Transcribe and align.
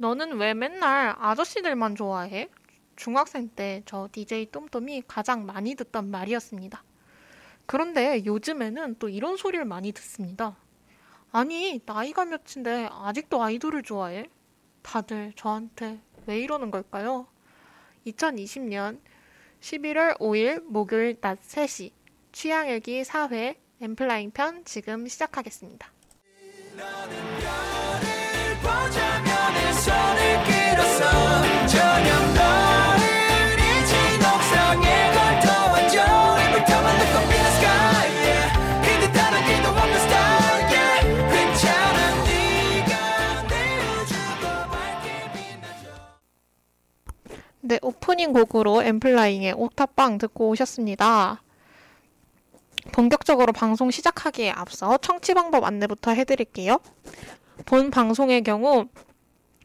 너는 0.00 0.38
왜 0.38 0.54
맨날 0.54 1.14
아저씨들만 1.18 1.94
좋아해? 1.94 2.48
중학생 2.96 3.50
때 3.50 3.82
저 3.84 4.08
DJ 4.10 4.46
똠똠이 4.46 5.02
가장 5.06 5.44
많이 5.44 5.74
듣던 5.74 6.10
말이었습니다. 6.10 6.82
그런데 7.66 8.24
요즘에는 8.24 8.96
또 8.98 9.10
이런 9.10 9.36
소리를 9.36 9.62
많이 9.66 9.92
듣습니다. 9.92 10.56
아니, 11.32 11.82
나이가 11.84 12.24
몇인데 12.24 12.88
아직도 12.90 13.42
아이돌을 13.42 13.82
좋아해? 13.82 14.24
다들 14.80 15.34
저한테 15.36 16.00
왜 16.26 16.40
이러는 16.40 16.70
걸까요? 16.70 17.26
2020년 18.06 19.00
11월 19.60 20.18
5일 20.18 20.62
목요일 20.62 21.20
낮 21.20 21.38
3시 21.42 21.92
취향일기 22.32 23.02
4회 23.02 23.56
엠플라잉 23.82 24.30
편 24.30 24.64
지금 24.64 25.06
시작하겠습니다. 25.06 25.92
네 47.70 47.78
오프닝 47.82 48.32
곡으로 48.32 48.82
엠플라잉의 48.82 49.52
옥탑방 49.52 50.18
듣고 50.18 50.48
오셨습니다. 50.48 51.40
본격적으로 52.90 53.52
방송 53.52 53.92
시작하기에 53.92 54.50
앞서 54.50 54.96
청취 54.96 55.34
방법 55.34 55.62
안내부터 55.62 56.10
해드릴게요. 56.10 56.80
본 57.66 57.92
방송의 57.92 58.42
경우 58.42 58.86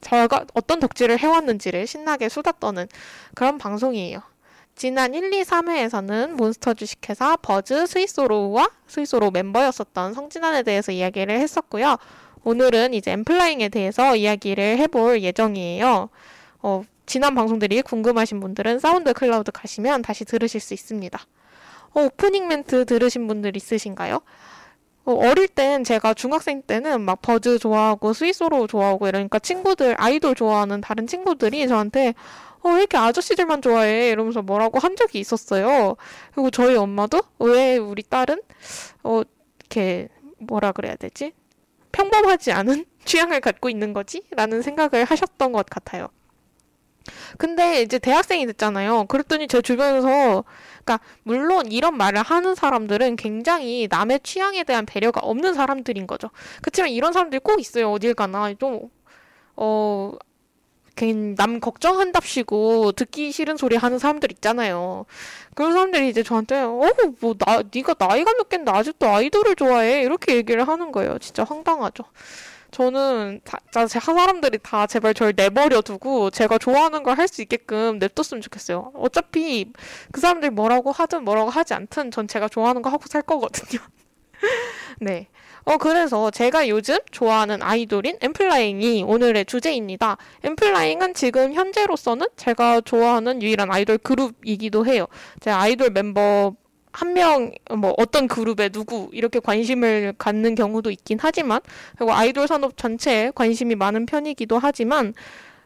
제가 0.00 0.46
어떤 0.54 0.80
덕질을 0.80 1.18
해왔는지를 1.18 1.86
신나게 1.86 2.28
수다 2.28 2.52
떠는 2.52 2.86
그런 3.34 3.58
방송이에요. 3.58 4.22
지난 4.74 5.12
1, 5.12 5.34
2, 5.34 5.42
3회에서는 5.42 6.30
몬스터 6.30 6.74
주식회사 6.74 7.36
버즈 7.36 7.86
스위스로우와 7.86 8.70
스위스로 8.86 9.30
멤버였었던 9.30 10.14
성진환에 10.14 10.62
대해서 10.62 10.92
이야기를 10.92 11.38
했었고요. 11.40 11.96
오늘은 12.44 12.94
이제 12.94 13.10
엠플라잉에 13.10 13.68
대해서 13.70 14.14
이야기를 14.14 14.78
해볼 14.78 15.22
예정이에요. 15.22 16.08
어, 16.62 16.82
지난 17.06 17.34
방송들이 17.34 17.82
궁금하신 17.82 18.38
분들은 18.40 18.78
사운드 18.78 19.12
클라우드 19.12 19.50
가시면 19.50 20.02
다시 20.02 20.24
들으실 20.24 20.60
수 20.60 20.74
있습니다. 20.74 21.18
어, 21.94 22.02
오프닝 22.02 22.48
멘트 22.48 22.84
들으신 22.84 23.26
분들 23.26 23.56
있으신가요? 23.56 24.20
어, 25.04 25.12
어릴 25.12 25.48
땐 25.48 25.84
제가 25.84 26.14
중학생 26.14 26.62
때는 26.62 27.00
막 27.00 27.22
버즈 27.22 27.58
좋아하고 27.58 28.12
스윗소로우 28.12 28.66
좋아하고 28.66 29.08
이러니까 29.08 29.38
친구들 29.38 29.94
아이돌 29.98 30.34
좋아하는 30.34 30.80
다른 30.80 31.06
친구들이 31.06 31.66
저한테 31.66 32.14
어, 32.60 32.70
왜 32.70 32.80
이렇게 32.80 32.96
아저씨들만 32.98 33.62
좋아해? 33.62 34.10
이러면서 34.10 34.42
뭐라고 34.42 34.78
한 34.78 34.96
적이 34.96 35.20
있었어요. 35.20 35.96
그리고 36.34 36.50
저희 36.50 36.76
엄마도 36.76 37.22
왜 37.38 37.76
우리 37.76 38.02
딸은 38.02 38.42
어, 39.04 39.22
이렇게 39.60 40.08
뭐라 40.38 40.72
그래야 40.72 40.96
되지? 40.96 41.32
평범하지 41.92 42.52
않은 42.52 42.84
취향을 43.04 43.40
갖고 43.40 43.70
있는 43.70 43.92
거지? 43.92 44.22
라는 44.32 44.60
생각을 44.62 45.04
하셨던 45.04 45.52
것 45.52 45.66
같아요. 45.66 46.08
근데 47.38 47.80
이제 47.80 47.98
대학생이 47.98 48.46
됐잖아요. 48.46 49.06
그랬더니 49.06 49.48
제 49.48 49.62
주변에서 49.62 50.44
그러니까 50.88 51.00
물론 51.22 51.70
이런 51.70 51.98
말을 51.98 52.22
하는 52.22 52.54
사람들은 52.54 53.16
굉장히 53.16 53.86
남의 53.90 54.20
취향에 54.22 54.64
대한 54.64 54.86
배려가 54.86 55.20
없는 55.20 55.52
사람들인 55.52 56.06
거죠. 56.06 56.30
그렇지만 56.62 56.90
이런 56.90 57.12
사람들이 57.12 57.40
꼭 57.40 57.60
있어요. 57.60 57.92
어딜 57.92 58.14
가나 58.14 58.52
좀 58.54 58.88
어. 59.56 60.12
남 61.36 61.60
걱정한답시고 61.60 62.90
듣기 62.90 63.30
싫은 63.30 63.56
소리 63.56 63.76
하는 63.76 64.00
사람들 64.00 64.32
있잖아요. 64.32 65.06
그런 65.54 65.72
사람들이 65.72 66.08
이제 66.08 66.24
저한테 66.24 66.56
어뭐나 66.56 67.62
네가 67.72 67.94
나이가 67.96 68.32
몇 68.32 68.48
갠데 68.48 68.72
아직도 68.72 69.06
아이돌을 69.06 69.54
좋아해 69.54 70.02
이렇게 70.02 70.34
얘기를 70.34 70.66
하는 70.66 70.90
거예요. 70.90 71.18
진짜 71.20 71.44
황당하죠. 71.44 72.02
저는 72.70 73.40
다, 73.44 73.58
제 73.86 73.98
사람들이 74.00 74.58
다 74.62 74.86
제발 74.86 75.14
저를 75.14 75.32
내버려 75.36 75.80
두고 75.82 76.30
제가 76.30 76.58
좋아하는 76.58 77.02
걸 77.02 77.18
할 77.18 77.28
수 77.28 77.42
있게끔 77.42 77.98
냅뒀으면 77.98 78.40
좋겠어요. 78.42 78.92
어차피 78.94 79.72
그 80.12 80.20
사람들이 80.20 80.50
뭐라고 80.50 80.92
하든 80.92 81.24
뭐라고 81.24 81.50
하지 81.50 81.74
않든 81.74 82.10
전 82.10 82.28
제가 82.28 82.48
좋아하는 82.48 82.82
거 82.82 82.90
하고 82.90 83.04
살 83.08 83.22
거거든요. 83.22 83.80
네. 85.00 85.28
어, 85.64 85.76
그래서 85.76 86.30
제가 86.30 86.68
요즘 86.68 86.96
좋아하는 87.10 87.62
아이돌인 87.62 88.18
엠플라잉이 88.20 89.02
오늘의 89.04 89.44
주제입니다. 89.46 90.16
엠플라잉은 90.44 91.14
지금 91.14 91.52
현재로서는 91.54 92.26
제가 92.36 92.80
좋아하는 92.82 93.42
유일한 93.42 93.70
아이돌 93.70 93.98
그룹이기도 93.98 94.86
해요. 94.86 95.06
제 95.40 95.50
아이돌 95.50 95.90
멤버 95.90 96.54
한 96.92 97.12
명, 97.12 97.52
뭐, 97.76 97.94
어떤 97.98 98.28
그룹에 98.28 98.68
누구, 98.70 99.08
이렇게 99.12 99.40
관심을 99.40 100.14
갖는 100.18 100.54
경우도 100.54 100.90
있긴 100.90 101.18
하지만, 101.20 101.60
그리고 101.96 102.12
아이돌 102.12 102.48
산업 102.48 102.76
전체에 102.76 103.32
관심이 103.34 103.74
많은 103.74 104.06
편이기도 104.06 104.58
하지만, 104.58 105.14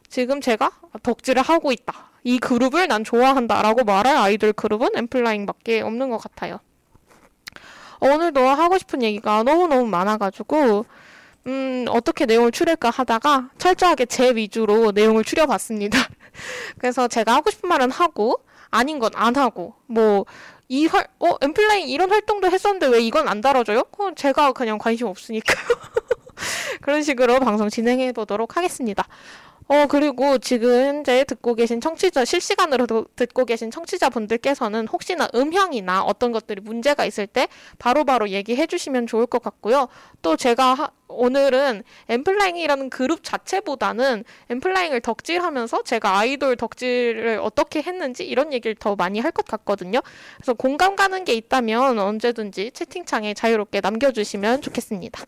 지금 0.08 0.40
제가 0.40 0.70
덕질을 1.02 1.42
하고 1.42 1.72
있다. 1.72 2.10
이 2.24 2.38
그룹을 2.38 2.88
난 2.88 3.04
좋아한다. 3.04 3.62
라고 3.62 3.84
말할 3.84 4.16
아이돌 4.16 4.52
그룹은 4.52 4.90
엠플라잉 4.94 5.46
밖에 5.46 5.80
없는 5.80 6.10
것 6.10 6.18
같아요. 6.18 6.58
오늘도 8.00 8.40
하고 8.40 8.78
싶은 8.78 9.02
얘기가 9.02 9.42
너무너무 9.44 9.86
많아가지고, 9.86 10.84
음, 11.46 11.84
어떻게 11.88 12.26
내용을 12.26 12.52
추릴까 12.52 12.90
하다가 12.90 13.50
철저하게 13.58 14.06
제 14.06 14.34
위주로 14.34 14.92
내용을 14.92 15.24
추려봤습니다. 15.24 15.98
그래서 16.78 17.08
제가 17.08 17.34
하고 17.34 17.50
싶은 17.50 17.68
말은 17.68 17.90
하고, 17.90 18.40
아닌 18.70 18.98
건 18.98 19.10
안 19.14 19.36
하고, 19.36 19.74
뭐, 19.86 20.24
이 20.72 20.86
활, 20.86 21.06
어, 21.18 21.36
엠플라잉 21.42 21.90
이런 21.90 22.10
활동도 22.10 22.50
했었는데 22.50 22.86
왜 22.86 23.00
이건 23.02 23.28
안 23.28 23.42
다뤄져요? 23.42 23.84
어, 23.98 24.14
제가 24.16 24.52
그냥 24.52 24.78
관심 24.78 25.06
없으니까요. 25.06 25.66
그런 26.80 27.02
식으로 27.02 27.40
방송 27.40 27.68
진행해 27.68 28.12
보도록 28.12 28.56
하겠습니다. 28.56 29.06
어, 29.68 29.86
그리고 29.86 30.38
지금 30.38 30.68
현재 30.86 31.24
듣고 31.24 31.54
계신 31.54 31.80
청취자, 31.80 32.24
실시간으로 32.24 33.06
듣고 33.16 33.44
계신 33.44 33.70
청취자분들께서는 33.70 34.86
혹시나 34.88 35.28
음향이나 35.34 36.02
어떤 36.02 36.30
것들이 36.32 36.60
문제가 36.60 37.04
있을 37.06 37.26
때 37.26 37.48
바로바로 37.78 38.04
바로 38.04 38.28
얘기해 38.28 38.66
주시면 38.66 39.06
좋을 39.06 39.26
것 39.26 39.42
같고요. 39.42 39.88
또 40.20 40.36
제가 40.36 40.74
하, 40.74 40.90
오늘은 41.08 41.84
엠플라잉이라는 42.08 42.90
그룹 42.90 43.24
자체보다는 43.24 44.24
엠플라잉을 44.50 45.00
덕질하면서 45.00 45.84
제가 45.84 46.18
아이돌 46.18 46.56
덕질을 46.56 47.40
어떻게 47.42 47.80
했는지 47.82 48.24
이런 48.24 48.52
얘기를 48.52 48.74
더 48.74 48.94
많이 48.96 49.20
할 49.20 49.32
것 49.32 49.46
같거든요. 49.46 50.00
그래서 50.36 50.52
공감 50.52 50.94
가는 50.94 51.24
게 51.24 51.32
있다면 51.32 51.98
언제든지 51.98 52.72
채팅창에 52.72 53.32
자유롭게 53.32 53.80
남겨주시면 53.80 54.60
좋겠습니다. 54.60 55.24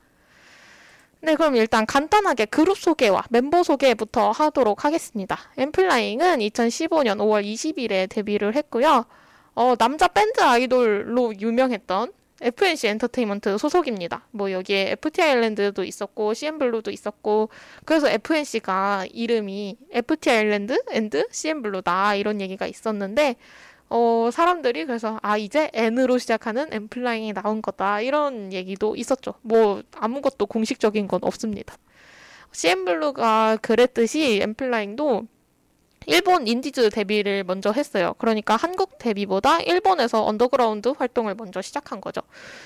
네, 1.25 1.37
그럼 1.37 1.56
일단 1.56 1.87
간단하게 1.87 2.44
그룹 2.44 2.76
소개와 2.76 3.25
멤버 3.31 3.62
소개부터 3.62 4.31
하도록 4.31 4.85
하겠습니다. 4.85 5.38
엔플라잉은 5.56 6.41
2015년 6.41 7.17
5월 7.17 7.43
20일에 7.43 8.11
데뷔를 8.11 8.55
했고요. 8.55 9.06
어, 9.55 9.75
남자 9.76 10.06
밴드 10.06 10.43
아이돌로 10.43 11.32
유명했던 11.41 12.12
FNC 12.43 12.88
엔터테인먼트 12.88 13.56
소속입니다. 13.56 14.26
뭐 14.32 14.53
여기에 14.53 14.91
FT 15.03 15.23
아일랜드도 15.23 15.82
있었고 15.85 16.35
CN블루도 16.35 16.91
있었고 16.91 17.49
그래서 17.87 18.11
FNC가 18.11 19.06
이름이 19.11 19.79
FT 19.93 20.31
아일랜드 20.31 20.79
and 20.91 21.29
CN블루다 21.31 22.17
이런 22.17 22.43
얘기가 22.43 22.67
있었는데 22.67 23.37
어, 23.91 24.31
사람들이 24.33 24.87
그래서 24.87 25.19
아 25.23 25.37
이제 25.37 25.71
N으로 25.73 26.19
시작하는 26.19 26.73
엔플라잉이 26.73 27.33
나온 27.33 27.63
거다 27.63 28.01
이런 28.01 28.53
얘기도 28.53 28.97
있었죠. 28.97 29.35
뭐 29.43 29.83
아무것도 29.97 30.47
공식적인 30.47 31.07
건 31.09 31.21
없습니다. 31.23 31.77
CN블루가 32.53 33.59
그랬듯이 33.61 34.41
엔플라잉도 34.43 35.27
일본 36.07 36.47
indies 36.47 36.91
데뷔를 36.91 37.45
먼저 37.45 37.73
했어요. 37.73 38.15
그러니까 38.19 38.57
한국 38.57 38.99
데뷔보다 38.99 39.61
일본에서 39.61 40.25
언더그라운드 40.25 40.91
활동을 40.91 41.35
먼저 41.35 41.63
시작한 41.63 42.01
거죠. 42.01 42.21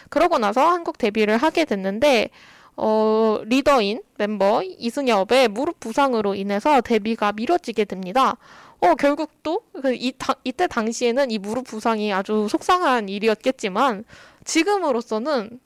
그러고 0.09 0.38
나서 0.38 0.69
한국 0.69 0.99
데뷔를 0.99 1.37
하게 1.37 1.64
됐는데 1.64 2.31
어, 2.76 3.41
리더인 3.44 4.03
멤버 4.19 4.62
이승협의 4.62 5.49
무릎 5.50 5.81
부상으로 5.81 6.35
인해서 6.35 6.81
데뷔가 6.81 7.32
미뤄지게 7.32 7.85
됩니다. 7.85 8.37
어, 8.80 8.94
결국 8.94 9.30
또, 9.42 9.62
그, 9.82 9.94
이, 9.94 10.12
다, 10.16 10.34
이때 10.44 10.66
당시에는 10.66 11.30
이 11.30 11.38
무릎 11.38 11.66
부상이 11.66 12.12
아주 12.12 12.46
속상한 12.48 13.08
일이었겠지만, 13.08 14.04
지금으로서는 14.44 15.58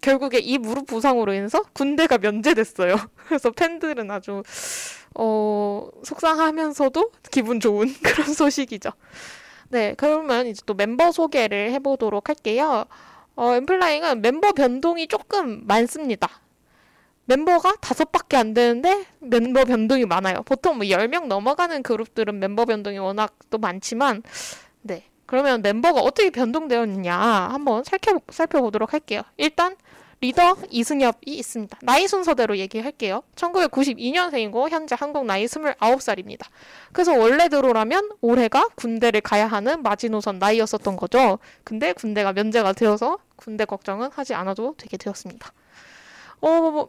결국에 0.00 0.38
이 0.38 0.58
무릎 0.58 0.86
부상으로 0.86 1.32
인해서 1.34 1.62
군대가 1.72 2.18
면제됐어요. 2.18 2.96
그래서 3.28 3.50
팬들은 3.50 4.10
아주, 4.10 4.42
어, 5.14 5.88
속상하면서도 6.02 7.12
기분 7.30 7.60
좋은 7.60 7.92
그런 8.02 8.34
소식이죠. 8.34 8.90
네, 9.70 9.94
그러면 9.96 10.46
이제 10.46 10.62
또 10.66 10.74
멤버 10.74 11.12
소개를 11.12 11.72
해보도록 11.72 12.28
할게요. 12.28 12.86
어, 13.36 13.54
엠플라잉은 13.54 14.22
멤버 14.22 14.52
변동이 14.52 15.06
조금 15.06 15.64
많습니다. 15.66 16.28
멤버가 17.28 17.76
다섯 17.80 18.10
밖에 18.10 18.38
안 18.38 18.54
되는데 18.54 19.04
멤버 19.18 19.64
변동이 19.64 20.06
많아요. 20.06 20.42
보통 20.44 20.78
뭐 20.78 20.86
10명 20.86 21.26
넘어가는 21.26 21.82
그룹들은 21.82 22.38
멤버 22.38 22.64
변동이 22.64 22.96
워낙 22.98 23.34
또 23.50 23.58
많지만 23.58 24.22
네. 24.80 25.04
그러면 25.26 25.60
멤버가 25.60 26.00
어떻게 26.00 26.30
변동되었느냐 26.30 27.14
한번 27.14 27.84
살펴, 27.84 28.18
살펴보도록 28.30 28.94
할게요. 28.94 29.20
일단 29.36 29.76
리더 30.22 30.56
이승엽이 30.70 31.26
있습니다. 31.26 31.78
나이 31.82 32.08
순서대로 32.08 32.56
얘기할게요. 32.56 33.22
1992년생이고 33.36 34.70
현재 34.70 34.96
한국 34.98 35.26
나이 35.26 35.44
29살입니다. 35.44 36.46
그래서 36.92 37.12
원래대로라면 37.12 38.12
올해가 38.22 38.68
군대를 38.74 39.20
가야 39.20 39.46
하는 39.46 39.82
마지노선 39.82 40.38
나이였었던 40.38 40.96
거죠. 40.96 41.38
근데 41.62 41.92
군대가 41.92 42.32
면제가 42.32 42.72
되어서 42.72 43.18
군대 43.36 43.66
걱정은 43.66 44.08
하지 44.12 44.32
않아도 44.34 44.74
되게 44.78 44.96
되었습니다. 44.96 45.52
어, 46.40 46.88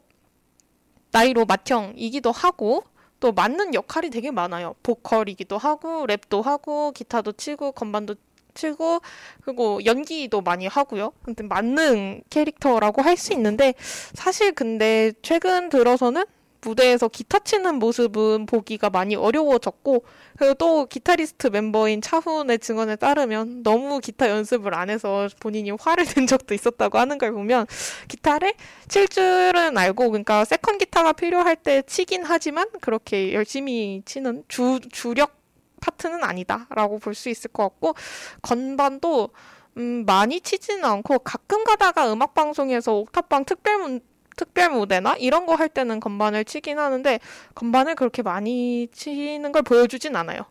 나이로 1.11 1.45
맏형이기도 1.45 2.31
하고 2.31 2.83
또 3.19 3.31
맞는 3.31 3.73
역할이 3.73 4.09
되게 4.09 4.31
많아요. 4.31 4.75
보컬이기도 4.83 5.57
하고 5.57 6.05
랩도 6.07 6.41
하고 6.43 6.91
기타도 6.91 7.33
치고 7.33 7.73
건반도 7.73 8.15
치고 8.53 9.01
그리고 9.41 9.83
연기도 9.85 10.41
많이 10.41 10.67
하고요. 10.67 11.11
근데 11.23 11.43
맞는 11.43 12.23
캐릭터라고 12.29 13.01
할 13.01 13.17
수 13.17 13.33
있는데 13.33 13.73
사실 14.13 14.53
근데 14.53 15.11
최근 15.21 15.69
들어서는 15.69 16.23
무대에서 16.61 17.07
기타 17.07 17.39
치는 17.39 17.75
모습은 17.75 18.45
보기가 18.45 18.89
많이 18.89 19.15
어려워졌고 19.15 20.03
그리고 20.37 20.53
또 20.55 20.85
기타리스트 20.85 21.47
멤버인 21.47 22.01
차훈의 22.01 22.59
증언에 22.59 22.95
따르면 22.95 23.63
너무 23.63 23.99
기타 23.99 24.29
연습을 24.29 24.73
안 24.73 24.89
해서 24.89 25.29
본인이 25.39 25.71
화를 25.71 26.05
낸 26.05 26.27
적도 26.27 26.53
있었다고 26.53 26.97
하는 26.97 27.17
걸 27.17 27.31
보면 27.31 27.65
기타를 28.07 28.53
칠 28.87 29.07
줄은 29.07 29.77
알고 29.77 30.09
그러니까 30.09 30.45
second 30.45 30.77
기타가 30.77 31.13
필요할 31.13 31.55
때 31.55 31.81
치긴 31.83 32.23
하지만 32.25 32.67
그렇게 32.81 33.33
열심히 33.33 34.01
치는 34.05 34.43
주 34.47 34.79
주력 34.91 35.39
파트는 35.81 36.23
아니다라고 36.23 36.99
볼 36.99 37.15
수 37.15 37.29
있을 37.29 37.51
것 37.51 37.63
같고 37.63 37.95
건반도 38.41 39.29
음, 39.77 40.03
많이 40.05 40.41
치지는 40.41 40.83
않고 40.83 41.19
가끔 41.19 41.63
가다가 41.63 42.11
음악 42.11 42.33
방송에서 42.33 42.93
옥탑방 42.95 43.45
특별 43.45 44.01
특별 44.39 44.71
무대나 44.71 45.15
이런 45.17 45.45
거 45.45 45.59
할 45.59 45.67
때는 45.67 45.99
건반을 45.99 46.45
치긴 46.45 46.79
하는데 46.79 47.19
건반을 47.55 47.95
그렇게 47.95 48.21
많이 48.21 48.87
치는 48.93 49.51
걸 49.51 49.61
보여주진 49.61 50.15
않아요. 50.15 50.45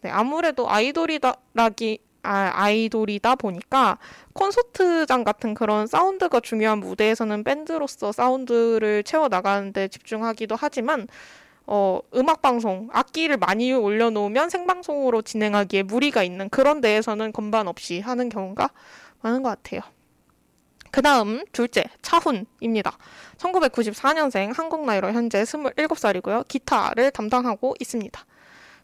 네, 0.00 0.10
아무래도 0.10 0.70
아이돌이다라기 0.70 1.98
아, 2.22 2.50
아이돌이다 2.54 3.34
보니까 3.36 3.98
콘서트장 4.32 5.24
같은 5.24 5.54
그런 5.54 5.86
사운드가 5.86 6.40
중요한 6.40 6.78
무대에서는 6.78 7.44
밴드로서 7.44 8.12
사운드를 8.12 9.04
채워 9.04 9.28
나가는데 9.28 9.88
집중하기도 9.88 10.56
하지만 10.58 11.06
어, 11.66 12.00
음악 12.14 12.42
방송 12.42 12.88
악기를 12.92 13.36
많이 13.36 13.72
올려놓으면 13.72 14.48
생방송으로 14.50 15.22
진행하기에 15.22 15.82
무리가 15.82 16.22
있는 16.22 16.48
그런 16.48 16.80
데에서는 16.80 17.32
건반 17.32 17.68
없이 17.68 18.00
하는 18.00 18.28
경우가 18.28 18.70
많은 19.22 19.42
것 19.42 19.50
같아요. 19.50 19.82
그 20.96 21.02
다음 21.02 21.44
둘째 21.52 21.84
차훈입니다. 22.00 22.96
1994년생 23.36 24.54
한국 24.56 24.86
나이로 24.86 25.12
현재 25.12 25.42
27살이고요. 25.42 26.48
기타를 26.48 27.10
담당하고 27.10 27.74
있습니다. 27.78 28.18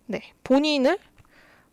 네, 0.09 0.21
본인을 0.45 0.99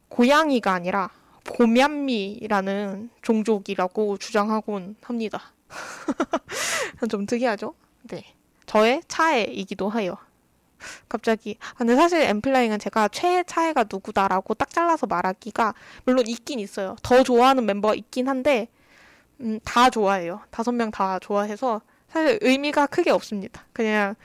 고양이가 0.08 0.72
아니라 0.72 1.10
보면미라는 1.44 3.10
종족이라고 3.22 4.16
주장하곤 4.16 4.96
합니다. 5.02 5.52
좀 7.12 7.26
특이하죠? 7.26 7.74
네. 8.04 8.24
저의 8.66 9.02
차애이기도 9.10 9.92
해요. 9.92 10.16
갑자기 11.10 11.58
아, 11.60 11.74
근데 11.80 11.98
사실 11.98 12.22
엠플라잉은 12.22 12.80
제가 12.80 13.10
최애 13.10 13.44
차애가 13.44 13.88
누구다라고 13.92 14.54
딱 14.54 14.70
잘라서 14.70 15.06
말하기가 15.06 15.74
물론 16.06 16.26
있긴 16.28 16.60
있어요. 16.60 16.96
더 17.04 17.24
좋아하는 17.24 17.66
멤버가 17.66 17.94
있긴 17.94 18.30
한데 18.30 18.70
음, 19.42 19.60
다 19.64 19.90
좋아해요. 19.90 20.42
다섯 20.52 20.72
명 20.72 20.92
다 20.92 21.20
좋아해서 21.20 21.82
사실 22.10 22.38
의미가 22.42 22.88
크게 22.88 23.12
없습니다. 23.12 23.66
그냥 23.74 24.16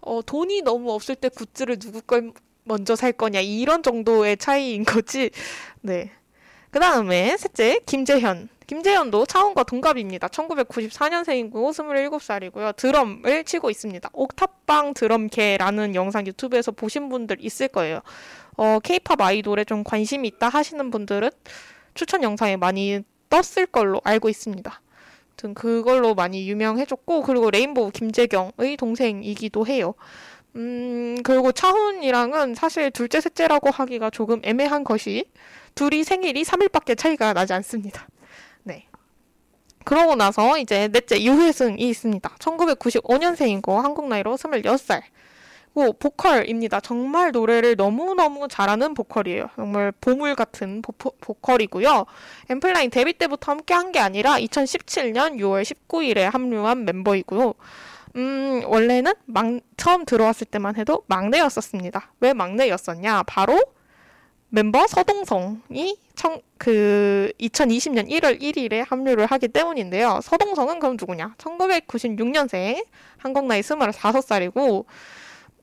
어, 0.00 0.20
돈이 0.22 0.62
너무 0.62 0.92
없을 0.92 1.14
때 1.14 1.28
굿즈를 1.28 1.78
누구 1.78 2.00
걸 2.02 2.32
먼저 2.64 2.94
살 2.96 3.12
거냐 3.12 3.40
이런 3.40 3.82
정도의 3.82 4.36
차이인 4.36 4.84
거지. 4.84 5.30
네. 5.82 6.10
그 6.70 6.78
다음에 6.78 7.36
셋째 7.36 7.80
김재현. 7.86 8.48
김재현도 8.66 9.26
차원과 9.26 9.64
동갑입니다. 9.64 10.28
1994년생이고 10.28 11.52
27살이고요. 11.52 12.76
드럼을 12.76 13.42
치고 13.44 13.68
있습니다. 13.68 14.08
옥탑방 14.12 14.94
드럼캐라는 14.94 15.96
영상 15.96 16.24
유튜브에서 16.26 16.70
보신 16.70 17.08
분들 17.08 17.38
있을 17.40 17.66
거예요. 17.66 18.00
어, 18.56 18.78
케이팝 18.84 19.20
아이돌에 19.20 19.64
좀 19.64 19.82
관심이 19.82 20.28
있다 20.28 20.48
하시는 20.48 20.90
분들은 20.92 21.30
추천 21.94 22.22
영상에 22.22 22.56
많이 22.56 23.02
떴을 23.30 23.66
걸로 23.66 24.00
알고 24.04 24.28
있습니다. 24.28 24.80
등 25.36 25.54
그걸로 25.54 26.14
많이 26.14 26.48
유명해졌고 26.48 27.22
그리고 27.22 27.50
레인보우 27.50 27.90
김재경의 27.92 28.76
동생이기도 28.76 29.66
해요. 29.66 29.94
음, 30.56 31.16
그리고 31.22 31.52
차훈이랑은 31.52 32.54
사실 32.54 32.90
둘째, 32.90 33.20
셋째라고 33.20 33.70
하기가 33.70 34.10
조금 34.10 34.40
애매한 34.44 34.84
것이 34.84 35.24
둘이 35.74 36.04
생일이 36.04 36.42
3일밖에 36.42 36.98
차이가 36.98 37.32
나지 37.32 37.52
않습니다. 37.54 38.06
네. 38.64 38.86
그러고 39.84 40.14
나서 40.14 40.58
이제 40.58 40.88
넷째 40.88 41.22
유혜승이 41.22 41.88
있습니다. 41.88 42.28
1995년생이고 42.38 43.76
한국 43.76 44.08
나이로 44.08 44.36
26살. 44.36 45.02
고 45.74 45.92
보컬입니다. 45.92 46.80
정말 46.80 47.30
노래를 47.32 47.76
너무너무 47.76 48.48
잘하는 48.48 48.94
보컬이에요. 48.94 49.48
정말 49.56 49.92
보물 50.00 50.34
같은 50.34 50.82
보, 50.82 50.92
보컬이고요. 51.20 52.06
엠플라인 52.50 52.90
데뷔 52.90 53.12
때부터 53.12 53.52
함께 53.52 53.74
한 53.74 53.90
게 53.92 53.98
아니라 53.98 54.38
2017년 54.38 55.36
6월 55.36 55.62
19일에 55.62 56.20
합류한 56.30 56.84
멤버이고요. 56.84 57.54
음, 58.16 58.62
원래는 58.66 59.12
막, 59.26 59.46
처음 59.76 60.04
들어왔을 60.04 60.46
때만 60.46 60.76
해도 60.76 61.02
막내였었습니다. 61.06 62.12
왜 62.20 62.32
막내였었냐? 62.34 63.22
바로 63.24 63.60
멤버 64.48 64.86
서동성이 64.86 65.96
청, 66.16 66.40
그 66.58 67.32
2020년 67.40 68.08
1월 68.10 68.40
1일에 68.40 68.84
합류를 68.88 69.26
하기 69.26 69.48
때문인데요. 69.48 70.20
서동성은 70.22 70.80
그럼 70.80 70.96
누구냐? 70.98 71.34
1996년생, 71.38 72.84
한국 73.18 73.46
나이 73.46 73.60
25살이고, 73.60 74.84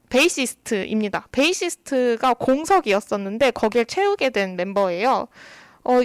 베이시스트입니다. 0.10 1.28
베이시스트가 1.32 2.34
공석이었었는데, 2.36 3.52
거길 3.52 3.86
채우게 3.86 4.30
된 4.30 4.56
멤버예요. 4.56 5.28
어, 5.84 6.02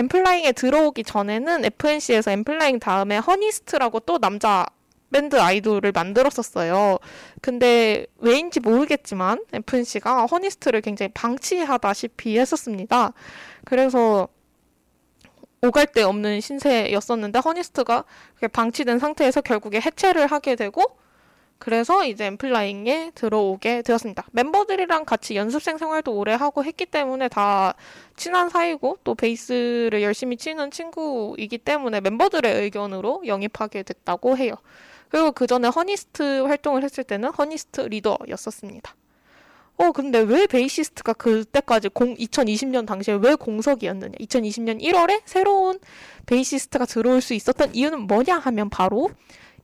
엔플라잉에 0.00 0.52
들어오기 0.52 1.04
전에는 1.04 1.64
FNC에서 1.66 2.30
엔플라잉 2.30 2.78
다음에 2.78 3.18
허니스트라고 3.18 4.00
또 4.00 4.18
남자 4.18 4.66
밴드 5.12 5.38
아이돌을 5.38 5.92
만들었었어요. 5.92 6.98
근데 7.42 8.06
왜인지 8.18 8.60
모르겠지만 8.60 9.44
FNC가 9.52 10.26
허니스트를 10.26 10.80
굉장히 10.80 11.10
방치하다시피 11.12 12.38
했었습니다. 12.38 13.12
그래서 13.64 14.28
오갈 15.62 15.86
데 15.86 16.02
없는 16.02 16.40
신세였었는데 16.40 17.40
허니스트가 17.40 18.04
방치된 18.52 18.98
상태에서 18.98 19.42
결국에 19.42 19.80
해체를 19.80 20.28
하게 20.28 20.56
되고 20.56 20.96
그래서 21.60 22.06
이제 22.06 22.24
엔플라잉에 22.24 23.12
들어오게 23.14 23.82
되었습니다. 23.82 24.24
멤버들이랑 24.32 25.04
같이 25.04 25.36
연습생 25.36 25.76
생활도 25.76 26.10
오래 26.16 26.32
하고 26.32 26.64
했기 26.64 26.86
때문에 26.86 27.28
다 27.28 27.74
친한 28.16 28.48
사이고 28.48 28.96
또 29.04 29.14
베이스를 29.14 30.02
열심히 30.02 30.38
치는 30.38 30.70
친구이기 30.70 31.58
때문에 31.58 32.00
멤버들의 32.00 32.62
의견으로 32.62 33.24
영입하게 33.26 33.82
됐다고 33.82 34.38
해요. 34.38 34.54
그리고 35.10 35.32
그 35.32 35.46
전에 35.46 35.68
허니스트 35.68 36.44
활동을 36.44 36.82
했을 36.82 37.04
때는 37.04 37.28
허니스트 37.28 37.82
리더였었습니다. 37.82 38.96
어, 39.76 39.92
근데 39.92 40.18
왜 40.18 40.46
베이시스트가 40.46 41.12
그때까지 41.12 41.90
공, 41.90 42.14
2020년 42.14 42.86
당시에 42.86 43.18
왜 43.20 43.34
공석이었느냐? 43.34 44.12
2020년 44.18 44.80
1월에 44.80 45.20
새로운 45.26 45.78
베이시스트가 46.24 46.86
들어올 46.86 47.20
수 47.20 47.34
있었던 47.34 47.74
이유는 47.74 48.06
뭐냐 48.06 48.38
하면 48.38 48.70
바로 48.70 49.10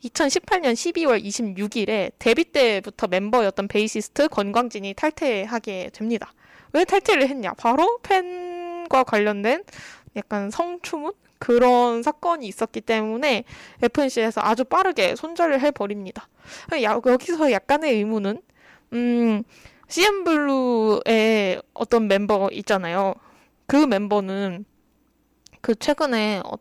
2018년 0.05 0.75
12월 0.75 1.23
26일에 1.23 2.13
데뷔 2.19 2.45
때부터 2.45 3.07
멤버였던 3.07 3.69
베이시스트 3.69 4.29
권광진이 4.29 4.95
탈퇴하게 4.95 5.91
됩니다. 5.93 6.33
왜 6.73 6.85
탈퇴를 6.85 7.29
했냐? 7.29 7.55
바로 7.55 7.99
팬과 8.03 9.05
관련된 9.05 9.65
약간 10.17 10.51
성추문? 10.51 11.13
그런 11.39 12.03
사건이 12.03 12.47
있었기 12.47 12.81
때문에 12.81 13.45
FNC에서 13.83 14.41
아주 14.43 14.65
빠르게 14.65 15.17
손절을 15.17 15.61
해버립니다. 15.61 16.29
여기서 16.83 17.53
약간의 17.53 17.95
의문은, 17.95 18.41
음, 18.95 19.43
CN블루의 19.89 21.63
어떤 21.75 22.09
멤버 22.09 22.49
있잖아요. 22.53 23.15
그 23.67 23.77
멤버는 23.77 24.65
그 25.61 25.75
최근에 25.75 26.43
어, 26.45 26.57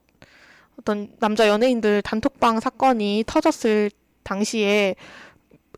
어떤 0.80 1.10
남자 1.20 1.48
연예인들 1.48 2.02
단톡방 2.02 2.60
사건이 2.60 3.24
터졌을 3.28 3.92
당시에 4.24 4.96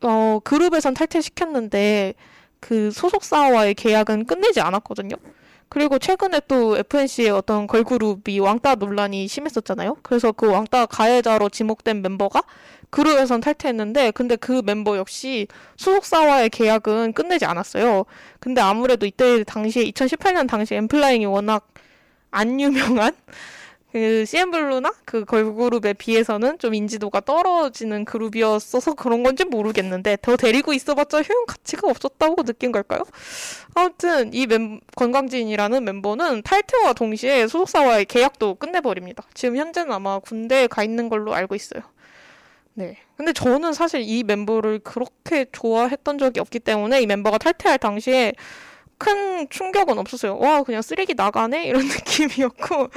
어, 0.04 0.39
그룹에선 0.44 0.94
탈퇴시켰는데 0.94 2.13
그 2.60 2.92
소속사와의 2.92 3.75
계약은 3.75 4.25
끝내지 4.25 4.62
않았거든요. 4.62 5.16
그리고 5.70 6.00
최근에 6.00 6.42
또 6.48 6.77
FNC의 6.77 7.30
어떤 7.30 7.68
걸그룹이 7.68 8.39
왕따 8.39 8.75
논란이 8.75 9.27
심했었잖아요. 9.27 9.98
그래서 10.01 10.32
그 10.32 10.50
왕따 10.50 10.86
가해자로 10.86 11.50
지목된 11.50 12.01
멤버가 12.01 12.44
그룹에선 12.89 13.42
탈퇴했는데, 13.42 14.12
근데 14.12 14.38
그 14.38 14.62
멤버 14.63 14.98
역시 14.98 15.48
소속사와의 15.75 16.50
계약은 16.51 17.13
끝내지 17.13 17.44
않았어요. 17.44 18.06
근데 18.39 18.62
아무래도 18.62 19.06
이때 19.06 19.44
당시에 19.44 19.84
2018년 19.92 20.48
당시에 20.48 20.77
엠플라잉이 20.77 21.25
워낙 21.25 21.68
안 22.32 22.62
유명한 22.62 23.13
그 23.91 24.25
CN블루나 24.25 24.91
그 25.06 25.24
걸그룹에 25.24 25.94
비해서는 25.94 26.60
좀 26.60 26.74
인지도가 26.74 27.22
떨어지는 27.22 28.03
그룹이었어서 28.06 28.94
그런 28.96 29.24
건지 29.24 29.46
모르겠는데 29.46 30.17
더 30.22 30.36
데리고 30.36 30.74
있어봤자 30.74 31.22
효용 31.22 31.46
가치가 31.46 31.89
없었다고 31.89 32.44
느낀 32.44 32.72
걸까요? 32.72 33.03
아무튼 33.75 34.34
이 34.34 34.46
멤, 34.46 34.82
권광진이라는 34.96 35.84
멤버는 35.84 36.41
탈퇴와 36.44 36.94
동시에 36.94 37.48
소속사와의 37.48 38.06
계약도 38.06 38.56
끝내버립니다. 38.56 39.24
지금 39.34 39.56
현재는 39.56 39.91
아마 39.91 40.20
군대에 40.20 40.67
가 40.67 40.84
있는 40.84 41.08
걸로 41.08 41.34
알고 41.34 41.56
있어요. 41.56 41.82
네. 42.74 42.98
근데 43.15 43.34
저는 43.34 43.74
사실 43.74 44.01
이 44.01 44.24
멤버를 44.24 44.79
그렇게 44.79 45.46
좋아했던 45.51 46.20
적이 46.20 46.41
없기 46.41 46.60
때문에 46.60 47.01
이 47.01 47.08
멤버가 47.08 47.39
탈퇴할 47.39 47.79
당시에 47.79 48.34
큰 48.98 49.50
충격은 49.50 49.98
없었어요. 49.98 50.38
와, 50.38 50.63
그냥 50.63 50.82
쓰레기 50.82 51.13
나가네? 51.13 51.66
이런 51.66 51.84
느낌이었고, 51.88 52.89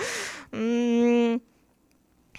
음, 0.55 1.39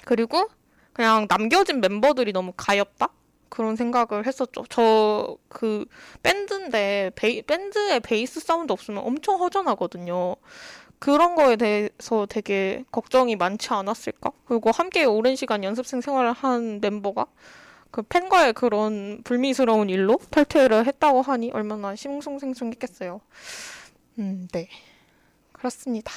그리고 0.05 0.47
그냥 0.93 1.27
남겨진 1.29 1.79
멤버들이 1.81 2.33
너무 2.33 2.53
가엽다? 2.55 3.09
그런 3.49 3.75
생각을 3.75 4.25
했었죠. 4.25 4.63
저, 4.69 5.37
그, 5.49 5.85
밴드인데, 6.23 7.11
베이, 7.15 7.41
밴드에 7.41 7.99
베이스 7.99 8.39
사운드 8.39 8.71
없으면 8.71 9.03
엄청 9.03 9.39
허전하거든요. 9.39 10.37
그런 10.99 11.35
거에 11.35 11.55
대해서 11.55 12.27
되게 12.29 12.85
걱정이 12.91 13.35
많지 13.35 13.73
않았을까? 13.73 14.31
그리고 14.45 14.71
함께 14.71 15.03
오랜 15.03 15.35
시간 15.35 15.63
연습생 15.63 15.99
생활을 15.99 16.31
한 16.31 16.79
멤버가 16.79 17.25
그 17.91 18.01
팬과의 18.03 18.53
그런 18.53 19.21
불미스러운 19.23 19.89
일로 19.89 20.17
탈퇴를 20.29 20.87
했다고 20.87 21.21
하니 21.21 21.51
얼마나 21.51 21.95
싱숭생숭했겠어요. 21.95 23.21
음, 24.19 24.47
네. 24.51 24.69
그렇습니다. 25.51 26.11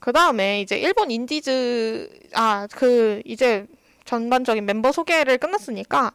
그 0.00 0.12
다음에 0.12 0.60
이제 0.60 0.78
일본 0.78 1.10
indies, 1.10 2.08
아, 2.34 2.66
그, 2.72 3.20
이제 3.24 3.66
전반적인 4.04 4.64
멤버 4.64 4.92
소개를 4.92 5.38
끝났으니까 5.38 6.12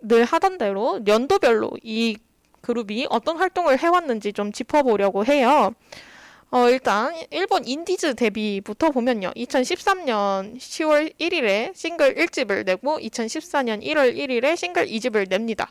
늘 0.00 0.24
하던 0.24 0.58
대로 0.58 1.00
연도별로 1.06 1.70
이 1.82 2.18
그룹이 2.60 3.06
어떤 3.10 3.38
활동을 3.38 3.78
해왔는지 3.78 4.32
좀 4.32 4.52
짚어보려고 4.52 5.24
해요. 5.24 5.72
어, 6.50 6.68
일단 6.70 7.12
일본 7.30 7.64
indies 7.66 8.14
데뷔부터 8.14 8.90
보면요. 8.90 9.32
2013년 9.36 10.56
10월 10.56 11.12
1일에 11.18 11.74
싱글 11.74 12.14
1집을 12.14 12.64
내고 12.64 12.98
2014년 12.98 13.82
1월 13.82 14.16
1일에 14.16 14.56
싱글 14.56 14.86
2집을 14.86 15.28
냅니다. 15.28 15.70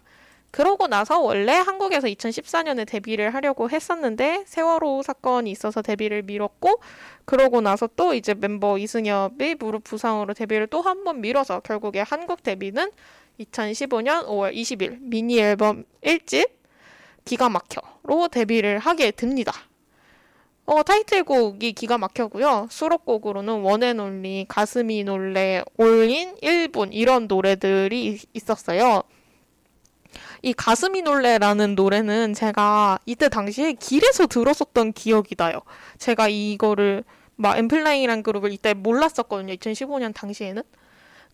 그러고 0.52 0.88
나서 0.88 1.20
원래 1.20 1.54
한국에서 1.54 2.08
2014년에 2.08 2.88
데뷔를 2.88 3.34
하려고 3.34 3.70
했었는데 3.70 4.44
세월호 4.48 5.02
사건이 5.04 5.50
있어서 5.52 5.82
데뷔를 5.82 6.22
미뤘고 6.24 6.80
그러고 7.26 7.62
나서 7.62 7.90
또 7.96 8.14
이제 8.14 8.34
멤버 8.34 8.78
이승엽이 8.78 9.56
무릎 9.60 9.84
부상으로 9.86 10.34
데뷔를 10.34 10.68
또 10.68 10.82
한 10.82 11.04
번 11.04 11.20
미뤄서 11.22 11.62
결국에 11.62 12.02
한국 12.02 12.44
데뷔는 12.44 12.92
2015년 13.40 14.26
5월 14.28 14.54
20일 14.56 14.98
미니 15.02 15.40
앨범 15.40 15.84
1집 16.04 16.50
기가 17.26 17.50
막혀로 17.50 18.28
데뷔를 18.30 18.80
하게 18.80 19.12
됩니다. 19.12 19.52
어, 20.66 20.82
타이틀곡이 20.82 21.74
기가 21.74 21.98
막혀고요. 22.00 22.68
수록곡으로는 22.72 23.62
원앤올리, 23.62 24.46
가슴이 24.48 25.04
놀래, 25.04 25.64
올인, 25.78 26.36
1분 26.38 26.90
이런 26.92 27.28
노래들이 27.28 28.20
있었어요. 28.34 29.04
이 30.42 30.54
가슴이 30.54 31.02
놀래라는 31.04 31.76
노래는 31.76 32.34
제가 32.34 33.00
이때 33.06 33.30
당시에 33.30 33.74
길에서 33.74 34.26
들었었던 34.28 34.94
기억이 34.94 35.36
나요. 35.36 35.62
제가 36.00 36.30
이거를 36.30 37.04
막 37.36 37.58
엠플라잉이란 37.58 38.24
그룹을 38.24 38.52
이때 38.52 38.74
몰랐었거든요. 38.74 39.54
2015년 39.56 40.14
당시에는. 40.16 40.64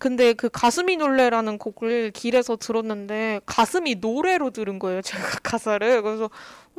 근데 0.01 0.33
그 0.33 0.49
가슴이 0.49 0.97
놀래라는 0.97 1.59
곡을 1.59 2.09
길에서 2.09 2.55
들었는데 2.55 3.41
가슴이 3.45 3.95
노래로 3.95 4.49
들은 4.49 4.79
거예요. 4.79 5.03
제가 5.05 5.37
가사를. 5.43 6.01
그래서 6.01 6.27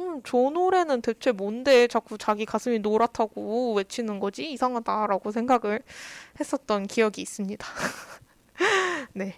음, 0.01 0.21
저 0.25 0.37
노래는 0.39 1.03
대체 1.03 1.31
뭔데 1.31 1.87
자꾸 1.87 2.19
자기 2.19 2.45
가슴이 2.45 2.81
노랗다고 2.81 3.75
외치는 3.75 4.19
거지? 4.19 4.51
이상하다라고 4.51 5.31
생각을 5.31 5.83
했었던 6.41 6.89
기억이 6.89 7.23
있습니다. 7.23 7.65
네. 9.15 9.37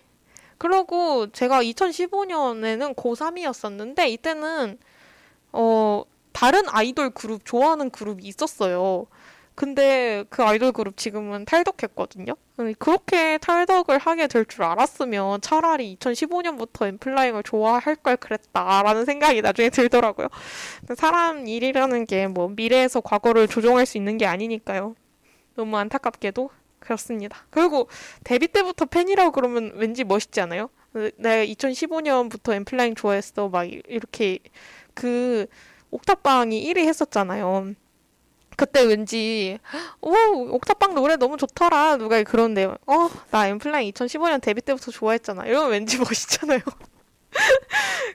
그리고 0.56 1.26
제가 1.30 1.62
2015년에는 1.62 2.96
고3이었었는데 2.96 4.08
이때는 4.08 4.78
어 5.52 6.04
다른 6.32 6.62
아이돌 6.70 7.10
그룹 7.10 7.44
좋아하는 7.44 7.90
그룹이 7.90 8.22
있었어요. 8.24 9.08
근데 9.54 10.24
그 10.30 10.42
아이돌 10.42 10.72
그룹 10.72 10.96
지금은 10.96 11.44
탈덕했거든요. 11.44 12.34
그렇게 12.78 13.38
탈덕을 13.38 13.98
하게 13.98 14.26
될 14.26 14.44
줄 14.46 14.64
알았으면 14.64 15.40
차라리 15.42 15.96
2015년부터 16.00 16.86
엠플라잉을 16.88 17.42
좋아할 17.44 17.96
걸 17.96 18.16
그랬다라는 18.16 19.04
생각이 19.04 19.42
나중에 19.42 19.70
들더라고요. 19.70 20.28
사람 20.96 21.46
일이라는 21.46 22.06
게 22.06 22.26
뭐 22.28 22.48
미래에서 22.48 23.00
과거를 23.00 23.46
조종할 23.48 23.86
수 23.86 23.96
있는 23.98 24.18
게 24.18 24.26
아니니까요. 24.26 24.96
너무 25.56 25.76
안타깝게도 25.76 26.50
그렇습니다. 26.80 27.46
그리고 27.50 27.88
데뷔 28.24 28.48
때부터 28.48 28.86
팬이라고 28.86 29.30
그러면 29.32 29.72
왠지 29.76 30.04
멋있지 30.04 30.40
않아요? 30.40 30.68
내가 31.16 31.44
2015년부터 31.44 32.54
엠플라잉 32.54 32.94
좋아했어. 32.96 33.48
막 33.48 33.64
이렇게 33.88 34.40
그 34.94 35.46
옥탑방이 35.90 36.72
1위 36.72 36.78
했었잖아요. 36.86 37.74
그때 38.56 38.82
왠지 38.82 39.58
오 40.00 40.12
옥탑방 40.54 40.94
노래 40.94 41.16
너무 41.16 41.36
좋더라. 41.36 41.96
누가 41.96 42.22
그런데 42.22 42.68
어나 42.86 43.48
엠플라잉 43.48 43.90
2015년 43.92 44.40
데뷔 44.40 44.60
때부터 44.60 44.90
좋아했잖아. 44.90 45.46
이러면 45.46 45.70
왠지 45.70 45.98
멋있잖아요. 45.98 46.60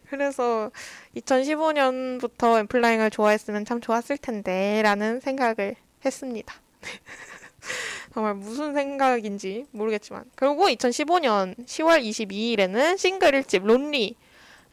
그래서 0.10 0.72
2015년부터 1.18 2.60
엠플라잉을 2.60 3.12
좋아했으면 3.12 3.66
참 3.66 3.82
좋았을 3.82 4.18
텐데 4.18 4.82
라는 4.84 5.20
생각을 5.20 5.76
했습니다. 6.06 6.56
정말 8.14 8.34
무슨 8.36 8.74
생각인지 8.74 9.66
모르겠지만. 9.72 10.24
그리고 10.36 10.68
2015년 10.70 11.56
10월 11.66 12.02
22일에는 12.04 12.98
싱글 12.98 13.32
1집 13.32 13.66
론리 13.66 14.16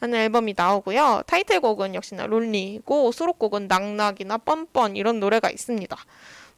라는 0.00 0.18
앨범이 0.18 0.54
나오고요. 0.56 1.22
타이틀곡은 1.26 1.94
역시나 1.94 2.26
론리고 2.26 3.12
수록곡은 3.12 3.66
낙낙이나 3.68 4.38
뻔뻔 4.38 4.96
이런 4.96 5.20
노래가 5.20 5.50
있습니다. 5.50 5.96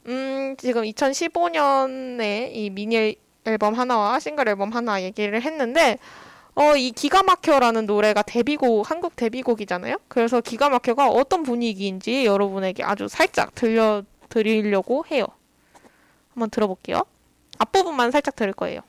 음, 0.07 0.55
지금 0.57 0.83
2015년에 0.83 2.49
이 2.53 2.69
미니 2.69 3.15
앨범 3.45 3.73
하나와 3.75 4.19
싱글 4.19 4.47
앨범 4.49 4.71
하나 4.71 5.01
얘기를 5.01 5.41
했는데 5.41 5.97
어, 6.55 6.75
이 6.75 6.91
기가 6.91 7.23
막혀라는 7.23 7.85
노래가 7.85 8.21
데뷔곡, 8.21 8.89
한국 8.91 9.15
데뷔곡이잖아요? 9.15 9.97
그래서 10.09 10.41
기가 10.41 10.67
막혀가 10.67 11.07
어떤 11.07 11.43
분위기인지 11.43 12.25
여러분에게 12.25 12.83
아주 12.83 13.07
살짝 13.07 13.55
들려드리려고 13.55 15.05
해요. 15.09 15.25
한번 16.33 16.49
들어볼게요. 16.49 17.03
앞부분만 17.59 18.11
살짝 18.11 18.35
들을 18.35 18.51
거예요. 18.51 18.81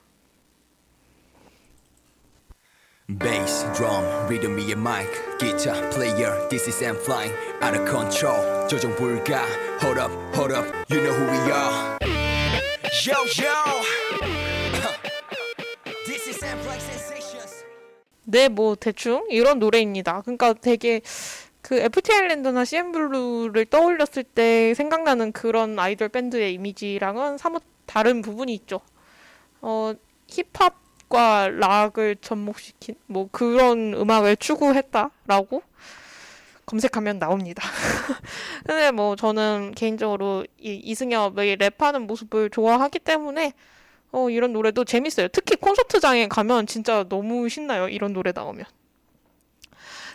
Bass, 3.18 3.66
drum, 3.74 4.04
rhythm 4.28 4.56
위에 4.56 4.76
mic, 4.76 5.10
guitar, 5.40 5.74
player, 5.90 6.46
this 6.48 6.68
is 6.68 6.80
I'm 6.80 6.94
flying 6.94 7.32
out 7.60 7.76
of 7.76 7.84
control. 7.84 8.68
조정 8.68 8.94
불가, 8.94 9.44
hold 9.82 9.98
up, 9.98 10.12
hold 10.32 10.52
up, 10.52 10.64
you 10.88 11.02
know 11.02 11.12
who 11.12 11.26
we 11.26 11.50
are. 11.50 11.98
Yo 13.02 13.14
yo, 13.34 13.82
this 16.06 16.28
is 16.28 16.38
I'm 16.44 16.56
flying 16.60 16.80
sensations. 16.80 17.64
네, 18.26 18.48
뭐 18.48 18.76
대충 18.76 19.26
이런 19.28 19.58
노래입니다. 19.58 20.20
그러니까 20.20 20.52
되게 20.52 21.00
그 21.62 21.80
FT 21.80 22.12
아일랜드나 22.12 22.64
CM 22.64 22.92
블루를 22.92 23.66
떠올렸을 23.66 24.22
때 24.22 24.72
생각나는 24.74 25.32
그런 25.32 25.76
아이돌 25.76 26.10
밴드의 26.10 26.54
이미지랑은 26.54 27.38
사뭇 27.38 27.64
다른 27.86 28.22
부분이 28.22 28.54
있죠. 28.54 28.80
어, 29.62 29.94
힙합 30.28 30.89
과 31.10 31.48
락을 31.48 32.16
접목시킨 32.20 32.94
뭐 33.06 33.28
그런 33.32 33.94
음악을 33.94 34.36
추구했다라고 34.36 35.62
검색하면 36.66 37.18
나옵니다. 37.18 37.64
근데 38.64 38.92
뭐 38.92 39.16
저는 39.16 39.72
개인적으로 39.74 40.46
이 40.56 40.74
이승협의 40.84 41.56
랩하는 41.56 42.06
모습을 42.06 42.48
좋아하기 42.50 43.00
때문에 43.00 43.52
어, 44.12 44.30
이런 44.30 44.52
노래도 44.52 44.84
재밌어요. 44.84 45.26
특히 45.28 45.56
콘서트장에 45.56 46.28
가면 46.28 46.66
진짜 46.68 47.04
너무 47.08 47.48
신나요. 47.48 47.88
이런 47.88 48.12
노래 48.12 48.30
나오면. 48.32 48.64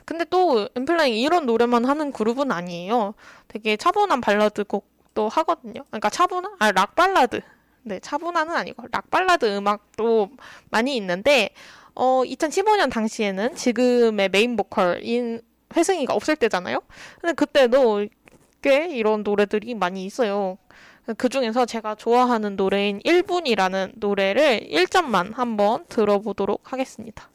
근데 0.06 0.24
또 0.30 0.70
N.Flying 0.75 1.16
이런 1.18 1.46
노래만 1.46 1.84
하는 1.86 2.12
그룹은 2.14 2.52
아니에요. 2.54 3.16
되게 3.50 3.75
차분한 3.75 4.22
발라드 4.22 4.64
곡도 4.66 5.28
하거든요. 5.30 5.84
그러니까 5.90 6.10
차분한 6.10 6.56
아 6.60 6.72
락 6.72 6.96
발라드. 6.96 7.42
네, 7.88 8.00
차분한은 8.00 8.56
아니고 8.56 8.88
락 8.92 9.12
발라드 9.12 9.46
음악도 9.58 10.30
많이 10.72 10.98
있는데 10.98 11.51
어 11.94 12.24
2015년 12.25 12.92
당시에는 12.92 13.56
지금의 13.56 14.30
메인 14.30 14.56
보컬인 14.56 15.42
회승이가 15.75 16.13
없을 16.15 16.36
때잖아요. 16.36 16.82
근데 17.22 17.34
그때도 17.34 18.08
꽤 18.63 18.88
이런 18.89 19.22
노래들이 19.22 19.75
많이 19.75 20.03
있어요. 20.03 20.57
그 21.18 21.29
중에서 21.29 21.68
제가 21.68 21.94
좋아하는 21.94 22.55
노래인 22.55 23.00
1분이라는 23.01 23.92
노래를 23.98 24.68
1절만 24.72 25.36
한번 25.36 25.86
들어보도록 25.88 26.74
하겠습니다. 26.74 27.29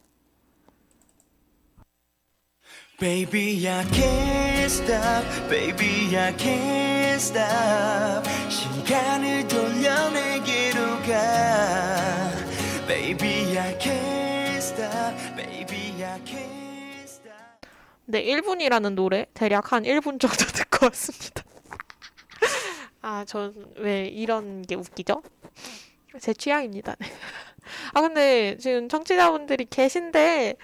Baby 2.99 3.67
I 3.67 3.83
can't 3.85 4.65
stop 4.65 5.49
Baby 5.49 6.15
I 6.15 6.35
can't 6.37 7.15
stop 7.15 8.29
시간을 8.47 9.47
돌려 9.47 9.80
가 11.11 12.31
Baby 12.87 13.57
I 13.57 13.77
can't 13.77 14.57
stop 14.57 15.17
Baby 15.35 16.03
I 16.03 16.19
can't 16.23 17.03
stop 17.03 17.33
네 18.05 18.23
1분이라는 18.23 18.93
노래 18.95 19.25
대략 19.33 19.73
한 19.73 19.83
1분 19.83 20.19
정도 20.19 20.45
듣고 20.55 20.85
왔습니다 20.87 21.43
아 23.03 23.25
전 23.25 23.53
왜 23.77 24.05
이런 24.05 24.61
게 24.61 24.75
웃기죠? 24.75 25.21
제 26.19 26.33
취향입니다 26.33 26.95
네. 26.99 27.07
아 27.93 28.01
근데 28.01 28.57
지금 28.57 28.87
청취자분들이 28.89 29.65
계신데 29.69 30.55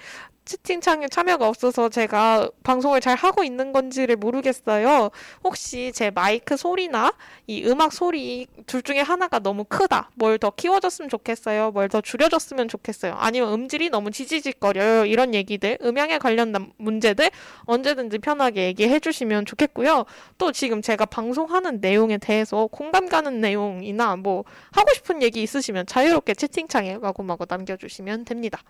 채팅창에 0.47 1.07
참여가 1.09 1.47
없어서 1.47 1.89
제가 1.89 2.49
방송을 2.63 3.01
잘 3.01 3.15
하고 3.17 3.43
있는 3.43 3.73
건지를 3.73 4.15
모르겠어요. 4.15 5.11
혹시 5.43 5.91
제 5.93 6.09
마이크 6.09 6.55
소리나 6.55 7.13
이 7.47 7.65
음악 7.65 7.91
소리 7.91 8.47
둘 8.65 8.81
중에 8.81 9.01
하나가 9.01 9.39
너무 9.39 9.65
크다. 9.65 10.09
뭘 10.15 10.37
더 10.39 10.51
키워줬으면 10.51 11.09
좋겠어요. 11.09 11.71
뭘 11.71 11.89
더 11.89 11.99
줄여줬으면 12.01 12.67
좋겠어요. 12.69 13.13
아니면 13.17 13.51
음질이 13.53 13.89
너무 13.89 14.11
지지직거려요. 14.11 15.05
이런 15.05 15.33
얘기들, 15.33 15.77
음향에 15.81 16.17
관련된 16.19 16.71
문제들 16.77 17.29
언제든지 17.65 18.19
편하게 18.19 18.65
얘기해 18.67 18.99
주시면 18.99 19.45
좋겠고요. 19.45 20.05
또 20.37 20.51
지금 20.51 20.81
제가 20.81 21.05
방송하는 21.05 21.79
내용에 21.81 22.17
대해서 22.19 22.67
공감 22.67 23.09
가는 23.09 23.41
내용이나 23.41 24.15
뭐 24.15 24.43
하고 24.71 24.93
싶은 24.93 25.21
얘기 25.23 25.41
있으시면 25.43 25.87
자유롭게 25.87 26.35
채팅창에 26.35 26.97
마구마구 26.99 27.45
남겨주시면 27.49 28.25
됩니다. 28.25 28.61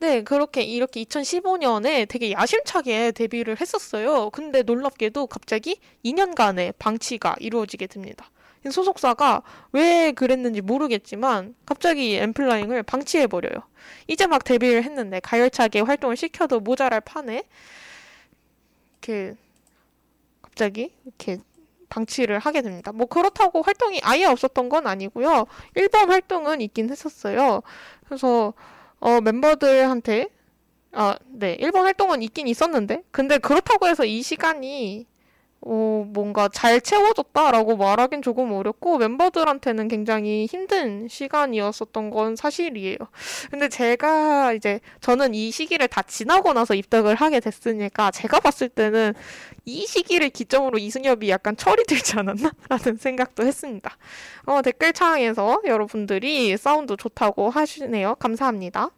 네, 0.00 0.22
그렇게 0.22 0.62
이렇게 0.62 1.02
2015년에 1.04 2.08
되게 2.08 2.32
야심차게 2.32 3.12
데뷔를 3.12 3.60
했었어요. 3.60 4.30
근데 4.30 4.62
놀랍게도 4.62 5.26
갑자기 5.26 5.78
2년간의 6.04 6.74
방치가 6.78 7.36
이루어지게 7.38 7.86
됩니다. 7.86 8.30
소속사가 8.70 9.42
왜 9.72 10.12
그랬는지 10.12 10.62
모르겠지만 10.62 11.54
갑자기 11.66 12.14
엠플라잉을 12.16 12.82
방치해버려요. 12.82 13.62
이제 14.06 14.26
막 14.26 14.42
데뷔를 14.42 14.84
했는데 14.84 15.20
가열차게 15.20 15.80
활동을 15.80 16.16
시켜도 16.16 16.60
모자랄 16.60 17.02
판에 17.02 17.42
이렇게 19.02 19.34
갑자기 20.40 20.94
이렇게 21.04 21.38
방치를 21.90 22.38
하게 22.38 22.62
됩니다. 22.62 22.92
뭐 22.92 23.06
그렇다고 23.06 23.60
활동이 23.60 24.00
아예 24.02 24.24
없었던 24.24 24.70
건 24.70 24.86
아니고요. 24.86 25.46
일본 25.74 26.08
활동은 26.10 26.62
있긴 26.62 26.88
했었어요. 26.88 27.62
그래서 28.06 28.54
어, 29.00 29.20
멤버들한테 29.20 30.28
아, 30.92 31.16
네. 31.28 31.56
일본 31.60 31.82
활동은 31.82 32.22
있긴 32.22 32.48
있었는데 32.48 33.02
근데 33.10 33.38
그렇다고 33.38 33.86
해서 33.86 34.04
이 34.04 34.22
시간이 34.22 35.06
어, 35.62 36.06
뭔가 36.08 36.48
잘 36.48 36.80
채워졌다라고 36.80 37.76
말하긴 37.76 38.22
조금 38.22 38.50
어렵고 38.52 38.96
멤버들한테는 38.98 39.88
굉장히 39.88 40.46
힘든 40.46 41.06
시간이었었던 41.06 42.10
건 42.10 42.34
사실이에요. 42.34 42.96
근데 43.50 43.68
제가 43.68 44.54
이제 44.54 44.80
저는 45.00 45.34
이 45.34 45.50
시기를 45.50 45.88
다 45.88 46.02
지나고 46.02 46.54
나서 46.54 46.74
입덕을 46.74 47.14
하게 47.14 47.40
됐으니까 47.40 48.10
제가 48.10 48.40
봤을 48.40 48.70
때는 48.70 49.12
이 49.66 49.86
시기를 49.86 50.30
기점으로 50.30 50.78
이승엽이 50.78 51.28
약간 51.28 51.56
철이 51.56 51.84
들지 51.84 52.18
않았나? 52.18 52.52
라는 52.70 52.96
생각도 52.98 53.46
했습니다. 53.46 53.96
어, 54.46 54.62
댓글창에서 54.62 55.60
여러분들이 55.66 56.56
사운드 56.56 56.96
좋다고 56.96 57.50
하시네요. 57.50 58.14
감사합니다. 58.16 58.90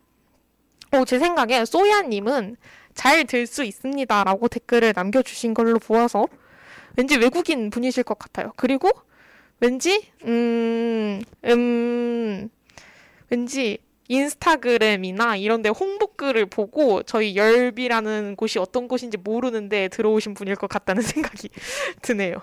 어, 0.92 1.05
제 1.05 1.18
생각에 1.18 1.64
소야님은 1.64 2.57
잘 2.94 3.25
들 3.25 3.46
수 3.46 3.64
있습니다. 3.64 4.25
라고 4.25 4.48
댓글을 4.48 4.92
남겨주신 4.94 5.55
걸로 5.55 5.79
보아서 5.79 6.27
왠지 6.96 7.16
외국인 7.16 7.70
분이실 7.70 8.05
것 8.05 8.18
같아요. 8.18 8.52
그리고 8.57 8.90
왠지 9.61 10.11
음, 10.24 11.22
음, 11.44 12.48
왠지 13.31 13.78
인스타그램이나 14.09 15.37
이런 15.37 15.62
데 15.62 15.68
홍보글을 15.70 16.46
보고 16.46 17.02
저희 17.02 17.35
열비라는 17.37 18.37
곳이 18.37 18.59
어떤 18.59 18.88
곳인지 18.88 19.16
모르는데 19.16 19.88
들어오신 19.88 20.35
분일 20.35 20.57
것 20.57 20.68
같다는 20.68 21.02
생각이 21.02 21.48
드네요. 22.02 22.37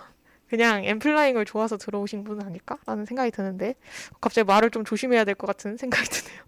그냥 0.50 0.84
엠플라잉을 0.84 1.46
좋아서 1.46 1.78
들어오신 1.78 2.24
분은 2.24 2.44
아닐까? 2.44 2.78
라는 2.88 3.06
생각이 3.06 3.30
드는데 3.32 3.76
갑자기 4.20 4.46
말을 4.48 4.72
좀 4.72 4.84
조심해야 4.84 5.26
될 5.26 5.36
것 5.36 5.46
같은 5.46 5.78
생각이 5.78 6.10
드네요. 6.10 6.42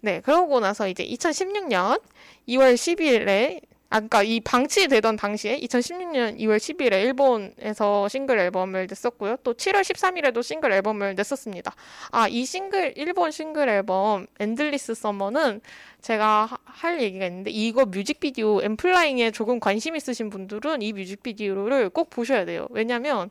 네, 0.00 0.20
그러고 0.20 0.60
나서 0.60 0.88
이제 0.88 1.04
2016년 1.06 2.02
2월 2.48 2.74
10일에 2.74 3.62
아까 3.92 4.22
이 4.22 4.40
방치되던 4.40 5.16
당시에 5.16 5.58
2016년 5.60 6.38
2월 6.38 6.56
10일에 6.56 6.92
일본에서 7.02 8.08
싱글 8.08 8.38
앨범을 8.38 8.86
냈었고요. 8.88 9.36
또 9.44 9.52
7월 9.52 9.82
13일에도 9.82 10.42
싱글 10.42 10.72
앨범을 10.72 11.14
냈었습니다. 11.14 11.74
아, 12.10 12.26
이 12.26 12.46
싱글 12.46 12.94
일본 12.96 13.30
싱글 13.30 13.68
앨범 13.68 14.26
Endless 14.40 14.94
Summer는 14.94 15.60
제가 16.00 16.46
하, 16.46 16.56
할 16.64 17.02
얘기가 17.02 17.26
있는데 17.26 17.50
이거 17.50 17.84
뮤직비디오 17.84 18.62
N.Flying에 18.62 19.30
조금 19.30 19.60
관심 19.60 19.94
있으신 19.94 20.30
분들은 20.30 20.80
이 20.80 20.94
뮤직비디오를 20.94 21.90
꼭 21.90 22.08
보셔야 22.08 22.46
돼요. 22.46 22.68
왜냐면 22.70 23.28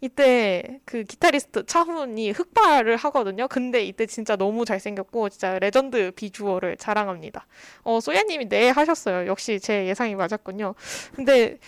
이때 0.00 0.80
그 0.84 1.04
기타리스트 1.04 1.64
차훈이 1.66 2.30
흑발을 2.30 2.96
하거든요. 2.96 3.48
근데 3.48 3.82
이때 3.84 4.06
진짜 4.06 4.36
너무 4.36 4.64
잘생겼고 4.64 5.30
진짜 5.30 5.58
레전드 5.58 6.10
비주얼을 6.12 6.76
자랑합니다. 6.76 7.46
어, 7.82 8.00
소야님이 8.00 8.48
네 8.48 8.68
하셨어요. 8.70 9.26
역시 9.26 9.58
제 9.58 9.86
예상이 9.86 10.14
맞았군요. 10.14 10.74
근데 11.14 11.58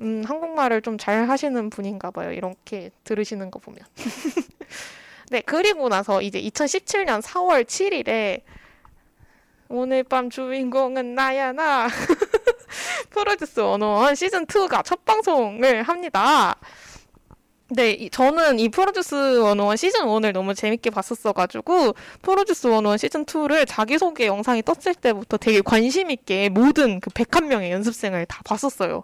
음, 0.00 0.22
한국말을 0.26 0.82
좀 0.82 0.98
잘 0.98 1.28
하시는 1.28 1.70
분인가 1.70 2.10
봐요. 2.10 2.32
이렇게 2.32 2.90
들으시는 3.04 3.50
거 3.50 3.58
보면. 3.60 3.80
네, 5.30 5.40
그리고 5.42 5.88
나서 5.88 6.22
이제 6.22 6.40
2017년 6.40 7.20
4월 7.22 7.64
7일에 7.64 8.42
오늘 9.68 10.04
밤 10.04 10.30
주인공은 10.30 11.14
나야 11.14 11.52
나 11.52 11.88
프로듀스 13.10 13.60
101 13.60 14.16
시즌 14.16 14.46
2가 14.46 14.84
첫 14.84 15.04
방송을 15.04 15.82
합니다. 15.82 16.56
네, 17.68 18.08
저는 18.10 18.60
이 18.60 18.68
프로듀스 18.68 19.42
101 19.42 19.76
시즌 19.76 20.02
1을 20.02 20.32
너무 20.32 20.54
재밌게 20.54 20.90
봤었어가지고, 20.90 21.94
프로듀스 22.22 22.68
101 22.70 22.96
시즌 22.98 23.24
2를 23.24 23.66
자기소개 23.66 24.26
영상이 24.26 24.62
떴을 24.62 24.94
때부터 24.94 25.36
되게 25.36 25.60
관심있게 25.62 26.50
모든 26.50 27.00
그 27.00 27.10
101명의 27.10 27.70
연습생을 27.70 28.26
다 28.26 28.40
봤었어요. 28.44 29.02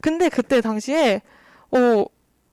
근데 0.00 0.28
그때 0.28 0.60
당시에, 0.60 1.20
어, 1.72 2.04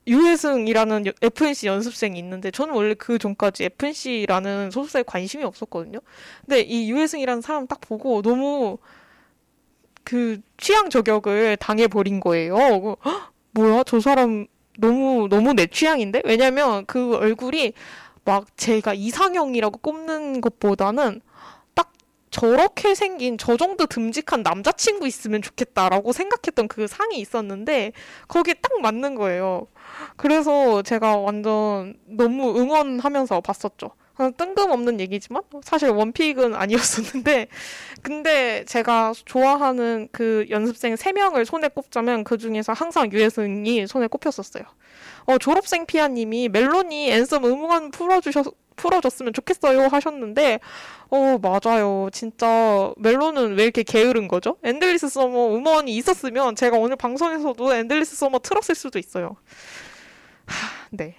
유해승이라는 0.07 1.05
FNC 1.21 1.67
연습생이 1.67 2.17
있는데, 2.17 2.49
저는 2.49 2.73
원래 2.73 2.95
그 2.95 3.19
전까지 3.19 3.65
FNC라는 3.65 4.71
소속사에 4.71 5.03
관심이 5.03 5.43
없었거든요. 5.43 5.99
근데 6.47 6.61
이 6.61 6.89
유해승이라는 6.89 7.41
사람 7.43 7.67
딱 7.67 7.79
보고 7.79 8.23
너무 8.23 8.79
그 10.03 10.41
취향 10.57 10.89
저격을 10.89 11.57
당해 11.57 11.87
버린 11.87 12.19
거예요. 12.19 12.97
헉, 13.05 13.31
뭐야, 13.51 13.83
저 13.85 13.99
사람 13.99 14.47
너무 14.77 15.27
너무 15.29 15.53
내 15.53 15.67
취향인데 15.67 16.23
왜냐면 16.25 16.85
그 16.85 17.15
얼굴이 17.15 17.73
막 18.25 18.45
제가 18.57 18.93
이상형이라고 18.93 19.79
꼽는 19.79 20.41
것보다는 20.41 21.21
딱 21.75 21.91
저렇게 22.31 22.95
생긴 22.95 23.37
저 23.37 23.57
정도 23.57 23.85
듬직한 23.85 24.43
남자친구 24.43 25.07
있으면 25.07 25.41
좋겠다라고 25.41 26.13
생각했던 26.13 26.67
그 26.67 26.87
상이 26.87 27.19
있었는데 27.19 27.91
거기에 28.27 28.55
딱 28.55 28.79
맞는 28.81 29.15
거예요. 29.15 29.67
그래서 30.15 30.81
제가 30.81 31.17
완전 31.17 31.95
너무 32.05 32.57
응원하면서 32.57 33.41
봤었죠. 33.41 33.91
뜬금없는 34.37 34.99
얘기지만 34.99 35.43
사실 35.63 35.89
원픽은 35.89 36.53
아니었었는데 36.53 37.47
근데 38.01 38.63
제가 38.65 39.13
좋아하는 39.25 40.07
그 40.11 40.45
연습생 40.49 40.95
3명을 40.95 41.45
손에 41.45 41.67
꼽자면 41.69 42.23
그 42.23 42.37
중에서 42.37 42.73
항상 42.73 43.11
유혜승이 43.11 43.87
손에 43.87 44.07
꼽혔었어요. 44.07 44.63
어, 45.25 45.37
졸업생 45.37 45.85
피아님이 45.85 46.49
멜론이 46.49 47.11
엔썸 47.11 47.43
음원 47.45 47.91
풀어주셨 47.91 48.45
풀어줬으면 48.75 49.33
좋겠어요 49.33 49.87
하셨는데 49.87 50.59
어 51.09 51.37
맞아요 51.41 52.09
진짜 52.11 52.91
멜론은 52.97 53.55
왜 53.55 53.63
이렇게 53.65 53.83
게으른 53.83 54.27
거죠? 54.27 54.57
Endless 54.63 55.09
Summer 55.09 55.55
음원이 55.55 55.95
있었으면 55.95 56.55
제가 56.55 56.77
오늘 56.77 56.95
방송에서도 56.95 57.73
Endless 57.73 58.15
Summer 58.15 58.39
틀었을 58.39 58.75
수도 58.75 58.97
있어요. 58.99 59.35
하, 60.45 60.87
네 60.89 61.15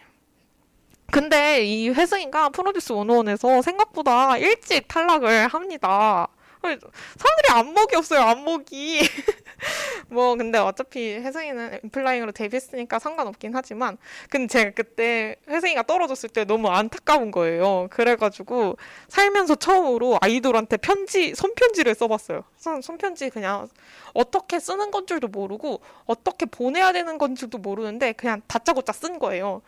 근데 1.15 1.65
이 1.65 1.91
회승이가 1.91 2.49
프로듀스 2.49 2.93
101에서 2.93 3.63
생각보다 3.63 4.37
일찍 4.37 4.89
탈락을 4.89 5.47
합니다. 5.47 6.27
사람들이 6.61 7.53
안목이 7.53 7.95
없어요, 7.95 8.21
안목이. 8.23 8.99
뭐, 10.11 10.35
근데 10.35 10.59
어차피 10.59 11.15
회승이는 11.15 11.79
N.Flying으로 11.85 12.33
데뷔했으니까 12.33 12.99
상관없긴 12.99 13.55
하지만, 13.55 13.97
근데 14.29 14.49
제가 14.49 14.71
그때 14.75 15.37
혜승이가 15.49 15.85
떨어졌을 15.85 16.31
때 16.31 16.45
너무 16.45 16.67
안타까운 16.67 17.31
거예요. 17.31 17.87
그래가지고, 17.91 18.77
살면서 19.07 19.55
처음으로 19.55 20.19
아이돌한테 20.21 20.79
편지, 20.79 21.33
손편지를 21.37 21.95
써봤어요. 21.95 22.43
손, 22.57 22.83
손편지 22.83 23.31
그냥 23.31 23.69
어떻게 24.15 24.59
쓰는 24.59 24.91
건 24.91 25.07
줄도 25.07 25.29
모르고, 25.29 25.81
어떻게 26.07 26.47
보내야 26.47 26.91
되는 26.91 27.19
건 27.19 27.37
줄도 27.37 27.59
모르는데, 27.59 28.15
그냥 28.15 28.43
다짜고짜 28.49 28.93
쓴 28.93 29.21
거예요. 29.21 29.63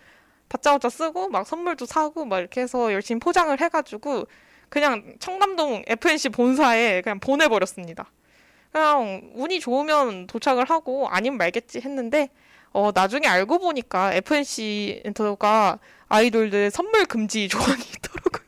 다짜고짜 0.49 0.89
쓰고 0.89 1.29
막 1.29 1.47
선물도 1.47 1.87
사고 1.87 2.25
막 2.25 2.39
이렇게 2.39 2.61
해서 2.61 2.93
열심히 2.93 3.19
포장을 3.21 3.59
해가지고 3.61 4.27
그냥 4.69 5.15
청담동 5.19 5.85
FNC 5.87 6.31
본사에 6.31 7.03
그냥 7.03 7.21
보내버렸습니다. 7.21 8.11
그냥 8.73 9.31
운이 9.35 9.61
좋으면 9.61 10.27
도착을 10.27 10.69
하고 10.69 11.09
아니면 11.09 11.39
말겠지 11.39 11.81
했는데 11.81 12.31
어 12.73 12.91
나중에 12.95 13.27
알고 13.27 13.59
보니까 13.59 14.13
FNC 14.15 15.03
엔터가 15.05 15.79
아이돌들 16.09 16.71
선물 16.71 17.07
금지 17.07 17.49
조항이 17.49 17.83
있더라고요. 17.83 18.47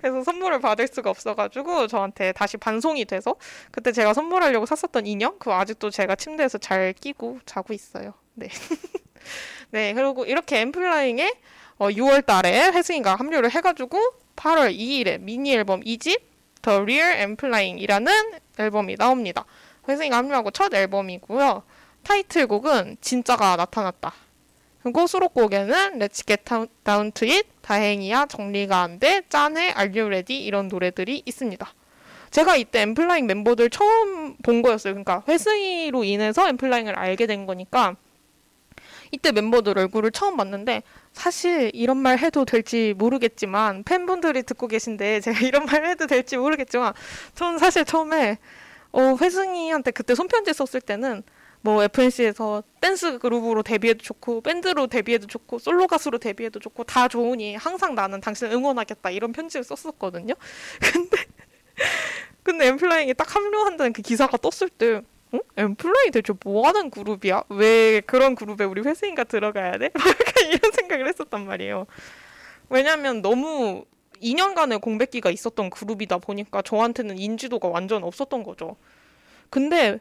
그래서 0.00 0.24
선물을 0.24 0.60
받을 0.60 0.86
수가 0.88 1.10
없어가지고 1.10 1.86
저한테 1.86 2.32
다시 2.32 2.56
반송이 2.56 3.04
돼서 3.04 3.36
그때 3.70 3.92
제가 3.92 4.14
선물하려고 4.14 4.66
샀었던 4.66 5.06
인형 5.06 5.38
그거 5.38 5.54
아직도 5.54 5.90
제가 5.90 6.14
침대에서 6.16 6.58
잘 6.58 6.92
끼고 6.92 7.40
자고 7.46 7.72
있어요. 7.72 8.14
네. 8.34 8.48
네, 9.72 9.94
그리고 9.94 10.26
이렇게 10.26 10.60
엠플라잉에 10.60 11.32
어, 11.78 11.88
6월 11.88 12.26
달에 12.26 12.70
회승이가 12.72 13.16
합류를 13.16 13.50
해가지고 13.50 13.98
8월 14.36 14.76
2일에 14.76 15.18
미니 15.18 15.54
앨범 15.54 15.80
2집 15.80 16.20
The 16.60 16.80
Real 16.80 17.18
Emplying이라는 17.20 18.12
앨범이 18.58 18.96
나옵니다. 18.96 19.46
회승이가 19.88 20.18
합류하고 20.18 20.50
첫 20.50 20.74
앨범이고요. 20.74 21.62
타이틀곡은 22.02 22.98
진짜가 23.00 23.56
나타났다. 23.56 24.12
그리고 24.82 25.06
수록곡에는 25.06 25.98
Let's 25.98 26.26
Get 26.26 26.44
Down 26.84 27.12
to 27.12 27.28
It, 27.28 27.48
다행이야, 27.62 28.26
정리가 28.26 28.78
안 28.82 28.98
돼, 28.98 29.22
짠해, 29.30 29.68
Are 29.68 29.88
You 29.88 30.06
Ready 30.06 30.44
이런 30.44 30.68
노래들이 30.68 31.22
있습니다. 31.24 31.66
제가 32.30 32.56
이때 32.56 32.82
엠플라잉 32.82 33.26
멤버들 33.26 33.70
처음 33.70 34.36
본 34.36 34.60
거였어요. 34.60 34.92
그러니까 34.92 35.22
회승이로 35.26 36.04
인해서 36.04 36.46
엠플라잉을 36.46 36.94
알게 36.94 37.26
된 37.26 37.46
거니까 37.46 37.96
이때 39.12 39.30
멤버들 39.30 39.78
얼굴을 39.78 40.10
처음 40.10 40.36
봤는데 40.36 40.82
사실 41.12 41.70
이런 41.74 41.98
말 41.98 42.18
해도 42.18 42.44
될지 42.44 42.94
모르겠지만 42.96 43.84
팬분들이 43.84 44.42
듣고 44.42 44.66
계신데 44.66 45.20
제가 45.20 45.40
이런 45.46 45.66
말 45.66 45.86
해도 45.86 46.06
될지 46.06 46.36
모르겠지만 46.36 46.94
저는 47.34 47.58
사실 47.58 47.84
처음에 47.84 48.38
어, 48.90 49.16
회승이한테 49.20 49.90
그때 49.90 50.14
손편지 50.14 50.52
썼을 50.52 50.80
때는 50.80 51.22
뭐 51.60 51.82
FNC에서 51.84 52.64
댄스 52.80 53.18
그룹으로 53.18 53.62
데뷔해도 53.62 54.02
좋고 54.02 54.40
밴드로 54.40 54.88
데뷔해도 54.88 55.26
좋고 55.28 55.58
솔로 55.60 55.86
가수로 55.86 56.18
데뷔해도 56.18 56.58
좋고 56.58 56.84
다 56.84 57.06
좋으니 57.06 57.54
항상 57.54 57.94
나는 57.94 58.20
당신을 58.20 58.52
응원하겠다 58.52 59.10
이런 59.10 59.32
편지를 59.32 59.62
썼었거든요. 59.62 60.34
근데 60.80 61.16
근데 62.42 62.66
N.Flying이 62.66 63.14
딱 63.14 63.34
합류한다는 63.34 63.92
그 63.92 64.02
기사가 64.02 64.36
떴을 64.38 64.68
때 64.70 65.02
어? 65.32 65.38
엠플라이 65.56 66.10
대체 66.12 66.32
뭐 66.44 66.66
하는 66.68 66.90
그룹이야? 66.90 67.44
왜 67.50 68.00
그런 68.00 68.34
그룹에 68.34 68.64
우리 68.64 68.82
회승이가 68.82 69.24
들어가야 69.24 69.78
돼? 69.78 69.90
약간 69.96 70.46
이런 70.48 70.72
생각을 70.72 71.08
했었단 71.08 71.46
말이에요. 71.46 71.86
왜냐면 72.68 73.22
너무 73.22 73.84
2년간의 74.22 74.80
공백기가 74.80 75.30
있었던 75.30 75.70
그룹이다 75.70 76.18
보니까 76.18 76.62
저한테는 76.62 77.18
인지도가 77.18 77.68
완전 77.68 78.04
없었던 78.04 78.44
거죠. 78.44 78.76
근데 79.50 79.98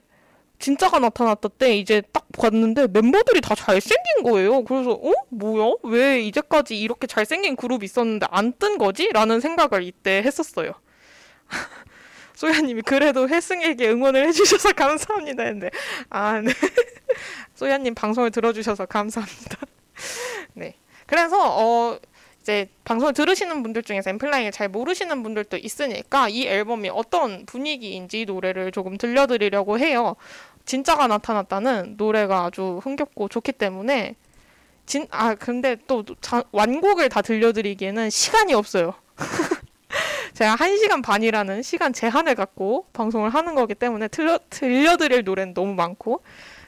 진짜가 0.59 0.99
나타났을 0.99 1.49
때 1.57 1.75
이제 1.75 2.03
딱 2.13 2.27
봤는데 2.37 2.87
멤버들이 2.87 3.41
다 3.41 3.55
잘생긴 3.55 4.23
거예요. 4.23 4.63
그래서 4.63 4.91
어? 4.91 5.11
뭐야? 5.29 5.73
왜 5.83 6.21
이제까지 6.21 6.79
이렇게 6.79 7.07
잘생긴 7.07 7.55
그룹이 7.55 7.83
있었는데 7.85 8.27
안 8.29 8.53
뜬 8.59 8.77
거지? 8.77 9.09
라는 9.11 9.39
생각을 9.39 9.83
이때 9.83 10.21
했었어요. 10.23 10.73
소야님이 12.41 12.81
그래도 12.81 13.29
혜승에게 13.29 13.87
응원을 13.89 14.27
해주셔서 14.29 14.73
감사합니다 14.73 15.43
했는데 15.43 15.69
아 16.09 16.41
네. 16.41 16.51
소야님 17.53 17.93
방송을 17.93 18.31
들어주셔서 18.31 18.87
감사합니다. 18.87 19.57
네. 20.55 20.73
그래서 21.05 21.37
어 21.39 21.99
이제 22.41 22.67
방송을 22.83 23.13
들으시는 23.13 23.61
분들 23.61 23.83
중에서 23.83 24.09
엠플라잉을 24.09 24.51
잘 24.51 24.69
모르시는 24.69 25.21
분들도 25.21 25.57
있으니까 25.57 26.29
이 26.29 26.47
앨범이 26.47 26.89
어떤 26.89 27.45
분위기인지 27.45 28.25
노래를 28.25 28.71
조금 28.71 28.97
들려드리려고 28.97 29.77
해요. 29.77 30.15
진짜가 30.65 31.05
나타났다는 31.05 31.95
노래가 31.97 32.45
아주 32.45 32.79
흥겹고 32.83 33.27
좋기 33.27 33.51
때문에 33.51 34.15
진, 34.87 35.05
아, 35.11 35.35
근데 35.35 35.77
또 35.85 36.03
자, 36.21 36.43
완곡을 36.51 37.09
다 37.09 37.21
들려드리기에는 37.21 38.09
시간이 38.09 38.55
없어요. 38.55 38.95
제가 40.41 40.55
1시간 40.55 41.03
반이라는 41.03 41.61
시간 41.61 41.93
제한을 41.93 42.33
갖고 42.33 42.87
방송을 42.93 43.29
하는 43.29 43.53
거기 43.53 43.75
때문에 43.75 44.07
들려, 44.07 44.39
들려드릴 44.49 45.23
노래는 45.23 45.53
너무 45.53 45.75
많고. 45.75 46.23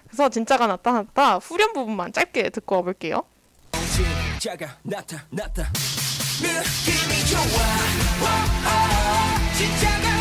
그래서 0.06 0.30
진짜가 0.30 0.68
나타났다. 0.68 1.38
후렴 1.38 1.74
부분만 1.74 2.14
짧게 2.14 2.52
듣고 2.52 2.76
와볼게요. 2.76 3.24
진짜가 3.72 4.78
나타났다. 4.84 5.72
느낌이 6.40 7.26
좋아. 7.32 7.40
진짜가 9.58 10.13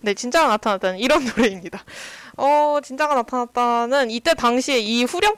네 0.00 0.14
진짜가 0.14 0.48
나타났다는 0.48 0.98
이런 0.98 1.24
노래입니다 1.26 1.84
어 2.36 2.78
진짜가 2.82 3.14
나타났다는 3.14 4.10
이때 4.10 4.34
당시에 4.34 4.78
이 4.78 5.04
후렴 5.04 5.36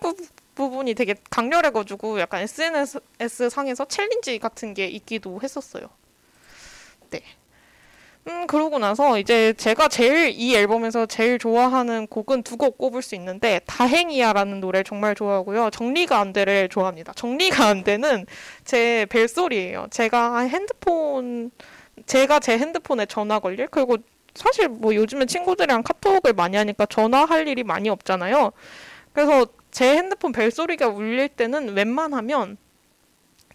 부분이 0.54 0.94
되게 0.94 1.14
강렬해가지고 1.30 2.20
약간 2.20 2.42
SNS 2.42 3.48
상에서 3.50 3.86
챌린지 3.86 4.38
같은 4.38 4.74
게 4.74 4.86
있기도 4.88 5.40
했었어요. 5.42 5.88
네. 7.10 7.22
음, 8.28 8.46
그러고 8.46 8.78
나서 8.78 9.18
이제 9.18 9.54
제가 9.54 9.88
제일 9.88 10.30
이 10.34 10.54
앨범에서 10.54 11.06
제일 11.06 11.38
좋아하는 11.38 12.06
곡은 12.06 12.42
두 12.42 12.56
곡 12.58 12.76
꼽을 12.76 13.00
수 13.02 13.14
있는데 13.14 13.60
다행이야라는 13.66 14.60
노래 14.60 14.82
정말 14.82 15.14
좋아하고요. 15.14 15.70
정리가 15.70 16.18
안 16.20 16.32
돼를 16.34 16.68
좋아합니다. 16.68 17.14
정리가 17.14 17.66
안 17.66 17.82
돼는 17.84 18.26
제 18.64 19.06
벨소리예요. 19.08 19.86
제가 19.90 20.40
핸드폰 20.40 21.50
제가 22.06 22.40
제 22.40 22.58
핸드폰에 22.58 23.06
전화 23.06 23.38
걸릴 23.40 23.66
그리고 23.68 23.96
사실 24.34 24.68
뭐 24.68 24.94
요즘에 24.94 25.26
친구들이랑 25.26 25.82
카톡을 25.82 26.32
많이 26.32 26.56
하니까 26.56 26.86
전화할 26.86 27.48
일이 27.48 27.64
많이 27.64 27.88
없잖아요. 27.88 28.52
그래서 29.12 29.46
제 29.70 29.96
핸드폰 29.96 30.32
벨소리가 30.32 30.88
울릴 30.88 31.28
때는 31.28 31.74
웬만하면 31.74 32.56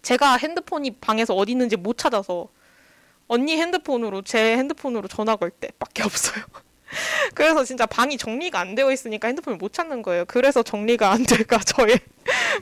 제가 0.02 0.36
핸드폰이 0.36 0.92
방에서 0.92 1.34
어디 1.34 1.52
있는지 1.52 1.76
못 1.76 1.98
찾아서 1.98 2.48
언니 3.28 3.56
핸드폰으로 3.56 4.22
제 4.22 4.56
핸드폰으로 4.56 5.08
전화 5.08 5.36
걸 5.36 5.50
때밖에 5.50 6.02
없어요. 6.04 6.44
그래서 7.34 7.64
진짜 7.64 7.84
방이 7.86 8.16
정리가 8.16 8.60
안 8.60 8.74
되어 8.74 8.92
있으니까 8.92 9.26
핸드폰을 9.28 9.58
못 9.58 9.72
찾는 9.72 10.02
거예요. 10.02 10.24
그래서 10.26 10.62
정리가 10.62 11.10
안 11.10 11.24
될까 11.24 11.58
저의 11.66 11.98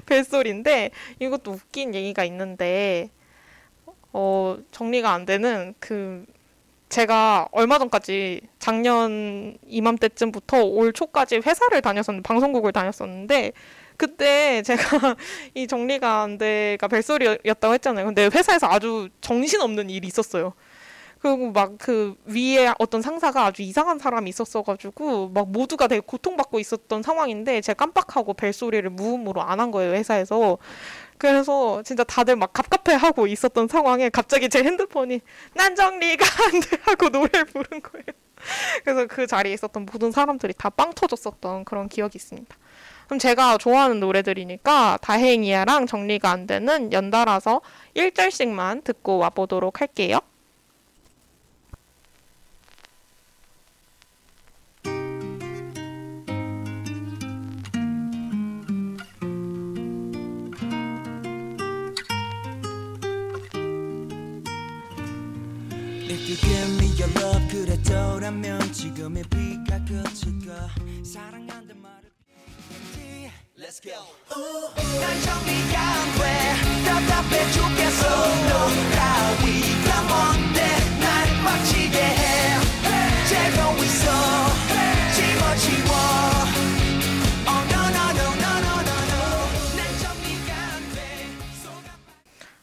벨소리인데 0.07 0.90
이것도 1.20 1.53
웃긴 1.53 1.94
얘기가 1.94 2.24
있는데 2.24 3.11
어 4.12 4.57
정리가 4.70 5.12
안 5.12 5.27
되는 5.27 5.74
그 5.79 6.24
제가 6.94 7.48
얼마 7.50 7.80
전까지 7.80 8.40
작년 8.61 9.57
이맘때쯤부터 9.66 10.62
올 10.62 10.92
초까지 10.92 11.40
회사를 11.44 11.83
다녔었는데 11.83 12.22
방송국을 12.22 12.70
다녔었는데 12.70 13.50
그때 13.96 14.62
제가 14.62 15.16
이 15.54 15.66
정리가 15.66 16.22
안 16.22 16.38
돼가 16.38 16.87
벨소리였다고 16.87 17.74
했잖아요. 17.74 18.07
근데 18.07 18.26
회사에서 18.33 18.68
아주 18.68 19.09
정신없는 19.22 19.90
일이 19.90 20.07
있었어요. 20.07 20.54
그리고 21.24 21.52
막 21.52 21.78
그 21.78 22.14
위에 22.26 22.72
어떤 22.78 23.00
상사가 23.02 23.46
아주 23.46 23.62
이상한 23.62 23.98
사람이 23.98 24.28
있었어가지고 24.28 25.30
막 25.30 25.50
모두가 25.50 25.88
되게 25.88 26.00
고통받고 26.00 26.60
있었던 26.60 27.02
상황인데 27.02 27.62
제가 27.62 27.76
깜빡하고 27.76 28.34
벨소리를 28.34 28.88
무음으로 28.90 29.42
안 29.42 29.58
한 29.60 29.70
거예요 29.70 29.94
회사에서 29.94 30.58
그래서 31.18 31.82
진짜 31.84 32.04
다들 32.04 32.37
막 32.37 32.52
갑갑해하고 32.52 33.26
있었던 33.28 33.68
상황에 33.68 34.10
갑자기 34.10 34.48
제 34.50 34.62
핸드폰이 34.62 35.20
난 35.54 35.74
정리가 35.76 36.24
안 36.46 36.60
돼 36.60 36.76
하고 36.82 37.08
노래를 37.08 37.44
부른 37.46 37.80
거예요. 37.82 38.04
그래서 38.84 39.06
그 39.06 39.26
자리에 39.26 39.52
있었던 39.54 39.87
모든 39.90 40.12
사람들이 40.12 40.52
다 40.58 40.68
빵 40.70 40.92
터졌었던 40.94 41.64
그런 41.64 41.88
기억이 41.88 42.16
있습니다. 42.18 42.54
그럼 43.06 43.18
제가 43.18 43.58
좋아하는 43.58 44.00
노래들이니까 44.00 44.98
다행이야랑 45.02 45.87
정리가 45.87 46.30
안 46.30 46.46
되는 46.46 46.92
연달아서 46.92 47.60
1절씩만 47.96 48.84
듣고 48.84 49.18
와보도록 49.18 49.80
할게요. 49.80 50.18
그랬더라면 67.84 68.72
지금의 68.72 69.22
비가 69.24 69.78
그칠까 69.84 70.68
사랑한다 71.04 71.74
말을 71.74 72.10
Let's 73.56 73.80
go. 73.80 73.92
난 75.00 75.22
정리가 75.22 75.78
안돼. 75.78 76.24
답답해 76.84 77.50
죽겠어. 77.52 78.02
너 78.48 78.52
따위가 78.96 80.02
뭔데 80.08 80.58
날 81.00 81.44
빡치게 81.44 81.98
해. 81.98 82.60
재고 83.28 83.84
있어. 83.84 84.04
집어치워. 85.14 85.94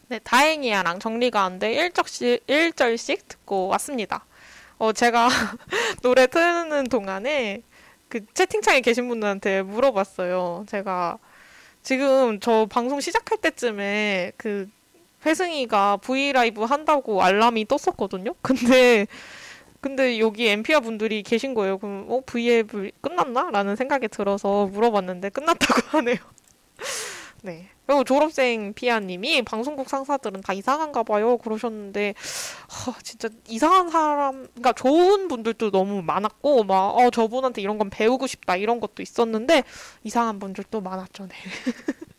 네, 0.07 0.19
다행이야랑 0.25 0.99
정리가 0.99 1.41
안 1.41 1.57
돼. 1.57 1.73
1절씩, 1.89 2.45
1절씩 2.45 3.29
듣고 3.29 3.67
왔습니다. 3.67 4.25
어, 4.82 4.91
제가 4.94 5.30
노래 6.02 6.26
트는 6.26 6.86
동안에 6.86 7.62
그 8.10 8.26
채팅창에 8.34 8.82
계신 8.82 9.08
분들한테 9.08 9.62
물어봤어요. 9.62 10.65
제가 10.67 11.20
지금 11.84 12.39
저 12.39 12.65
방송 12.65 13.00
시작할 13.00 13.38
때쯤에 13.38 14.32
그 14.38 14.67
회승이가 15.24 15.98
브이라이브 15.98 16.63
한다고 16.63 17.22
알람이 17.22 17.67
떴었거든요. 17.67 18.34
근데 18.41 19.06
근데 19.82 20.17
여기 20.17 20.48
엠피아 20.48 20.80
분들이 20.80 21.22
계신 21.22 21.54
거예요. 21.54 21.78
그럼 21.78 22.08
어 22.10 22.22
브이앱 22.26 22.70
끝났나? 23.02 23.52
라는 23.52 23.76
생각이 23.76 24.08
들어서 24.08 24.65
물어봤는데 24.65 25.30
끝났다고 25.30 25.89
하네요. 26.00 26.17
네. 27.41 27.69
그리고 27.88 28.04
졸업생 28.04 28.73
피아님이 28.73 29.41
방송국 29.41 29.89
상사들은 29.89 30.41
다 30.41 30.54
이상한가 30.54 31.04
봐요 31.04 31.38
그러셨는데 31.38 32.13
하, 32.69 32.93
진짜 33.01 33.30
이상한 33.47 33.89
사람 33.89 34.47
그러니까 34.54 34.73
좋은 34.73 35.27
분들도 35.27 35.71
너무 35.71 36.01
많았고 36.04 36.63
막 36.63 36.89
어, 36.97 37.10
저분한테 37.10 37.62
이런 37.62 37.77
건 37.77 37.89
배우고 37.89 38.27
싶다 38.27 38.56
이런 38.56 38.80
것도 38.80 39.01
있었는데 39.01 39.63
이상한 40.04 40.39
분들도 40.39 40.82
많았죠 40.82 41.27
네. 41.27 41.36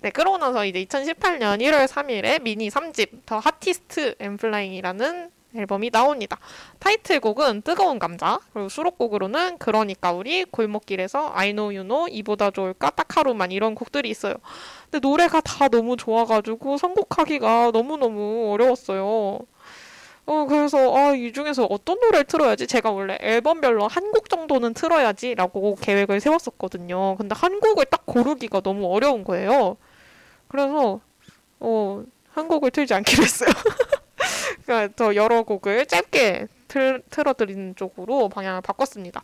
네, 0.00 0.10
그러고 0.10 0.38
나서 0.38 0.64
이제 0.64 0.84
2018년 0.84 1.60
1월 1.60 1.86
3일에 1.86 2.40
미니 2.42 2.68
3집 2.68 3.26
더 3.26 3.38
하티스트 3.38 4.14
엠플라잉이라는 4.18 5.30
앨범이 5.56 5.90
나옵니다. 5.90 6.38
타이틀곡은 6.78 7.62
뜨거운 7.62 7.98
감자, 7.98 8.38
그리고 8.52 8.68
수록곡으로는 8.68 9.58
그러니까 9.58 10.12
우리 10.12 10.44
골목길에서 10.44 11.32
I 11.34 11.52
know 11.52 11.66
you 11.74 11.82
know 11.86 12.06
이보다 12.10 12.50
좋을까 12.50 12.90
딱 12.90 13.16
하루만 13.16 13.50
이런 13.52 13.74
곡들이 13.74 14.10
있어요. 14.10 14.34
근데 14.90 14.98
노래가 15.06 15.40
다 15.40 15.68
너무 15.68 15.96
좋아가지고 15.96 16.76
선곡하기가 16.78 17.70
너무너무 17.72 18.52
어려웠어요. 18.52 19.38
어, 20.26 20.44
그래서, 20.46 20.94
아, 20.94 21.14
이 21.14 21.32
중에서 21.32 21.64
어떤 21.64 21.98
노래를 22.00 22.24
틀어야지? 22.26 22.66
제가 22.66 22.90
원래 22.90 23.16
앨범별로 23.20 23.88
한 23.88 24.10
곡 24.12 24.28
정도는 24.28 24.74
틀어야지 24.74 25.34
라고 25.34 25.74
계획을 25.76 26.20
세웠었거든요. 26.20 27.16
근데 27.16 27.34
한 27.34 27.60
곡을 27.60 27.86
딱 27.86 28.04
고르기가 28.04 28.60
너무 28.60 28.92
어려운 28.94 29.24
거예요. 29.24 29.76
그래서, 30.48 31.00
어, 31.60 32.04
한 32.32 32.48
곡을 32.48 32.70
틀지 32.70 32.92
않기로 32.94 33.22
했어요. 33.24 33.48
그러니까 34.68 34.92
더 34.96 35.14
여러 35.14 35.42
곡을 35.44 35.86
짧게 35.86 36.46
틀, 36.68 37.02
틀어드리는 37.08 37.74
쪽으로 37.74 38.28
방향을 38.28 38.60
바꿨습니다. 38.60 39.22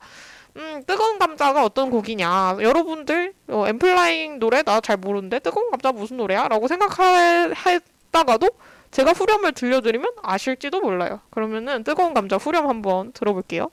음, 0.56 0.82
뜨거운 0.86 1.18
감자가 1.18 1.62
어떤 1.62 1.90
곡이냐. 1.90 2.56
여러분들, 2.62 3.34
어, 3.48 3.66
엠플라잉 3.68 4.38
노래 4.38 4.62
나 4.62 4.80
잘 4.80 4.96
모르는데 4.96 5.40
뜨거운 5.40 5.70
감자 5.70 5.92
무슨 5.92 6.16
노래야? 6.16 6.48
라고 6.48 6.66
생각했다가도 6.66 8.48
제가 8.90 9.12
후렴을 9.12 9.52
들려드리면 9.52 10.12
아실지도 10.22 10.80
몰라요. 10.80 11.20
그러면은 11.30 11.84
뜨거운 11.84 12.14
감자 12.14 12.36
후렴 12.36 12.66
한번 12.66 13.12
들어볼게요. 13.12 13.68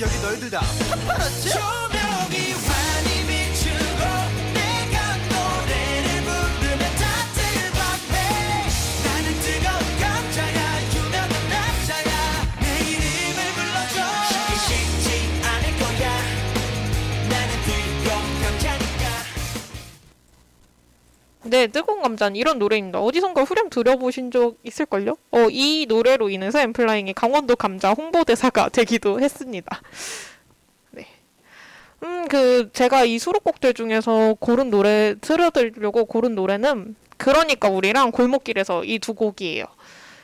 여기 0.00 0.22
너희들 0.22 0.50
다 0.50 0.60
네, 21.44 21.66
뜨거운 21.68 22.02
감자는 22.02 22.36
이런 22.36 22.58
노래입니다. 22.58 23.00
어디선가 23.00 23.44
후렴 23.44 23.70
들어보신 23.70 24.30
적 24.30 24.56
있을걸요? 24.64 25.16
어, 25.30 25.46
이 25.50 25.86
노래로 25.88 26.30
인해서 26.30 26.60
엠플라잉이 26.60 27.14
강원도 27.14 27.54
감자 27.56 27.92
홍보대사가 27.92 28.68
되기도 28.70 29.20
했습니다. 29.20 29.80
네. 30.90 31.06
음, 32.02 32.26
그, 32.28 32.70
제가 32.72 33.04
이 33.04 33.18
수록곡들 33.18 33.74
중에서 33.74 34.34
고른 34.40 34.70
노래, 34.70 35.14
틀어드리려고 35.20 36.04
고른 36.06 36.34
노래는 36.34 36.96
그러니까 37.16 37.68
우리랑 37.68 38.10
골목길에서 38.12 38.84
이 38.84 38.98
두 38.98 39.14
곡이에요. 39.14 39.64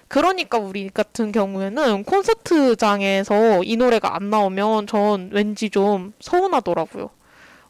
그러니까 0.08 0.58
우리 0.58 0.90
같은 0.90 1.32
경우에는 1.32 2.04
콘서트장에서 2.04 3.62
이 3.64 3.76
노래가 3.76 4.14
안 4.14 4.30
나오면 4.30 4.86
전 4.86 5.30
왠지 5.32 5.70
좀 5.70 6.12
서운하더라고요. 6.20 7.10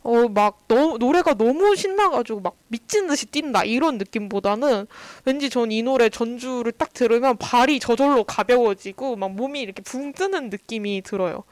어, 0.04 0.28
막, 0.28 0.58
너, 0.68 0.98
노래가 0.98 1.34
너무 1.34 1.74
신나가지고 1.76 2.40
막 2.40 2.54
미친 2.68 3.06
듯이 3.08 3.26
뛴다. 3.26 3.64
이런 3.64 3.98
느낌보다는 3.98 4.86
왠지 5.24 5.50
전 5.50 5.70
이 5.72 5.82
노래 5.82 6.10
전주를 6.10 6.72
딱 6.72 6.92
들으면 6.92 7.36
발이 7.38 7.80
저절로 7.80 8.24
가벼워지고 8.24 9.16
막 9.16 9.32
몸이 9.32 9.60
이렇게 9.60 9.82
붕 9.82 10.12
뜨는 10.12 10.50
느낌이 10.50 11.02
들어요. 11.02 11.44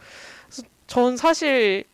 그래서 0.46 0.62
전 0.86 1.16
사실 1.16 1.84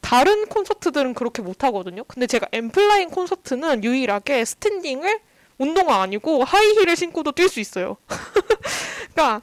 다른 0.00 0.46
콘서트들은 0.46 1.14
그렇게 1.14 1.42
못하거든요. 1.42 2.04
근데 2.04 2.26
제가 2.28 2.46
엠플라잉 2.52 3.10
콘서트는 3.10 3.82
유일하게 3.84 4.44
스탠딩을 4.44 5.20
운동화 5.58 6.02
아니고 6.02 6.44
하이힐을 6.44 6.94
신고도 6.96 7.32
뛸 7.32 7.48
수 7.48 7.58
있어요. 7.60 7.96
그러니까 9.14 9.42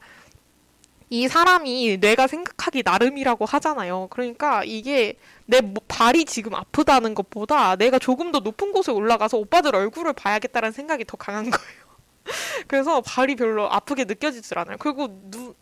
이 1.10 1.28
사람이 1.28 1.98
뇌가 1.98 2.26
생각하기 2.26 2.82
나름이라고 2.84 3.44
하잖아요. 3.44 4.08
그러니까 4.10 4.64
이게 4.64 5.16
내 5.46 5.60
발이 5.88 6.24
지금 6.24 6.54
아프다는 6.54 7.14
것보다 7.14 7.76
내가 7.76 7.98
조금 7.98 8.32
더 8.32 8.40
높은 8.40 8.72
곳에 8.72 8.92
올라가서 8.92 9.38
오빠들 9.38 9.74
얼굴을 9.74 10.12
봐야겠다는 10.12 10.72
생각이 10.72 11.04
더 11.04 11.16
강한 11.16 11.50
거예요. 11.50 11.86
그래서 12.66 13.00
발이 13.00 13.36
별로 13.36 13.70
아프게 13.70 14.04
느껴지질 14.04 14.58
않아요. 14.58 14.76
그리고 14.78 15.08
누, 15.30 15.54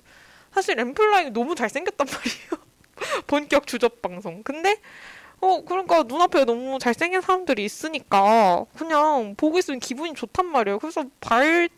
사실 0.52 0.78
엠플라잉이 0.78 1.30
너무 1.30 1.54
잘생겼단 1.54 2.06
말이에요. 2.06 2.64
본격 3.26 3.66
주접 3.66 4.00
방송. 4.00 4.42
근데 4.42 4.80
어 5.40 5.62
그러니까 5.62 6.04
눈앞에 6.04 6.44
너무 6.46 6.78
잘생긴 6.78 7.20
사람들이 7.20 7.64
있으니까 7.64 8.64
그냥 8.76 9.34
보고 9.36 9.58
있으면 9.58 9.80
기분이 9.80 10.14
좋단 10.14 10.46
말이에요. 10.46 10.78
그래서 10.78 11.04
발 11.20 11.68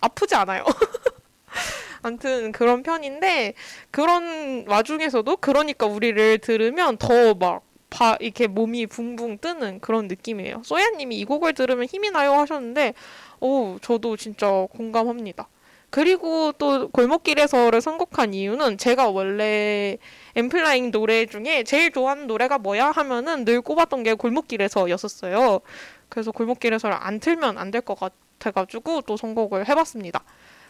아프지 0.00 0.36
않아요. 0.36 0.64
아무튼 2.02 2.52
그런 2.52 2.82
편인데 2.82 3.54
그런 3.90 4.64
와중에서도 4.68 5.36
그러니까 5.38 5.86
우리를 5.86 6.38
들으면 6.38 6.96
더막 6.98 7.62
바, 7.90 8.16
이렇게 8.20 8.46
몸이 8.46 8.86
붕붕 8.86 9.38
뜨는 9.38 9.80
그런 9.80 10.06
느낌이에요. 10.08 10.62
소야님이 10.64 11.18
이 11.18 11.24
곡을 11.24 11.54
들으면 11.54 11.86
힘이 11.86 12.10
나요 12.12 12.34
하셨는데, 12.34 12.94
오, 13.40 13.78
저도 13.82 14.16
진짜 14.16 14.48
공감합니다. 14.70 15.48
그리고 15.90 16.52
또 16.52 16.88
골목길에서를 16.90 17.80
선곡한 17.80 18.32
이유는 18.32 18.78
제가 18.78 19.08
원래 19.08 19.98
엠플라잉 20.36 20.92
노래 20.92 21.26
중에 21.26 21.64
제일 21.64 21.90
좋아하는 21.90 22.28
노래가 22.28 22.58
뭐야 22.58 22.92
하면은 22.92 23.44
늘 23.44 23.60
꼽았던 23.60 24.04
게 24.04 24.14
골목길에서였었어요. 24.14 25.60
그래서 26.08 26.30
골목길에서를 26.30 26.96
안 26.98 27.18
틀면 27.18 27.58
안 27.58 27.72
될 27.72 27.80
것 27.82 27.98
같아가지고 27.98 29.02
또 29.02 29.16
선곡을 29.16 29.68
해봤습니다. 29.68 30.22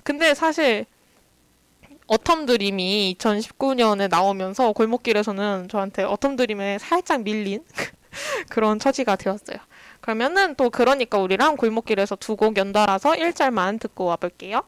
근데 0.04 0.32
사실 0.34 0.86
어텀 2.10 2.44
드림이 2.46 3.14
2019년에 3.18 4.08
나오면서 4.10 4.72
골목길에서는 4.72 5.68
저한테 5.68 6.04
어텀 6.04 6.36
드림에 6.36 6.78
살짝 6.78 7.22
밀린 7.22 7.64
그런 8.50 8.80
처지가 8.80 9.14
되었어요. 9.14 9.58
그러면은 10.00 10.56
또 10.56 10.70
그러니까 10.70 11.18
우리랑 11.18 11.56
골목길에서 11.56 12.16
두 12.16 12.34
곡 12.36 12.56
연달아서 12.56 13.12
1절만 13.12 13.78
듣고 13.80 14.06
와볼게요. 14.06 14.62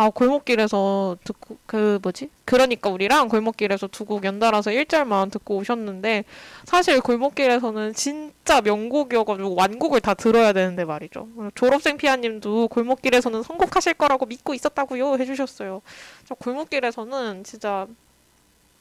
아, 0.00 0.10
골목길에서 0.10 1.16
듣고, 1.24 1.58
그, 1.66 1.98
뭐지? 2.02 2.30
그러니까 2.44 2.88
우리랑 2.88 3.26
골목길에서 3.28 3.88
두 3.88 4.04
곡 4.04 4.24
연달아서 4.24 4.70
1절만 4.70 5.32
듣고 5.32 5.56
오셨는데, 5.56 6.22
사실 6.64 7.00
골목길에서는 7.00 7.94
진짜 7.94 8.60
명곡이어가지고 8.60 9.56
완곡을 9.56 10.00
다 10.00 10.14
들어야 10.14 10.52
되는데 10.52 10.84
말이죠. 10.84 11.26
졸업생 11.56 11.96
피아님도 11.96 12.68
골목길에서는 12.68 13.42
선곡하실 13.42 13.94
거라고 13.94 14.26
믿고 14.26 14.54
있었다고요 14.54 15.16
해주셨어요. 15.18 15.82
저 16.26 16.34
골목길에서는 16.34 17.42
진짜 17.42 17.88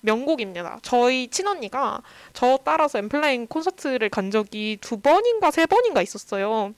명곡입니다. 0.01 0.79
저희 0.83 1.29
친언니가 1.29 2.01
저 2.33 2.59
따라서 2.63 2.99
엠플라잉 2.99 3.47
콘서트를 3.47 4.09
간 4.09 4.29
적이 4.29 4.77
두 4.81 4.99
번인가 4.99 5.49
세 5.49 5.65
번인가 5.65 6.03
있었어요. 6.03 6.73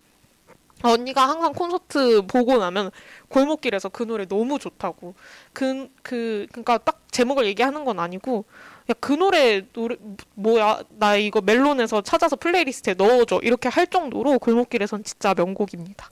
언니가 0.84 1.28
항상 1.28 1.54
콘서트 1.54 2.22
보고 2.26 2.58
나면 2.58 2.92
골목길에서 3.28 3.90
그 3.90 4.04
노래 4.04 4.26
너무 4.26 4.60
좋다고 4.60 5.16
그, 5.54 5.90
그, 6.04 6.48
그니까 6.52 6.78
딱 6.78 7.02
제목을 7.12 7.46
얘기하는 7.46 7.84
건 7.86 8.00
아니고 8.00 8.46
야, 8.90 8.94
그 9.00 9.14
노래, 9.14 9.62
노래, 9.72 9.98
뭐야, 10.34 10.82
나 10.90 11.16
이거 11.16 11.42
멜론에서 11.42 12.02
찾아서 12.02 12.36
playlist에 12.36 12.96
넣어줘. 12.96 13.40
이렇게 13.44 13.70
할 13.70 13.86
정도로 13.86 14.40
골목길에선 14.40 15.04
진짜 15.04 15.36
명곡입니다. 15.36 16.10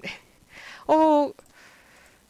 네. 0.00 0.10
어, 0.86 1.32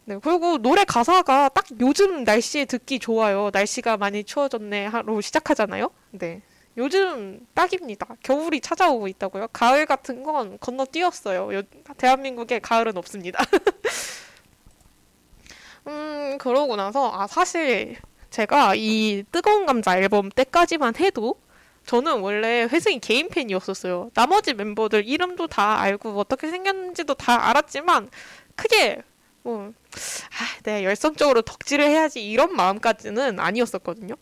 네. 0.06 0.18
그리고 0.22 0.56
노래 0.58 0.84
가사가 0.84 1.50
딱 1.50 1.66
요즘 1.80 2.24
날씨에 2.24 2.64
듣기 2.64 2.98
좋아요. 2.98 3.50
날씨가 3.52 3.98
많이 3.98 4.24
추워졌네 4.24 4.87
하로 4.87 5.20
시작하잖아요. 5.20 5.90
네. 6.12 6.40
요즘 6.76 7.46
딱입니다. 7.54 8.06
겨울이 8.22 8.60
찾아오고 8.60 9.08
있다고요? 9.08 9.48
가을 9.52 9.87
같은 9.87 10.24
건 10.24 10.58
건너뛰었어요. 10.60 11.54
요, 11.54 11.62
대한민국에 11.96 12.58
가을은 12.58 12.96
없습니다. 12.96 13.44
음, 15.87 16.38
그러고 16.38 16.76
나서, 16.76 17.12
아, 17.12 17.26
사실 17.26 17.96
제가 18.30 18.74
이 18.74 19.22
뜨거운 19.30 19.66
감자 19.66 19.96
앨범 19.96 20.30
때까지만 20.30 20.96
해도 20.96 21.37
저는 21.87 22.20
원래 22.20 22.62
회승이 22.62 22.98
개인 22.98 23.28
팬이었었어요. 23.28 24.10
나머지 24.14 24.54
멤버들 24.54 25.06
이름도 25.06 25.46
다 25.48 25.80
알고 25.80 26.18
어떻게 26.18 26.50
생겼는지도 26.50 27.14
다 27.14 27.50
알았지만 27.50 28.08
크게 28.56 29.02
뭐 29.42 29.68
아, 29.68 30.62
내가 30.62 30.82
열성적으로 30.82 31.42
덕질을 31.42 31.84
해야지 31.84 32.28
이런 32.28 32.56
마음까지는 32.56 33.38
아니었었거든요. 33.38 34.14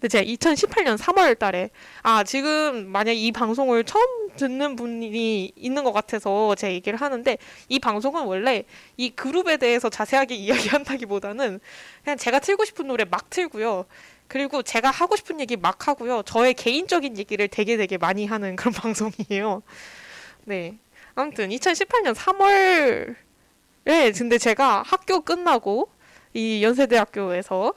근데 0.00 0.08
제가 0.08 0.24
2018년 0.24 0.96
3월 0.96 1.38
달에 1.38 1.68
아 2.02 2.24
지금 2.24 2.86
만약 2.86 3.12
이 3.12 3.30
방송을 3.32 3.84
처음 3.84 4.30
듣는 4.36 4.74
분이 4.74 5.52
있는 5.54 5.84
것 5.84 5.92
같아서 5.92 6.54
제가 6.54 6.72
얘기를 6.72 6.98
하는데 6.98 7.36
이 7.68 7.78
방송은 7.78 8.24
원래 8.24 8.64
이 8.96 9.10
그룹에 9.10 9.58
대해서 9.58 9.90
자세하게 9.90 10.34
이야기한다기보다는 10.40 11.60
그냥 12.02 12.16
제가 12.16 12.38
틀고 12.38 12.64
싶은 12.64 12.86
노래 12.86 13.04
막 13.04 13.28
틀고요. 13.28 13.84
그리고 14.26 14.62
제가 14.62 14.90
하고 14.90 15.16
싶은 15.16 15.38
얘기 15.40 15.56
막 15.56 15.86
하고요. 15.86 16.22
저의 16.22 16.54
개인적인 16.54 17.18
얘기를 17.18 17.48
되게 17.48 17.76
되게 17.76 17.98
많이 17.98 18.26
하는 18.26 18.56
그런 18.56 18.72
방송이에요. 18.72 19.62
네. 20.44 20.78
아무튼 21.14 21.50
2018년 21.50 22.14
3월에 22.14 23.16
근데 24.16 24.38
제가 24.38 24.82
학교 24.86 25.20
끝나고 25.20 25.90
이 26.32 26.62
연세대학교에서 26.62 27.74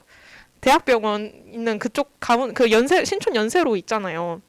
대학병원 0.63 1.43
있는 1.51 1.77
그쪽 1.77 2.13
가문 2.21 2.53
그 2.53 2.71
연세 2.71 3.03
신촌 3.03 3.35
연세로 3.35 3.75
있잖아요. 3.75 4.41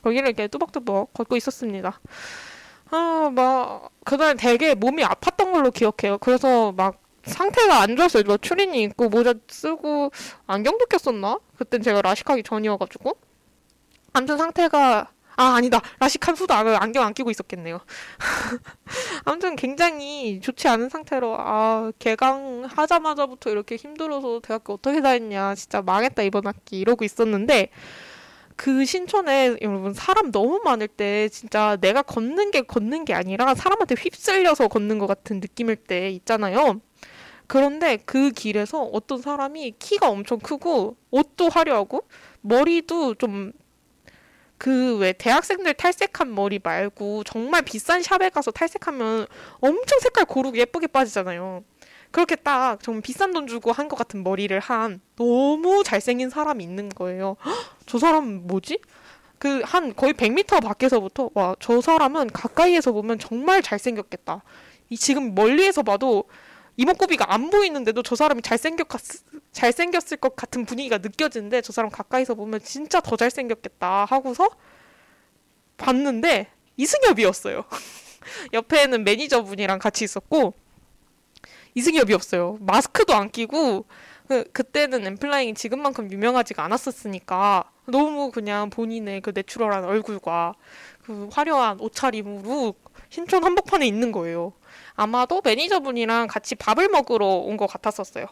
거기를 0.00 0.28
이렇게 0.28 0.46
뚜벅뚜벅 0.46 1.12
걷고 1.12 1.36
있었습니다. 1.36 2.00
아, 2.90 3.30
막 3.34 3.90
그날 4.04 4.36
되게 4.36 4.76
몸이 4.76 5.02
아팠던 5.02 5.52
걸로 5.52 5.72
기억해요. 5.72 6.18
그래서 6.18 6.70
막 6.70 7.02
상태가 7.24 7.80
안 7.80 7.96
좋았어요. 7.96 8.22
뭐 8.24 8.36
추리닝 8.36 8.80
입고 8.82 9.08
모자 9.08 9.34
쓰고 9.48 10.12
안경도 10.46 10.86
꼈었나? 10.86 11.40
그땐 11.58 11.82
제가 11.82 12.00
라식하기 12.00 12.44
전이어가지고 12.44 13.16
아무튼 14.12 14.38
상태가 14.38 15.10
아, 15.36 15.54
아니다. 15.56 15.80
라식 15.98 16.26
한수도 16.26 16.54
안경 16.54 17.04
안 17.04 17.12
끼고 17.12 17.30
있었겠네요. 17.30 17.80
아무튼 19.24 19.54
굉장히 19.54 20.40
좋지 20.40 20.66
않은 20.68 20.88
상태로, 20.88 21.36
아, 21.38 21.92
개강하자마자부터 21.98 23.50
이렇게 23.50 23.76
힘들어서 23.76 24.40
대학교 24.40 24.74
어떻게 24.74 25.02
다녔냐. 25.02 25.54
진짜 25.54 25.82
망했다, 25.82 26.22
이번 26.22 26.46
학기. 26.46 26.78
이러고 26.78 27.04
있었는데, 27.04 27.68
그 28.56 28.86
신촌에 28.86 29.58
여러분 29.60 29.92
사람 29.92 30.32
너무 30.32 30.62
많을 30.64 30.88
때 30.88 31.28
진짜 31.28 31.76
내가 31.78 32.00
걷는 32.00 32.50
게 32.50 32.62
걷는 32.62 33.04
게 33.04 33.12
아니라 33.12 33.54
사람한테 33.54 33.96
휩쓸려서 33.98 34.68
걷는 34.68 34.98
것 34.98 35.06
같은 35.06 35.40
느낌일 35.40 35.76
때 35.76 36.08
있잖아요. 36.10 36.80
그런데 37.46 37.98
그 38.04 38.30
길에서 38.30 38.82
어떤 38.82 39.20
사람이 39.20 39.74
키가 39.78 40.08
엄청 40.08 40.38
크고 40.38 40.96
옷도 41.10 41.48
화려하고 41.50 42.08
머리도 42.40 43.16
좀 43.16 43.52
그 44.58 44.96
왜 44.98 45.12
대학생들 45.12 45.74
탈색한 45.74 46.34
머리 46.34 46.58
말고 46.62 47.24
정말 47.24 47.62
비싼 47.62 48.02
샵에 48.02 48.30
가서 48.30 48.50
탈색하면 48.50 49.26
엄청 49.60 49.98
색깔 50.00 50.24
고르고 50.24 50.56
예쁘게 50.56 50.86
빠지잖아요. 50.86 51.62
그렇게 52.10 52.36
딱 52.36 52.82
정말 52.82 53.02
비싼 53.02 53.32
돈 53.32 53.46
주고 53.46 53.72
한 53.72 53.88
것 53.88 53.96
같은 53.96 54.24
머리를 54.24 54.58
한 54.60 55.00
너무 55.16 55.82
잘생긴 55.84 56.30
사람이 56.30 56.64
있는 56.64 56.88
거예요. 56.88 57.36
저 57.86 57.98
사람 57.98 58.46
뭐지? 58.46 58.78
그 59.38 59.60
한 59.64 59.94
거의 59.94 60.14
100m 60.14 60.62
밖에서부터 60.62 61.30
와, 61.34 61.54
저 61.60 61.80
사람은 61.82 62.28
가까이에서 62.28 62.92
보면 62.92 63.18
정말 63.18 63.60
잘생겼겠다. 63.62 64.42
이 64.88 64.96
지금 64.96 65.34
멀리에서 65.34 65.82
봐도 65.82 66.24
이목구비가 66.76 67.32
안 67.32 67.50
보이는데도 67.50 68.02
저 68.02 68.16
사람이 68.16 68.42
잘생겼, 68.42 68.86
잘생겼을 69.52 70.18
것 70.18 70.36
같은 70.36 70.66
분위기가 70.66 70.98
느껴지는데 70.98 71.62
저 71.62 71.72
사람 71.72 71.90
가까이서 71.90 72.34
보면 72.34 72.60
진짜 72.62 73.00
더 73.00 73.16
잘생겼겠다 73.16 74.04
하고서 74.04 74.48
봤는데 75.78 76.48
이승엽이었어요. 76.76 77.64
옆에는 78.52 79.04
매니저분이랑 79.04 79.78
같이 79.78 80.04
있었고 80.04 80.54
이승엽이었어요. 81.74 82.58
마스크도 82.60 83.14
안 83.14 83.30
끼고 83.30 83.86
그, 84.28 84.44
그때는 84.52 85.06
엠플라잉이 85.06 85.54
지금만큼 85.54 86.10
유명하지가 86.10 86.64
않았었으니까 86.64 87.70
너무 87.86 88.30
그냥 88.30 88.70
본인의 88.70 89.20
그 89.20 89.30
내추럴한 89.34 89.84
얼굴과 89.84 90.54
그 91.04 91.28
화려한 91.30 91.80
옷차림으로 91.80 92.74
신촌 93.08 93.44
한복판에 93.44 93.86
있는 93.86 94.12
거예요. 94.12 94.52
아마도 94.94 95.40
매니저분이랑 95.44 96.26
같이 96.26 96.54
밥을 96.54 96.88
먹으러 96.88 97.26
온 97.26 97.56
것 97.56 97.66
같았었어요. 97.66 98.26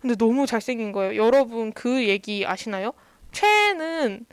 근데 0.00 0.14
너무 0.16 0.46
잘생긴 0.46 0.92
거예요. 0.92 1.16
여러분 1.22 1.72
그 1.72 2.06
얘기 2.08 2.44
아시나요? 2.46 2.92
최애는 3.32 4.26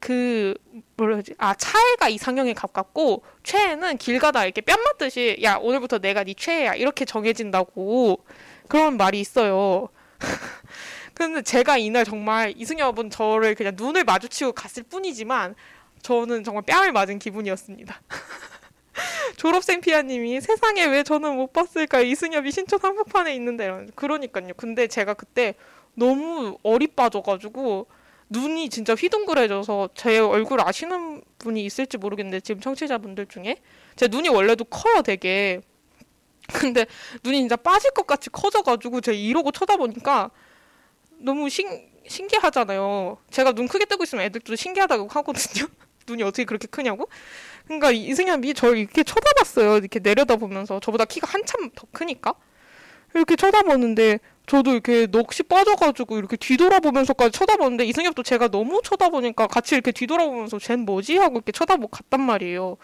그 0.00 0.54
뭐라 0.96 1.14
그러지? 1.16 1.34
아 1.38 1.54
차애가 1.54 2.08
이상형에 2.08 2.54
가깝고 2.54 3.22
최애는 3.44 3.98
길 3.98 4.18
가다 4.18 4.44
이렇게 4.44 4.60
뺨 4.60 4.82
맞듯이 4.82 5.38
야 5.42 5.56
오늘부터 5.56 5.98
내가 5.98 6.24
네 6.24 6.34
최애야 6.34 6.74
이렇게 6.74 7.04
정해진다고 7.04 8.24
그런 8.68 8.96
말이 8.96 9.20
있어요. 9.20 9.88
근데 11.14 11.42
제가 11.42 11.76
이날 11.76 12.04
정말 12.04 12.52
이승엽은 12.56 13.10
저를 13.10 13.54
그냥 13.54 13.74
눈을 13.76 14.04
마주치고 14.04 14.52
갔을 14.52 14.82
뿐이지만 14.82 15.54
저는 16.02 16.42
정말 16.42 16.64
뺨을 16.64 16.92
맞은 16.92 17.18
기분이었습니다. 17.18 18.00
졸업생 19.36 19.80
피아님이 19.80 20.40
세상에 20.40 20.84
왜 20.86 21.02
저는 21.02 21.36
못 21.36 21.52
봤을까요? 21.52 22.04
이승엽이 22.04 22.50
신촌 22.52 22.78
한복판에 22.82 23.34
있는데 23.36 23.86
그러니까요. 23.94 24.52
근데 24.56 24.86
제가 24.86 25.14
그때 25.14 25.54
너무 25.94 26.58
어리 26.62 26.86
빠져가지고 26.86 27.86
눈이 28.30 28.70
진짜 28.70 28.94
휘둥그레져서 28.94 29.90
제 29.94 30.18
얼굴 30.18 30.60
아시는 30.62 31.22
분이 31.38 31.64
있을지 31.64 31.98
모르겠는데 31.98 32.40
지금 32.40 32.60
청취자분들 32.60 33.26
중에 33.26 33.56
제 33.94 34.08
눈이 34.08 34.30
원래도 34.30 34.64
커요 34.64 35.02
되게 35.02 35.60
근데 36.52 36.86
눈이 37.22 37.38
진짜 37.40 37.56
빠질 37.56 37.90
것 37.92 38.06
같이 38.06 38.30
커져가지고 38.30 39.02
제가 39.02 39.16
이러고 39.16 39.52
쳐다보니까 39.52 40.30
너무 41.18 41.48
신, 41.50 41.88
신기하잖아요 42.06 43.18
제가 43.30 43.52
눈 43.52 43.68
크게 43.68 43.84
뜨고 43.84 44.02
있으면 44.04 44.24
애들도 44.24 44.56
신기하다고 44.56 45.08
하거든요 45.08 45.68
눈이 46.08 46.22
어떻게 46.22 46.44
그렇게 46.44 46.66
크냐고 46.66 47.08
그러니까 47.64 47.90
이승엽이 47.90 48.54
저를 48.54 48.78
이렇게 48.78 49.02
쳐다봤어요. 49.02 49.78
이렇게 49.78 49.98
내려다보면서 49.98 50.80
저보다 50.80 51.04
키가 51.04 51.28
한참 51.30 51.70
더 51.74 51.86
크니까 51.92 52.34
이렇게 53.14 53.36
쳐다보는데 53.36 54.18
저도 54.46 54.72
이렇게 54.72 55.06
넋이 55.06 55.44
빠져가지고 55.48 56.18
이렇게 56.18 56.36
뒤돌아보면서까지 56.36 57.30
쳐다보는데 57.30 57.84
이승엽도 57.84 58.22
제가 58.22 58.48
너무 58.48 58.80
쳐다보니까 58.82 59.46
같이 59.46 59.74
이렇게 59.74 59.92
뒤돌아보면서 59.92 60.58
쟨 60.58 60.80
뭐지 60.80 61.16
하고 61.18 61.36
이렇게 61.36 61.52
쳐다보고 61.52 61.88
갔단 61.88 62.20
말이에요. 62.20 62.76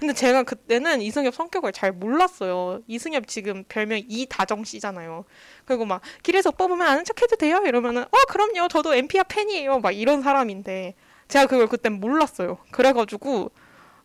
근데 0.00 0.14
제가 0.14 0.42
그때는 0.42 1.00
이승엽 1.00 1.34
성격을 1.34 1.72
잘 1.72 1.92
몰랐어요. 1.92 2.80
이승엽 2.88 3.28
지금 3.28 3.62
별명 3.68 4.00
이다정 4.08 4.64
씨잖아요. 4.64 5.24
그리고 5.64 5.84
막 5.84 6.00
길에서 6.22 6.50
뽑으면 6.50 6.86
아는 6.86 7.04
척 7.04 7.20
해도 7.22 7.36
돼요? 7.36 7.62
이러면은 7.66 8.02
어 8.02 8.16
그럼요. 8.28 8.68
저도 8.68 8.94
엠피아 8.94 9.24
팬이에요. 9.24 9.78
막 9.80 9.92
이런 9.92 10.22
사람인데 10.22 10.94
제가 11.28 11.46
그걸 11.46 11.68
그땐 11.68 12.00
몰랐어요. 12.00 12.58
그래가지고 12.72 13.52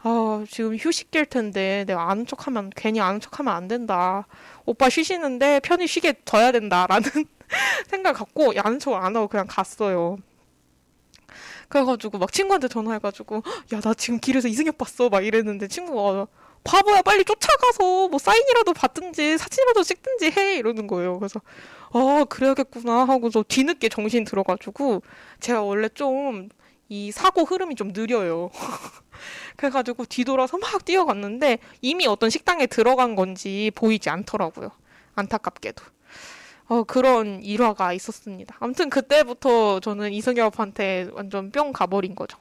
아, 0.04 0.45
지금 0.50 0.76
휴식길 0.76 1.26
텐데 1.26 1.84
내가 1.88 2.10
아는 2.10 2.26
척하면 2.26 2.70
괜히 2.76 3.00
아는 3.00 3.20
척하면 3.20 3.54
안 3.54 3.68
된다. 3.68 4.28
오빠 4.66 4.89
쉬시는데 4.89 5.60
편히 5.62 5.88
쉬게 5.88 6.14
둬야 6.26 6.52
된다라는 6.52 7.10
생각 7.88 8.14
갖고 8.14 8.54
아는 8.58 8.80
척 8.80 8.93
안 8.93 9.16
하고 9.16 9.28
그냥 9.28 9.48
갔어요. 9.50 10.18
그래가지고 11.70 12.18
막 12.18 12.32
친구한테 12.32 12.68
전화해가지고 12.68 13.43
야 13.74 13.80
나 13.82 13.93
지금 13.93 14.20
길에서 14.20 14.48
이승엽 14.48 14.78
봤어 14.78 15.10
막 15.10 15.26
이랬는데 15.26 15.68
친구가 15.68 16.28
바보야 16.64 17.02
빨리 17.02 17.24
쫓아가서 17.24 18.10
뭐 18.10 18.20
사인이라도 18.20 18.74
받든지 18.74 19.38
사진이라도 19.38 19.84
찍든지 19.84 20.32
해 20.32 20.58
이러는 20.58 20.88
거예요. 20.88 21.20
그래서 21.20 21.41
아 21.93 22.26
그래야겠구나 22.30 23.06
하고서 23.06 23.43
뒤늦게 23.48 23.89
정신 23.89 24.24
들어가지고 24.24 25.02
제가 25.39 25.62
원래 25.64 25.89
좀 25.89 26.50
이 26.89 27.11
사고 27.11 27.43
흐름이 27.43 27.75
좀 27.75 27.91
느려요. 27.93 28.49
그래가지고 29.57 30.05
뒤돌아서 30.05 30.57
막 30.57 30.85
뛰어갔는데 30.85 31.59
이미 31.81 32.07
어떤 32.07 32.29
식당에 32.29 32.67
들어간 32.67 33.15
건지 33.15 33.71
보이지 33.75 34.09
않더라고요. 34.09 34.71
안타깝게도. 35.15 35.83
어, 36.69 36.83
그런 36.83 37.41
일화가 37.41 37.93
있었습니다. 37.93 38.55
아무튼 38.59 38.89
그때부터 38.89 39.79
저는 39.79 40.11
이승엽한테 40.13 41.09
완전 41.13 41.51
뿅 41.51 41.71
가버린 41.71 42.13
거죠. 42.13 42.38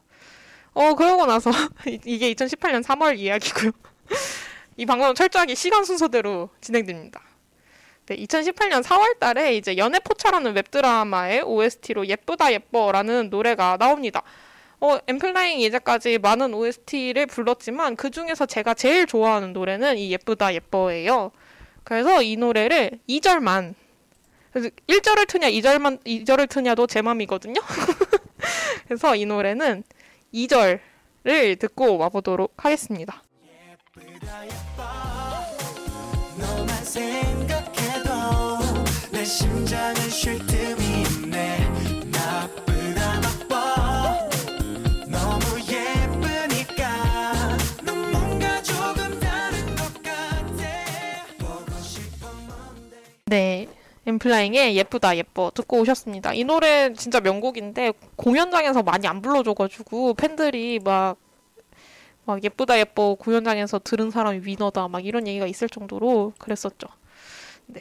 어, 0.74 0.94
그러고 0.94 1.26
나서 1.26 1.50
이게 2.04 2.34
2018년 2.34 2.82
3월 2.82 3.18
이야기고요. 3.18 3.70
이 4.76 4.84
방송은 4.84 5.14
철저하게 5.14 5.54
시간 5.54 5.84
순서대로 5.84 6.50
진행됩니다. 6.60 7.20
네, 8.06 8.16
2018년 8.16 8.84
4월 8.84 9.18
달에 9.18 9.56
이제 9.56 9.76
연애포차라는 9.76 10.54
웹드라마의 10.54 11.42
OST로 11.42 12.06
예쁘다 12.06 12.52
예뻐라는 12.52 13.30
노래가 13.30 13.76
나옵니다. 13.78 14.22
어, 14.78 14.98
엠플라잉 15.08 15.58
이제까지 15.60 16.18
많은 16.18 16.54
OST를 16.54 17.26
불렀지만 17.26 17.96
그 17.96 18.10
중에서 18.10 18.46
제가 18.46 18.74
제일 18.74 19.06
좋아하는 19.06 19.52
노래는 19.52 19.98
이 19.98 20.12
예쁘다 20.12 20.54
예뻐예요. 20.54 21.32
그래서 21.82 22.22
이 22.22 22.36
노래를 22.36 23.00
2절만 23.08 23.74
그래서 24.52 24.70
1절을 24.86 25.26
트냐 25.28 25.50
2절만 25.50 26.04
2절을 26.04 26.48
트냐도 26.48 26.86
제 26.86 27.02
맘이거든요. 27.02 27.60
그래서 28.86 29.16
이 29.16 29.26
노래는 29.26 29.82
2절을 30.32 31.58
듣고 31.58 31.98
와 31.98 32.08
보도록 32.08 32.52
하겠습니다. 32.56 33.22
예쁘다, 33.98 34.46
예뻐. 34.46 34.96
심장은 39.26 40.08
쉴 40.08 40.38
틈이 40.46 41.02
있네 41.02 41.66
네. 53.28 53.66
엠플라잉의 54.06 54.76
예쁘다 54.76 55.16
예뻐 55.16 55.50
듣고 55.52 55.80
오셨습니다. 55.80 56.32
이 56.32 56.44
노래 56.44 56.92
진짜 56.92 57.18
명곡인데 57.18 57.94
공연장에서 58.14 58.84
많이 58.84 59.08
안 59.08 59.20
불러줘가지고 59.20 60.14
팬들이 60.14 60.78
막, 60.78 61.16
막 62.24 62.44
예쁘다 62.44 62.78
예뻐 62.78 63.16
공연장에서 63.16 63.80
들은 63.80 64.12
사람이 64.12 64.42
위너다 64.44 64.86
막 64.86 65.04
이런 65.04 65.26
얘기가 65.26 65.48
있을 65.48 65.68
정도로 65.68 66.34
그랬었죠. 66.38 66.86
네. 67.66 67.80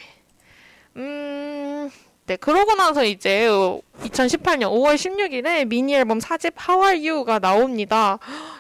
음, 0.98 1.92
네, 2.26 2.38
그러고 2.38 2.74
나서 2.74 3.04
이제 3.04 3.48
2018년 4.02 4.72
5월 4.72 4.96
16일에 4.96 5.68
미니 5.68 5.94
앨범 5.94 6.20
사집 6.20 6.56
How 6.58 6.88
Are 6.88 7.10
You가 7.10 7.40
나옵니다. 7.40 8.18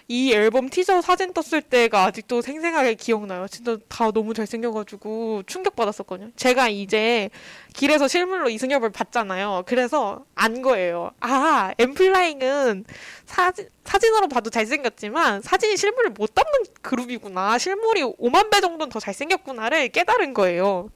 이 0.08 0.34
앨범 0.34 0.70
티저 0.70 1.02
사진 1.02 1.34
떴을 1.34 1.62
때가 1.62 2.04
아직도 2.04 2.42
생생하게 2.42 2.94
기억나요. 2.96 3.48
진짜 3.48 3.78
다 3.88 4.12
너무 4.12 4.34
잘생겨가지고 4.34 5.44
충격받았었거든요. 5.48 6.32
제가 6.36 6.68
이제 6.68 7.30
길에서 7.74 8.08
실물로 8.08 8.50
이승엽을 8.50 8.92
봤잖아요. 8.92 9.64
그래서 9.66 10.26
안 10.36 10.62
거예요. 10.62 11.12
아, 11.22 11.74
엠플라잉은 11.80 12.86
사진, 13.26 13.70
사진으로 13.84 14.28
봐도 14.28 14.50
잘생겼지만 14.50 15.42
사진이 15.42 15.78
실물을 15.78 16.12
못 16.12 16.36
담는 16.36 16.66
그룹이구나. 16.82 17.58
실물이 17.58 18.04
5만 18.04 18.52
배 18.52 18.62
정도는 18.62 18.92
더 18.92 19.00
잘생겼구나를 19.00 19.90
깨달은 19.90 20.34
거예요. 20.36 20.92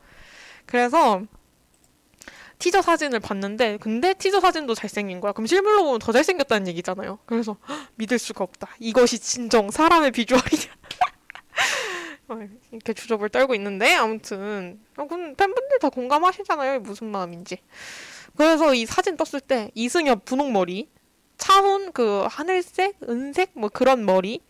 그래서 0.69 1.23
티저 2.59 2.83
사진을 2.83 3.19
봤는데 3.21 3.77
근데 3.77 4.13
티저 4.13 4.39
사진도 4.39 4.75
잘생긴 4.75 5.19
거야. 5.19 5.31
그럼 5.31 5.47
실물로 5.47 5.83
보면 5.83 5.99
더 5.99 6.11
잘생겼다는 6.11 6.67
얘기잖아요. 6.67 7.17
그래서 7.25 7.57
헉, 7.67 7.87
믿을 7.95 8.19
수가 8.19 8.43
없다. 8.43 8.69
이것이 8.79 9.17
진정 9.17 9.71
사람의 9.71 10.11
비주얼이냐. 10.11 10.63
어, 12.29 12.47
이렇게 12.71 12.93
주접을 12.93 13.29
떨고 13.29 13.55
있는데 13.55 13.95
아무튼 13.95 14.79
어, 14.95 15.07
팬분들 15.07 15.79
다 15.81 15.89
공감하시잖아요. 15.89 16.81
무슨 16.81 17.07
마음인지. 17.07 17.57
그래서 18.37 18.75
이 18.75 18.85
사진 18.85 19.17
떴을 19.17 19.41
때 19.41 19.71
이승엽 19.73 20.25
분홍 20.25 20.53
머리, 20.53 20.87
차훈 21.37 21.91
그 21.93 22.27
하늘색, 22.29 22.97
은색 23.09 23.53
뭐 23.55 23.69
그런 23.69 24.05
머리, 24.05 24.41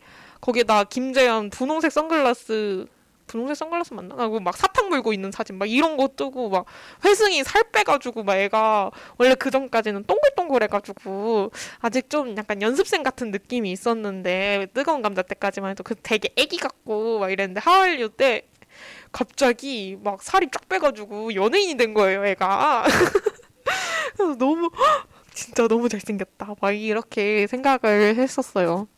거기다 0.42 0.84
김재현 0.84 1.48
분홍색 1.48 1.90
선글라스 1.90 2.86
분홍색 3.30 3.56
선글라스 3.56 3.94
맞나? 3.94 4.16
하고 4.16 4.40
막 4.40 4.56
사탕 4.56 4.88
물고 4.88 5.12
있는 5.12 5.30
사진 5.30 5.56
막 5.56 5.70
이런 5.70 5.96
거 5.96 6.08
뜨고 6.08 6.50
막 6.50 6.64
회승이 7.04 7.44
살 7.44 7.62
빼가지고 7.70 8.24
막 8.24 8.36
애가 8.36 8.90
원래 9.18 9.36
그 9.36 9.52
전까지는 9.52 10.04
동글동글해가지고 10.04 11.52
아직 11.78 12.10
좀 12.10 12.36
약간 12.36 12.60
연습생 12.60 13.04
같은 13.04 13.30
느낌이 13.30 13.70
있었는데 13.70 14.68
뜨거운 14.74 15.00
감자 15.00 15.22
때까지만 15.22 15.70
해도 15.70 15.84
그 15.84 15.94
되게 15.94 16.30
애기 16.36 16.56
같고 16.56 17.20
막 17.20 17.30
이랬는데 17.30 17.60
하얼류 17.60 18.10
때 18.10 18.48
갑자기 19.12 19.96
막 20.02 20.22
살이 20.22 20.48
쫙 20.50 20.68
빼가지고 20.68 21.34
연예인이 21.34 21.76
된 21.76 21.94
거예요 21.94 22.26
애가 22.26 22.84
그래서 24.16 24.36
너무 24.38 24.70
진짜 25.32 25.68
너무 25.68 25.88
잘생겼다 25.88 26.56
막 26.60 26.72
이렇게 26.72 27.46
생각을 27.46 28.16
했었어요. 28.16 28.88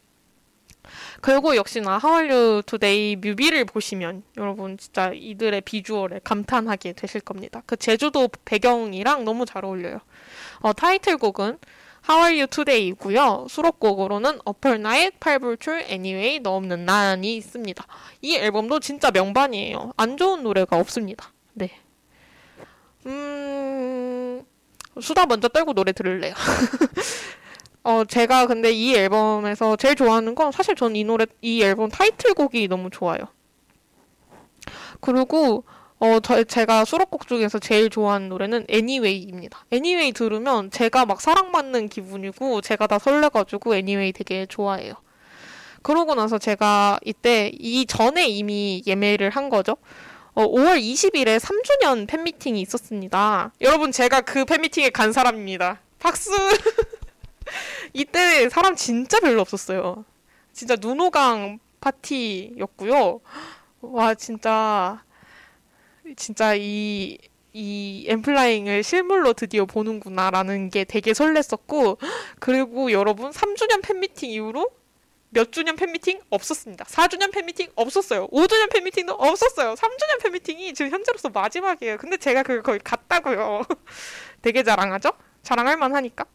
그리고 1.22 1.54
역시나 1.54 1.98
How 1.98 2.48
R 2.48 2.64
U 2.66 2.74
Today 2.74 3.14
뮤비를 3.14 3.64
보시면 3.64 4.24
여러분 4.36 4.76
진짜 4.76 5.12
이들의 5.14 5.60
비주얼에 5.60 6.20
감탄하게 6.24 6.94
되실 6.94 7.20
겁니다. 7.20 7.62
그 7.64 7.76
제주도 7.76 8.28
배경이랑 8.44 9.24
너무 9.24 9.46
잘 9.46 9.64
어울려요. 9.64 10.00
어, 10.58 10.72
타이틀곡은 10.72 11.58
How 12.10 12.32
R 12.32 12.39
U 12.39 12.46
Today이고요. 12.48 13.46
수록곡으로는 13.48 14.40
Up 14.48 14.59
All 14.59 14.76
Night, 14.80 15.18
팔불출, 15.20 15.84
Anyway, 15.88 16.40
너 16.40 16.56
없는 16.56 16.84
난이 16.84 17.36
있습니다. 17.36 17.86
이 18.22 18.34
앨범도 18.34 18.80
진짜 18.80 19.12
명반이에요. 19.12 19.92
안 19.96 20.16
좋은 20.16 20.42
노래가 20.42 20.76
없습니다. 20.76 21.32
네. 21.52 21.70
음, 23.06 24.42
수다 25.00 25.26
먼저 25.26 25.46
떨고 25.46 25.72
노래 25.72 25.92
들을래요. 25.92 26.34
어, 27.84 28.04
제가 28.04 28.46
근데 28.46 28.70
이 28.70 28.94
앨범에서 28.94 29.76
제일 29.76 29.94
좋아하는 29.96 30.34
건 30.34 30.52
사실 30.52 30.74
전 30.76 30.94
이 30.94 31.04
노래, 31.04 31.26
이 31.40 31.62
앨범 31.62 31.88
타이틀곡이 31.90 32.68
너무 32.68 32.90
좋아요. 32.90 33.18
그리고, 35.00 35.64
어, 35.98 36.20
저, 36.20 36.44
제가 36.44 36.84
수록곡 36.84 37.26
중에서 37.26 37.58
제일 37.58 37.90
좋아하는 37.90 38.28
노래는 38.28 38.66
Anyway입니다. 38.70 39.64
Anyway 39.72 40.12
들으면 40.12 40.70
제가 40.70 41.06
막 41.06 41.20
사랑받는 41.20 41.88
기분이고, 41.88 42.60
제가 42.60 42.86
다 42.86 42.98
설레가지고 42.98 43.74
Anyway 43.74 44.12
되게 44.12 44.46
좋아해요. 44.46 44.94
그러고 45.82 46.14
나서 46.14 46.38
제가 46.38 47.00
이때 47.04 47.50
이 47.58 47.84
전에 47.86 48.28
이미 48.28 48.82
예매를 48.86 49.30
한 49.30 49.48
거죠. 49.48 49.76
어, 50.34 50.46
5월 50.46 50.80
20일에 50.80 51.40
3주년 51.40 52.06
팬미팅이 52.06 52.60
있었습니다. 52.60 53.52
여러분, 53.60 53.90
제가 53.90 54.20
그 54.20 54.44
팬미팅에 54.44 54.90
간 54.90 55.12
사람입니다. 55.12 55.80
박수! 55.98 56.30
이때 57.92 58.48
사람 58.48 58.76
진짜 58.76 59.20
별로 59.20 59.40
없었어요. 59.40 60.04
진짜 60.52 60.76
눈호강 60.80 61.58
파티였고요. 61.80 63.20
와 63.82 64.14
진짜 64.14 65.02
진짜 66.16 66.54
이 66.54 67.18
이 67.54 68.06
엠플라잉을 68.08 68.82
실물로 68.82 69.34
드디어 69.34 69.66
보는구나라는 69.66 70.70
게 70.70 70.84
되게 70.84 71.12
설렜었고 71.12 71.98
그리고 72.38 72.92
여러분 72.92 73.30
3주년 73.30 73.82
팬미팅 73.82 74.30
이후로 74.30 74.70
몇 75.28 75.52
주년 75.52 75.76
팬미팅 75.76 76.20
없었습니다. 76.30 76.84
4주년 76.84 77.32
팬미팅 77.32 77.70
없었어요. 77.74 78.28
5주년 78.28 78.70
팬미팅도 78.70 79.14
없었어요. 79.14 79.74
3주년 79.74 80.22
팬미팅이 80.22 80.74
지금 80.74 80.90
현재로서 80.90 81.30
마지막이에요. 81.30 81.96
근데 81.98 82.16
제가 82.16 82.42
그걸 82.42 82.62
거의 82.62 82.80
갔다고요. 82.80 83.62
되게 84.42 84.62
자랑하죠? 84.62 85.12
자랑할 85.42 85.76
만하니까. 85.76 86.26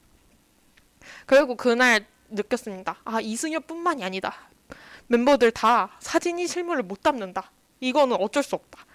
그리고 1.27 1.55
그날 1.55 2.07
느꼈습니다. 2.29 3.01
아, 3.03 3.21
이승엽뿐만이 3.21 4.03
아니다. 4.03 4.49
멤버들 5.07 5.51
다 5.51 5.91
사진이 5.99 6.47
실물을 6.47 6.83
못 6.83 7.03
담는다. 7.03 7.51
이거는 7.79 8.17
어쩔 8.19 8.41
수 8.41 8.55
없다. 8.55 8.85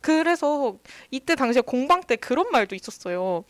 그래서 0.00 0.78
이때 1.10 1.34
당시에 1.34 1.62
공방 1.62 2.00
때 2.00 2.16
그런 2.16 2.50
말도 2.50 2.74
있었어요. 2.74 3.44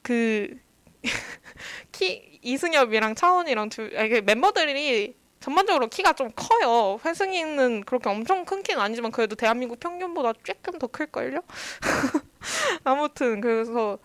그, 0.00 0.58
키, 1.92 2.38
이승엽이랑 2.42 3.14
차원이랑 3.16 3.68
둘, 3.68 3.96
아니, 3.98 4.08
그 4.08 4.22
멤버들이 4.24 5.16
전반적으로 5.40 5.88
키가 5.88 6.12
좀 6.12 6.30
커요. 6.36 7.00
회승이는 7.04 7.82
그렇게 7.82 8.08
엄청 8.08 8.44
큰 8.44 8.62
키는 8.62 8.80
아니지만 8.80 9.10
그래도 9.10 9.34
대한민국 9.34 9.80
평균보다 9.80 10.34
조금 10.44 10.78
더 10.78 10.86
클걸요? 10.86 11.40
아무튼, 12.84 13.40
그래서 13.40 13.98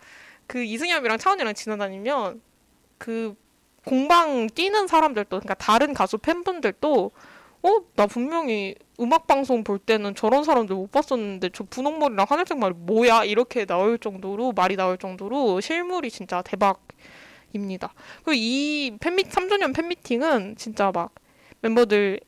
그 0.48 0.62
이승엽이랑 0.64 1.18
차원이랑 1.18 1.54
지나다니면 1.54 2.42
그 2.98 3.36
공방 3.84 4.48
뛰는 4.48 4.86
사람들도 4.86 5.28
그러니까 5.28 5.54
다른 5.54 5.94
가수 5.94 6.18
팬분들도 6.18 7.10
어? 7.62 7.68
나 7.96 8.06
분명히 8.06 8.74
음악 9.00 9.26
방송 9.26 9.64
볼 9.64 9.78
때는 9.78 10.14
저런 10.14 10.44
사람들 10.44 10.74
못 10.76 10.90
봤었는데 10.90 11.50
저 11.52 11.64
분홍머리랑 11.64 12.26
하늘색 12.28 12.58
머리 12.58 12.74
뭐야? 12.74 13.24
이렇게 13.24 13.64
나올 13.64 13.98
정도로 13.98 14.52
말이 14.52 14.76
나올 14.76 14.98
정도로 14.98 15.60
실물이 15.60 16.10
진짜 16.10 16.42
대박입니다. 16.42 17.94
그리고 18.24 18.32
이 18.34 18.96
팬미 19.00 19.24
3주년 19.24 19.74
팬미팅은 19.74 20.56
진짜 20.56 20.90
막 20.92 21.14
멤버들 21.60 22.20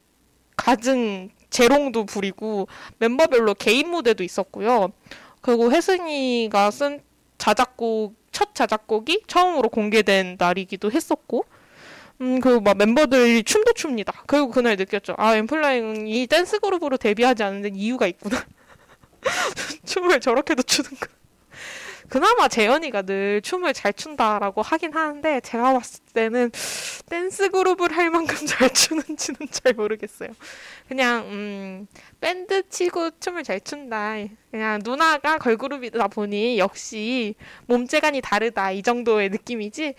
갖은 0.57 1.31
재롱도 1.51 2.07
부리고 2.07 2.69
멤버별로 2.99 3.55
개인 3.55 3.91
무대도 3.91 4.23
있었고요. 4.25 4.93
그리고 5.41 5.73
혜승이가 5.73 6.71
쓴 6.71 7.01
자작곡 7.39 8.15
첫 8.41 8.55
자작곡이 8.55 9.25
처음으로 9.27 9.69
공개된 9.69 10.37
날이기도 10.39 10.91
했었고, 10.91 11.45
음, 12.23 12.41
그리고 12.41 12.63
막 12.63 12.75
멤버들이 12.79 13.43
춤도 13.43 13.75
춥니다. 13.75 14.15
그리고 14.27 14.49
그날 14.49 14.77
느꼈죠. 14.77 15.15
아, 15.19 15.37
엠플라잉이 15.37 16.27
댄스 16.27 16.59
그룹으로 16.61 16.97
데뷔하지 16.97 17.43
않는 17.43 17.61
데 17.61 17.71
이유가 17.75 18.07
있구나. 18.07 18.43
춤을 19.85 20.21
저렇게도 20.21 20.63
추는 20.63 20.91
거. 20.93 21.20
그나마 22.11 22.49
재현이가 22.49 23.03
늘 23.03 23.41
춤을 23.41 23.73
잘 23.73 23.93
춘다라고 23.93 24.63
하긴 24.63 24.93
하는데 24.93 25.41
제가 25.43 25.75
봤을 25.75 26.01
때는 26.13 26.51
댄스 27.09 27.51
그룹을 27.51 27.97
할 27.97 28.11
만큼 28.11 28.49
잘 28.49 28.69
추는지는 28.69 29.39
잘 29.53 29.75
모르겠어요. 29.75 30.31
그냥 30.89 31.25
음, 31.29 31.87
밴드 32.21 32.69
치고 32.69 33.13
춤을 33.21 33.45
잘 33.45 33.61
춘다. 33.61 34.15
그냥 34.51 34.81
누나가 34.83 35.39
걸그룹이다 35.39 36.09
보니 36.09 36.59
역시 36.59 37.37
몸재간이 37.67 38.23
다르다 38.23 38.73
이 38.73 38.83
정도의 38.83 39.29
느낌이지. 39.29 39.95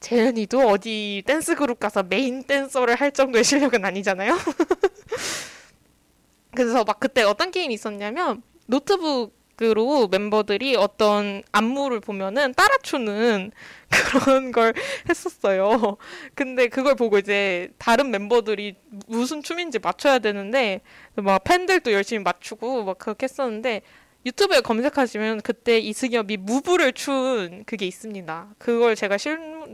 재현이도 0.00 0.68
어디 0.68 1.22
댄스 1.24 1.54
그룹 1.54 1.78
가서 1.78 2.02
메인 2.02 2.42
댄서를 2.42 2.96
할 2.96 3.12
정도의 3.12 3.44
실력은 3.44 3.84
아니잖아요. 3.84 4.36
그래서 6.50 6.82
막 6.82 6.98
그때 6.98 7.22
어떤 7.22 7.52
게임이 7.52 7.74
있었냐면 7.74 8.42
노트북 8.66 9.43
으로 9.62 10.08
멤버들이 10.08 10.74
어떤 10.74 11.42
안무를 11.52 12.00
보면은 12.00 12.54
따라 12.54 12.76
추는 12.82 13.52
그런 13.88 14.50
걸 14.50 14.74
했었어요. 15.08 15.96
근데 16.34 16.66
그걸 16.66 16.96
보고 16.96 17.18
이제 17.18 17.70
다른 17.78 18.10
멤버들이 18.10 18.74
무슨 19.06 19.42
춤인지 19.42 19.78
맞춰야 19.78 20.18
되는데 20.18 20.80
막 21.14 21.44
팬들도 21.44 21.92
열심히 21.92 22.24
맞추고 22.24 22.82
막 22.82 22.98
그렇게 22.98 23.24
했었는데 23.24 23.82
유튜브에 24.26 24.60
검색하시면 24.60 25.42
그때 25.42 25.78
이승엽이 25.78 26.38
무브를 26.38 26.92
춘 26.94 27.62
그게 27.66 27.86
있습니다. 27.86 28.54
그걸 28.58 28.96
제가 28.96 29.18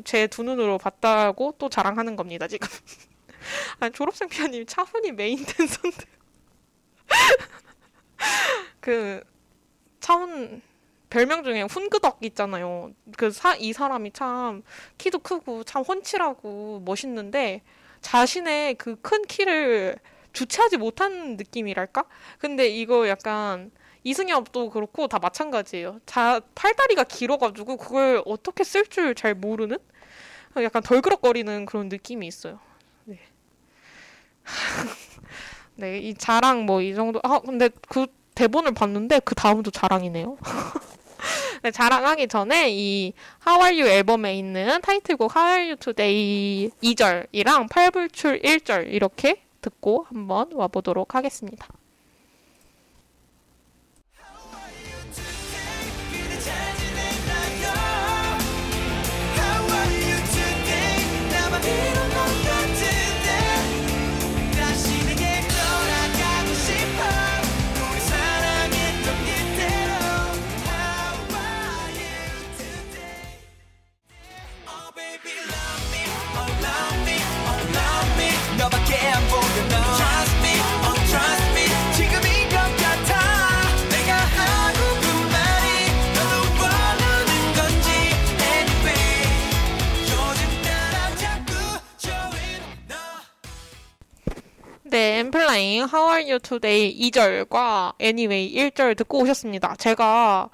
제두 0.04 0.42
눈으로 0.42 0.76
봤다고 0.76 1.54
또 1.58 1.68
자랑하는 1.68 2.16
겁니다, 2.16 2.48
지금. 2.48 2.68
아니, 3.78 3.92
졸업생 3.92 4.28
피아님 4.28 4.66
차훈이 4.66 5.12
메인 5.12 5.44
댄서인데. 5.44 6.04
그 8.80 9.22
차훈 10.00 10.62
별명 11.10 11.42
중에 11.44 11.62
훈그덕 11.62 12.18
있잖아요. 12.22 12.92
그 13.16 13.30
사, 13.30 13.54
이 13.56 13.72
사람이 13.72 14.12
참 14.12 14.62
키도 14.98 15.20
크고 15.20 15.64
참 15.64 15.82
훤칠하고 15.82 16.82
멋있는데 16.84 17.62
자신의 18.00 18.74
그 18.76 18.96
큰 19.02 19.22
키를 19.22 19.96
주체하지 20.32 20.76
못한 20.78 21.36
느낌이랄까? 21.36 22.04
근데 22.38 22.68
이거 22.68 23.08
약간 23.08 23.70
이승엽도 24.04 24.70
그렇고 24.70 25.08
다 25.08 25.18
마찬가지예요. 25.18 26.00
자, 26.06 26.40
팔다리가 26.54 27.04
길어가지고 27.04 27.76
그걸 27.76 28.22
어떻게 28.26 28.64
쓸 28.64 28.86
줄 28.86 29.14
잘 29.14 29.34
모르는? 29.34 29.78
약간 30.62 30.82
덜그럭거리는 30.82 31.66
그런 31.66 31.88
느낌이 31.88 32.26
있어요. 32.26 32.60
네. 33.04 33.18
네, 35.76 35.98
이 35.98 36.14
자랑 36.14 36.66
뭐 36.66 36.80
이 36.82 36.94
정도. 36.94 37.20
아, 37.22 37.40
근데 37.40 37.68
그 37.88 38.06
대본을 38.40 38.72
봤는데 38.72 39.20
그 39.20 39.34
다음도 39.34 39.70
자랑이네요. 39.70 40.38
네, 41.62 41.70
자랑하기 41.70 42.28
전에 42.28 42.70
이 42.70 43.12
How 43.46 43.62
Are 43.62 43.82
You 43.82 43.92
앨범에 43.92 44.34
있는 44.34 44.80
타이틀곡 44.80 45.36
How 45.36 45.52
Are 45.52 45.68
You 45.68 45.76
Today 45.76 46.70
2절이랑 46.82 47.68
8불출 47.68 48.42
1절 48.42 48.90
이렇게 48.94 49.42
듣고 49.60 50.06
한번 50.08 50.52
와보도록 50.54 51.14
하겠습니다. 51.14 51.66
Are 96.20 96.30
you 96.30 96.38
today 96.38 96.94
2절과 97.10 97.94
Anyway 98.00 98.52
1절 98.52 98.96
듣고 98.98 99.20
오셨습니다. 99.20 99.74
제가 99.76 100.50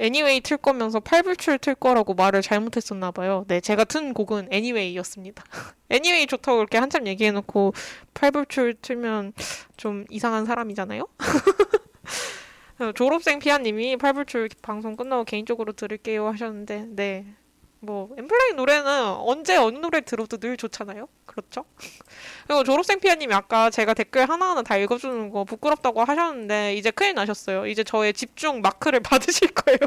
Anyway 0.00 0.40
틀 0.40 0.56
거면서 0.56 1.00
8불출 1.00 1.60
틀 1.60 1.74
거라고 1.74 2.14
말을 2.14 2.40
잘못했었나 2.40 3.10
봐요. 3.10 3.44
네, 3.48 3.60
제가 3.60 3.84
튼 3.84 4.14
곡은 4.14 4.48
Anyway였습니다. 4.50 5.44
Anyway 5.92 6.26
좋다고 6.26 6.60
이렇게 6.60 6.78
한참 6.78 7.06
얘기해놓고 7.06 7.74
8불출 8.14 8.76
틀면 8.80 9.34
좀 9.76 10.06
이상한 10.08 10.46
사람이잖아요? 10.46 11.06
졸업생 12.94 13.40
피아님이 13.40 13.96
8불출 13.96 14.50
방송 14.62 14.96
끝나고 14.96 15.24
개인적으로 15.24 15.72
들을게요 15.72 16.28
하셨는데, 16.28 16.86
네. 16.90 17.26
뭐 17.80 18.10
엠플라잉 18.16 18.56
노래는 18.56 19.04
언제 19.18 19.56
어느 19.56 19.78
노래 19.78 20.00
들어도 20.00 20.36
늘 20.38 20.56
좋잖아요. 20.56 21.08
그렇죠? 21.26 21.64
그리고 22.46 22.64
졸업생 22.64 22.98
피아님이 22.98 23.32
아까 23.34 23.70
제가 23.70 23.94
댓글 23.94 24.28
하나하나 24.28 24.62
다 24.62 24.76
읽어주는 24.76 25.30
거 25.30 25.44
부끄럽다고 25.44 26.02
하셨는데 26.02 26.74
이제 26.74 26.90
큰일 26.90 27.14
나셨어요. 27.14 27.66
이제 27.66 27.84
저의 27.84 28.12
집중 28.12 28.60
마크를 28.60 29.00
받으실 29.00 29.48
거예요. 29.48 29.78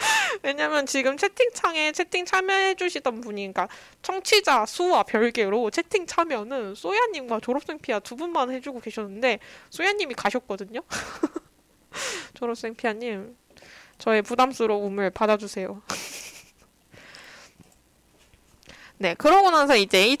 왜냐면 0.42 0.86
지금 0.86 1.16
채팅창에 1.16 1.92
채팅 1.92 2.24
참여해주시던 2.24 3.20
분이, 3.20 3.42
그러니까 3.42 3.68
청취자 4.02 4.66
수와 4.66 5.02
별개로 5.02 5.70
채팅 5.70 6.06
참여는 6.06 6.74
소야님과 6.74 7.40
졸업생 7.40 7.78
피아 7.78 7.98
두 8.00 8.16
분만 8.16 8.50
해주고 8.50 8.80
계셨는데, 8.80 9.38
소야님이 9.70 10.14
가셨거든요? 10.14 10.80
졸업생 12.34 12.74
피아님, 12.74 13.36
저의 13.98 14.22
부담스러움을 14.22 15.10
받아주세요. 15.10 15.82
네, 19.02 19.14
그러고 19.14 19.50
나서 19.50 19.76
이제 19.76 20.14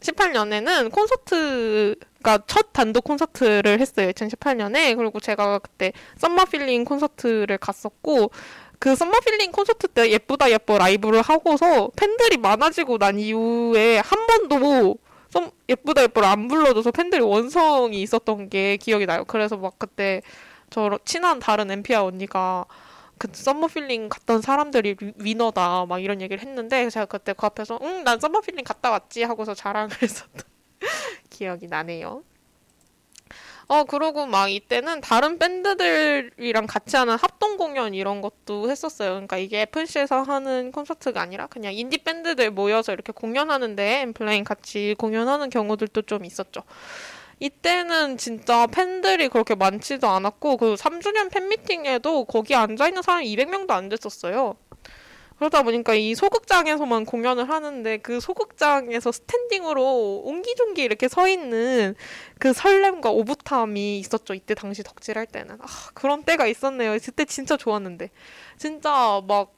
2018년에는 0.00 0.90
콘서트가 0.90 2.38
첫 2.48 2.72
단독 2.72 3.04
콘서트를 3.04 3.78
했어요. 3.78 4.10
2018년에. 4.10 4.96
그리고 4.96 5.20
제가 5.20 5.60
그때 5.60 5.92
Summer 6.18 6.46
Feeling 6.46 6.84
콘서트를 6.84 7.58
갔었고, 7.58 8.32
그 8.80 8.96
Summer 8.96 9.20
Feeling 9.20 9.52
콘서트 9.52 9.86
때 9.86 10.10
예쁘다 10.10 10.50
예뻐 10.50 10.78
라이브를 10.78 11.22
하고서 11.22 11.90
팬들이 11.94 12.38
많아지고 12.38 12.98
난 12.98 13.20
이후에 13.20 13.98
한 13.98 14.26
번도 14.26 14.98
썸, 15.30 15.52
예쁘다 15.68 16.02
예뻐를 16.02 16.28
안 16.28 16.48
불러줘서 16.48 16.90
팬들이 16.90 17.22
원성이 17.22 18.02
있었던 18.02 18.48
게 18.48 18.78
기억이 18.78 19.06
나요. 19.06 19.24
그래서 19.28 19.56
막 19.56 19.78
그때 19.78 20.22
저 20.70 20.98
친한 21.04 21.38
다른 21.38 21.70
N.Fia 21.70 22.02
언니가 22.02 22.64
그 23.18 23.28
Summer 23.32 23.68
Feeling 23.68 24.08
갔던 24.08 24.42
사람들이 24.42 24.96
winner다 25.16 25.86
막 25.86 25.98
이런 26.00 26.20
얘기를 26.20 26.42
했는데 26.42 26.88
제가 26.90 27.06
그때 27.06 27.32
그 27.32 27.46
앞에서 27.46 27.78
응 27.82 28.04
난 28.04 28.20
Summer 28.20 28.42
Feeling 28.42 28.64
갔다 28.64 28.90
왔지 28.90 29.22
하고서 29.24 29.54
자랑을 29.54 29.90
했었던 30.02 30.42
기억이 31.30 31.66
나네요. 31.68 32.22
어 33.68 33.82
그러고 33.84 34.26
막 34.26 34.48
이때는 34.50 35.00
다른 35.00 35.38
밴드들이랑 35.40 36.66
같이 36.68 36.96
하는 36.96 37.16
합동 37.16 37.56
공연 37.56 37.94
이런 37.94 38.20
것도 38.20 38.70
했었어요. 38.70 39.10
그러니까 39.10 39.38
이게 39.38 39.62
FNC에서 39.62 40.22
하는 40.22 40.70
콘서트가 40.70 41.20
아니라 41.20 41.48
그냥 41.48 41.74
인디 41.74 41.98
밴드들 41.98 42.52
모여서 42.52 42.92
이렇게 42.92 43.12
공연하는데 43.12 44.02
N.Flying 44.02 44.44
같이 44.44 44.94
공연하는 44.98 45.50
경우들도 45.50 46.02
좀 46.02 46.24
있었죠. 46.24 46.62
이때는 47.38 48.16
진짜 48.16 48.66
팬들이 48.66 49.28
그렇게 49.28 49.54
많지도 49.54 50.08
않았고 50.08 50.56
그 50.56 50.74
3주년 50.74 51.30
팬미팅에도 51.30 52.24
거기 52.24 52.54
앉아 52.54 52.88
있는 52.88 53.02
사람이 53.02 53.34
200명도 53.36 53.70
안 53.72 53.88
됐었어요. 53.88 54.56
그러다 55.38 55.62
보니까 55.62 55.94
이 55.94 56.14
소극장에서만 56.14 57.04
공연을 57.04 57.50
하는데 57.50 57.98
그 57.98 58.20
소극장에서 58.20 59.12
standing으로 59.12 60.22
옹기종기 60.24 60.82
이렇게 60.82 61.08
서 61.08 61.28
있는 61.28 61.94
그 62.38 62.54
설렘과 62.54 63.10
오붓함이 63.10 63.98
있었죠. 63.98 64.32
이때 64.32 64.54
당시 64.54 64.82
덕질할 64.82 65.26
때는. 65.26 65.58
아, 65.60 65.66
그런 65.92 66.22
때가 66.22 66.46
있었네요. 66.46 66.96
그때 67.04 67.26
진짜 67.26 67.58
좋았는데. 67.58 68.10
진짜 68.56 69.20
막 69.28 69.52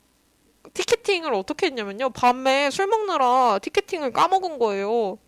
티켓팅을 0.75 1.33
어떻게 1.33 1.67
했냐면요. 1.67 2.11
밤에 2.11 2.71
술 2.71 2.89
먹느라 2.89 3.61
티켓팅을 3.63 4.13
까먹은 4.13 4.59
거예요. 4.59 5.19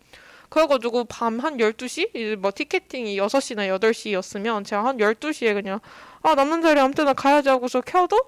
그래가지고 0.51 1.05
밤 1.05 1.39
한 1.39 1.57
12시? 1.57 2.35
뭐 2.35 2.51
티켓팅이 2.53 3.17
6시나 3.17 3.67
8시였으면 3.79 4.65
제가 4.65 4.83
한 4.85 4.97
12시에 4.97 5.53
그냥 5.53 5.79
아 6.21 6.35
남는 6.35 6.61
자리 6.61 6.79
아무 6.79 6.93
때나 6.93 7.13
가야지 7.13 7.47
하고서 7.49 7.79
켜도 7.81 8.19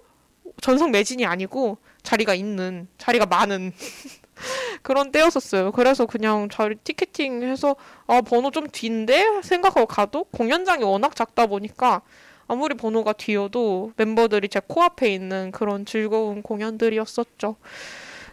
전성 0.62 0.92
매진이 0.92 1.26
아니고 1.26 1.78
자리가 2.02 2.34
있는 2.34 2.88
자리가 2.98 3.26
많은 3.26 3.74
그런 4.82 5.12
때였었어요. 5.12 5.74
그래서 5.74 6.06
그냥 6.06 6.48
자리 6.50 6.76
티켓팅해서 6.76 7.76
아 8.08 8.22
번호 8.22 8.52
좀 8.52 8.68
뒤인데 8.72 9.42
생각하고 9.44 9.86
가도 9.86 10.24
공연장이 10.26 10.84
워낙 10.84 11.16
작다 11.18 11.48
보니까 11.48 12.02
아무리 12.48 12.76
번호가 12.76 13.14
뒤여도 13.14 13.92
멤버들이 13.98 14.48
제 14.48 14.62
코앞에 14.66 15.14
있는 15.14 15.52
그런 15.52 15.86
즐거운 15.86 16.42
공연들이었었죠. 16.42 17.58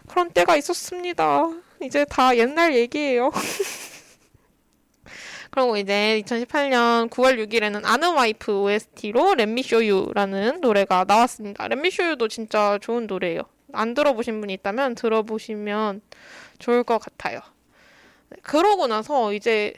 그런 0.07 0.31
때가 0.31 0.55
있었습니다. 0.55 1.49
이제 1.83 2.05
다 2.05 2.35
옛날 2.37 2.75
얘기예요. 2.75 3.31
그리고 5.51 5.75
이제 5.75 6.21
2018년 6.25 7.09
9월 7.09 7.37
6일에는 7.45 7.81
아는 7.83 8.13
와이프 8.13 8.61
OST로 8.61 9.35
렛미쇼유라는 9.35 10.61
노래가 10.61 11.03
나왔습니다. 11.05 11.67
렛미쇼유도 11.67 12.29
진짜 12.29 12.77
좋은 12.81 13.05
노래예요. 13.05 13.41
안 13.73 13.93
들어보신 13.93 14.39
분이 14.39 14.53
있다면 14.53 14.95
들어보시면 14.95 16.01
좋을 16.59 16.83
것 16.83 16.99
같아요. 16.99 17.41
네, 18.29 18.37
그러고 18.43 18.87
나서 18.87 19.33
이제 19.33 19.73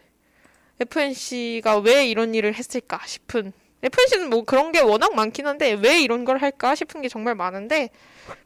FNC가 0.80 1.80
왜 1.80 2.08
이런 2.08 2.36
일을 2.36 2.54
했을까 2.54 3.00
싶은 3.06 3.52
FNC는 3.82 4.30
뭐 4.30 4.44
그런 4.44 4.72
게 4.72 4.80
워낙 4.80 5.16
많긴 5.16 5.48
한데 5.48 5.74
왜 5.74 6.02
이런 6.02 6.24
걸 6.24 6.38
할까 6.38 6.76
싶은 6.76 7.02
게 7.02 7.10
정말 7.10 7.36
많은데 7.36 7.90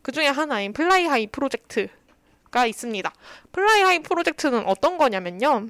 그 0.01 0.12
중에 0.12 0.28
하나인 0.28 0.74
Fly 0.74 1.05
High 1.05 1.28
프로젝트 1.28 1.89
가 2.52 2.66
있습니다. 2.66 3.12
Fly 3.51 3.82
High 3.82 3.99
프로젝트는 4.00 4.66
어떤 4.66 4.98
거냐면요. 4.98 5.68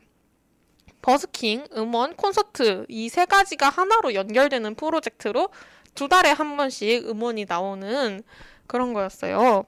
버스킹, 1.02 1.68
음원, 1.76 2.16
콘서트 2.16 2.86
이 2.90 3.10
세 3.10 3.26
가지가 3.26 3.70
하나로 3.70 4.14
연결되는 4.14 4.76
프로젝트로 4.76 5.50
두 5.96 6.08
달에 6.08 6.32
한 6.32 6.58
번씩 6.58 7.08
음원이 7.10 7.46
나오는 7.48 8.22
그런 8.68 8.94
거였어요. 8.94 9.66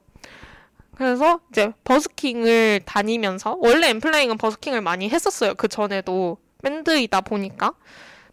그래서 0.95 1.39
이제 1.49 1.71
버스킹을 1.85 2.81
다니면서 2.85 3.57
원래 3.61 3.89
엠플라잉은 3.89 4.37
버스킹을 4.37 4.81
많이 4.81 5.09
했었어요. 5.09 5.55
그 5.55 5.69
전에도 5.69 6.37
밴드이다 6.61 7.21
보니까 7.21 7.73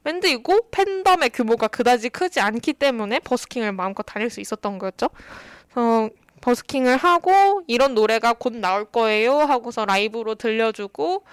밴드이고 0.02 0.70
팬덤의 0.72 1.30
규모가 1.30 1.68
그다지 1.68 2.08
크지 2.08 2.40
않기 2.40 2.72
때문에 2.72 3.20
버스킹을 3.20 3.72
마음껏 3.72 4.02
다닐 4.02 4.30
수 4.30 4.40
있었던 4.40 4.78
거였죠. 4.78 5.08
그래서 5.70 6.10
버스킹을 6.40 6.96
하고 6.96 7.62
이런 7.66 7.94
노래가 7.94 8.32
곧 8.34 8.54
나올 8.54 8.84
거예요 8.84 9.38
하고서 9.38 9.84
라이브로 9.84 10.34
들려주고 10.34 11.24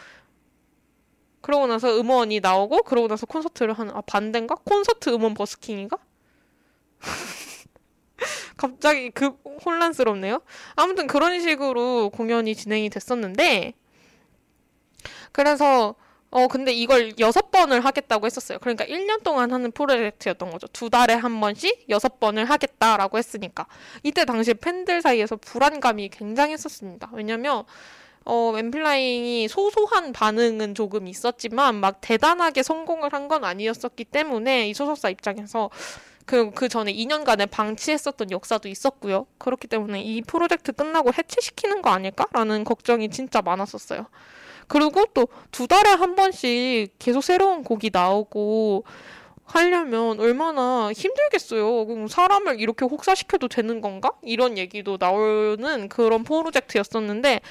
그러고 1.42 1.68
나서 1.68 2.00
음원이 2.00 2.40
나오고 2.40 2.84
그러고 2.84 3.08
나서 3.10 3.26
콘서트를 3.26 3.74
하는 3.74 3.94
아 3.94 4.02
반대인가? 4.02 4.56
콘서트 4.56 5.10
음원 5.10 5.34
버스킹인가? 5.34 5.98
갑자기 8.56 9.10
그 9.10 9.36
혼란스럽네요. 9.66 10.42
아무튼 10.76 11.06
그런 11.06 11.42
식으로 11.42 12.12
공연이 12.12 12.56
진행이 12.56 12.90
됐었는데 12.90 13.74
그래서 15.34 15.96
어 16.36 16.48
근데 16.48 16.74
이걸 16.74 17.14
여섯 17.20 17.52
번을 17.52 17.86
하겠다고 17.86 18.26
했었어요. 18.26 18.58
그러니까 18.60 18.86
1년 18.86 19.22
동안 19.24 19.52
하는 19.54 19.72
프로젝트였던 19.72 20.50
거죠. 20.50 20.66
두 20.74 20.90
달에 20.90 21.14
한 21.14 21.40
번씩 21.40 21.86
여섯 21.90 22.20
번을 22.20 22.46
하겠다라고 22.50 23.20
했으니까 23.20 23.68
이때 24.02 24.26
당시 24.26 24.56
팬들 24.56 25.02
사이에서 25.04 25.36
불안감이 25.36 26.10
굉장했었습니다. 26.10 27.12
왜냐면 27.14 27.66
어, 28.26 28.54
엠플라잉이 28.58 29.48
소소한 29.48 30.12
반응은 30.14 30.74
조금 30.76 31.08
있었지만 31.08 31.76
막 31.76 32.00
대단하게 32.02 32.64
성공을 32.64 33.14
한 33.14 33.28
건 33.28 33.44
아니었었기 33.46 34.06
때문에 34.06 34.70
이 34.70 34.74
소속사 34.74 35.10
입장에서 35.10 35.70
그, 36.26 36.52
그 36.52 36.68
전에 36.70 36.94
2년간의 36.94 37.50
방치했었던 37.52 38.32
역사도 38.32 38.70
있었고요. 38.70 39.28
그렇기 39.38 39.68
때문에 39.68 40.02
이 40.02 40.22
프로젝트 40.22 40.72
끝나고 40.72 41.12
해체시키는 41.18 41.82
거 41.82 41.90
아닐까라는 41.92 42.64
걱정이 42.64 43.10
진짜 43.10 43.42
많았었어요. 43.42 44.08
그리고 44.68 45.06
또 45.14 45.28
두 45.52 45.68
달에 45.68 45.92
한 45.92 46.16
번씩 46.16 46.96
계속 47.00 47.22
새로운 47.24 47.64
곡이 47.64 47.92
나오고 47.94 48.84
하려면 49.46 50.20
얼마나 50.20 50.92
힘들겠어요. 50.94 51.86
그럼 51.86 52.08
사람을 52.08 52.60
이렇게 52.60 52.86
혹사시켜도 52.86 53.50
되는 53.50 53.82
건가? 53.82 54.12
이런 54.24 54.58
얘기도 54.58 54.98
나오는 55.00 55.90
그런 55.90 56.24
프로젝트였었는데, 56.24 57.42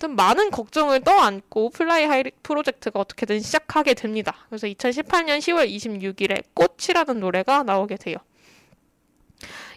좀 0.00 0.16
많은 0.16 0.50
걱정을 0.50 1.02
떠안고 1.02 1.70
Fly 1.70 2.04
High 2.04 2.24
프로젝트가 2.42 2.98
어떻게든 3.00 3.40
시작하게 3.40 3.94
됩니다. 3.94 4.34
그래서 4.48 4.66
2018년 4.66 5.38
10월 5.38 5.70
26일에 5.70 6.42
꽃이라는 6.54 7.20
노래가 7.20 7.62
나오게 7.62 7.96
돼요. 7.96 8.16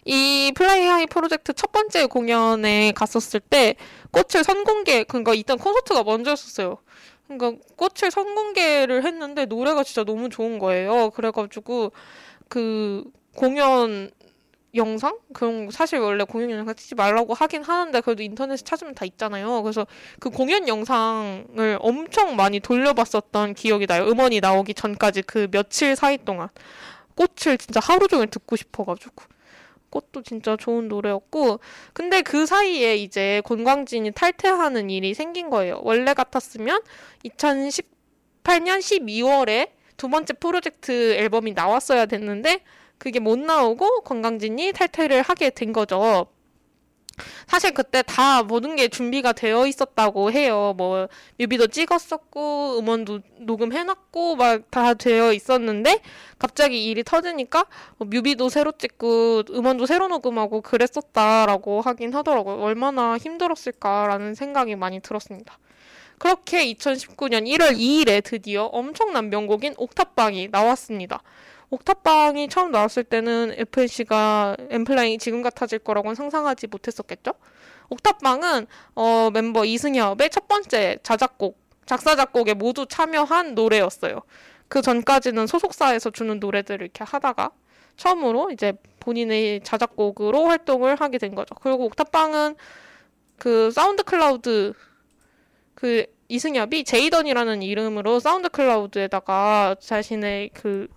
이 0.04 0.52
Fly 0.54 0.84
High 0.86 1.06
프로젝트 1.06 1.52
첫 1.52 1.72
번째 1.72 2.06
공연에 2.06 2.92
갔었을 2.92 3.40
때 3.40 3.76
꽃을 4.12 4.44
선공개, 4.44 5.04
그러니까 5.04 5.34
일단 5.34 5.58
콘서트가 5.58 6.04
먼저였었어요. 6.04 6.78
그러니까 7.28 7.62
꽃을 7.76 8.10
선공개를 8.10 9.04
했는데 9.04 9.46
노래가 9.46 9.82
진짜 9.82 10.04
너무 10.04 10.28
좋은 10.28 10.58
거예요. 10.58 11.10
그래가지고 11.10 11.92
그 12.48 13.04
공연 13.34 14.10
영상? 14.74 15.18
그런 15.32 15.70
사실 15.70 15.98
원래 15.98 16.24
공연 16.24 16.50
영상 16.50 16.74
찍지 16.74 16.94
말라고 16.94 17.34
하긴 17.34 17.64
하는데 17.64 18.00
그래도 18.02 18.22
인터넷에 18.22 18.62
찾으면 18.62 18.94
다 18.94 19.04
있잖아요. 19.06 19.62
그래서 19.62 19.86
그 20.20 20.30
공연 20.30 20.68
영상을 20.68 21.78
엄청 21.80 22.36
많이 22.36 22.60
돌려봤었던 22.60 23.54
기억이 23.54 23.86
나요. 23.86 24.06
음원이 24.06 24.40
나오기 24.40 24.74
전까지 24.74 25.22
그 25.22 25.48
며칠 25.50 25.96
사이 25.96 26.18
동안 26.18 26.48
꽃을 27.16 27.58
진짜 27.58 27.80
하루 27.82 28.06
종일 28.06 28.28
듣고 28.28 28.54
싶어가지고. 28.56 29.35
꽃도 29.90 30.22
진짜 30.22 30.56
좋은 30.56 30.88
노래였고 30.88 31.60
근데 31.92 32.22
그 32.22 32.46
사이에 32.46 32.96
이제 32.96 33.42
권광진이 33.44 34.12
탈퇴하는 34.12 34.90
일이 34.90 35.14
생긴 35.14 35.50
거예요. 35.50 35.80
원래 35.82 36.14
같았으면 36.14 36.80
2018년 37.24 38.78
12월에 38.80 39.70
두 39.96 40.08
번째 40.08 40.34
프로젝트 40.34 41.14
앨범이 41.14 41.52
나왔어야 41.52 42.06
됐는데 42.06 42.60
그게 42.98 43.20
못 43.20 43.38
나오고 43.38 44.02
권광진이 44.02 44.72
탈퇴를 44.72 45.22
하게 45.22 45.50
된 45.50 45.72
거죠. 45.72 46.26
사실 47.46 47.72
그때 47.72 48.02
다 48.02 48.42
모든 48.42 48.76
게 48.76 48.88
준비가 48.88 49.32
되어 49.32 49.66
있었다고 49.66 50.32
해요. 50.32 50.74
뭐 50.76 51.08
뮤비도 51.38 51.68
찍었었고 51.68 52.78
음원도 52.78 53.20
녹음해놨고 53.40 54.36
막 54.36 54.66
다 54.70 54.94
되어 54.94 55.32
있었는데 55.32 56.00
갑자기 56.38 56.86
일이 56.86 57.02
터지니까 57.02 57.64
뭐 57.96 58.08
뮤비도 58.08 58.48
새로 58.48 58.72
찍고 58.72 59.44
음원도 59.50 59.86
새로 59.86 60.08
녹음하고 60.08 60.60
그랬었다라고 60.60 61.80
하긴 61.80 62.14
하더라고요. 62.14 62.56
얼마나 62.60 63.16
힘들었을까라는 63.16 64.34
생각이 64.34 64.76
많이 64.76 65.00
들었습니다. 65.00 65.58
그렇게 66.18 66.70
2019년 66.72 67.46
1월 67.46 67.78
2일에 67.78 68.22
드디어 68.24 68.64
엄청난 68.64 69.30
명곡인 69.30 69.74
옥탑방이 69.76 70.48
나왔습니다. 70.50 71.22
옥탑방이 71.70 72.48
처음 72.48 72.70
나왔을 72.70 73.04
때는 73.04 73.54
FNC가 73.56 74.56
엠플라잉이 74.70 75.18
지금 75.18 75.42
같아질 75.42 75.80
거라고는 75.80 76.14
상상하지 76.14 76.68
못했었겠죠? 76.68 77.32
옥탑방은 77.88 78.66
어, 78.94 79.30
멤버 79.32 79.64
이승엽의 79.64 80.30
첫 80.30 80.48
번째 80.48 80.98
자작곡, 81.02 81.58
작사 81.86 82.16
작곡에 82.16 82.54
모두 82.54 82.86
참여한 82.86 83.54
노래였어요. 83.54 84.20
그 84.68 84.82
전까지는 84.82 85.46
소속사에서 85.46 86.10
주는 86.10 86.40
노래들을 86.40 86.82
이렇게 86.82 87.04
하다가 87.04 87.50
처음으로 87.96 88.50
이제 88.50 88.72
본인의 89.00 89.60
자작곡으로 89.62 90.46
활동을 90.46 90.96
하게 90.96 91.18
된 91.18 91.34
거죠. 91.34 91.54
그리고 91.56 91.84
옥탑방은 91.86 92.56
그 93.38 93.70
SoundCloud 93.70 94.72
그 95.74 96.06
이승협이 96.28 96.84
J.DON이라는 96.84 97.62
이름으로 97.62 98.18
SoundCloud에다가 98.18 99.76
자신의 99.78 100.50
그 100.54 100.88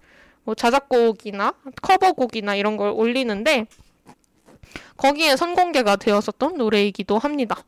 뭐 0.50 0.56
자작곡이나 0.56 1.54
커버곡이나 1.84 2.56
이런 2.56 2.76
걸 2.76 2.90
올리는데 2.90 3.68
거기에 4.98 5.36
선공개가 5.36 5.98
되었었던 5.98 6.58
노래이기도 6.58 7.20
합니다. 7.20 7.64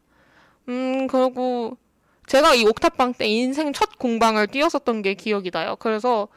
음, 0.68 1.06
그리고 1.06 1.78
제가 2.26 2.56
이 2.56 2.66
옥탑방 2.66 3.14
때 3.14 3.28
인생 3.28 3.72
첫 3.72 4.00
공방을 4.00 4.48
뛰었었던 4.48 5.04
게 5.04 5.14
기억이 5.14 5.52
나요. 5.52 5.76
그래서 5.78 6.28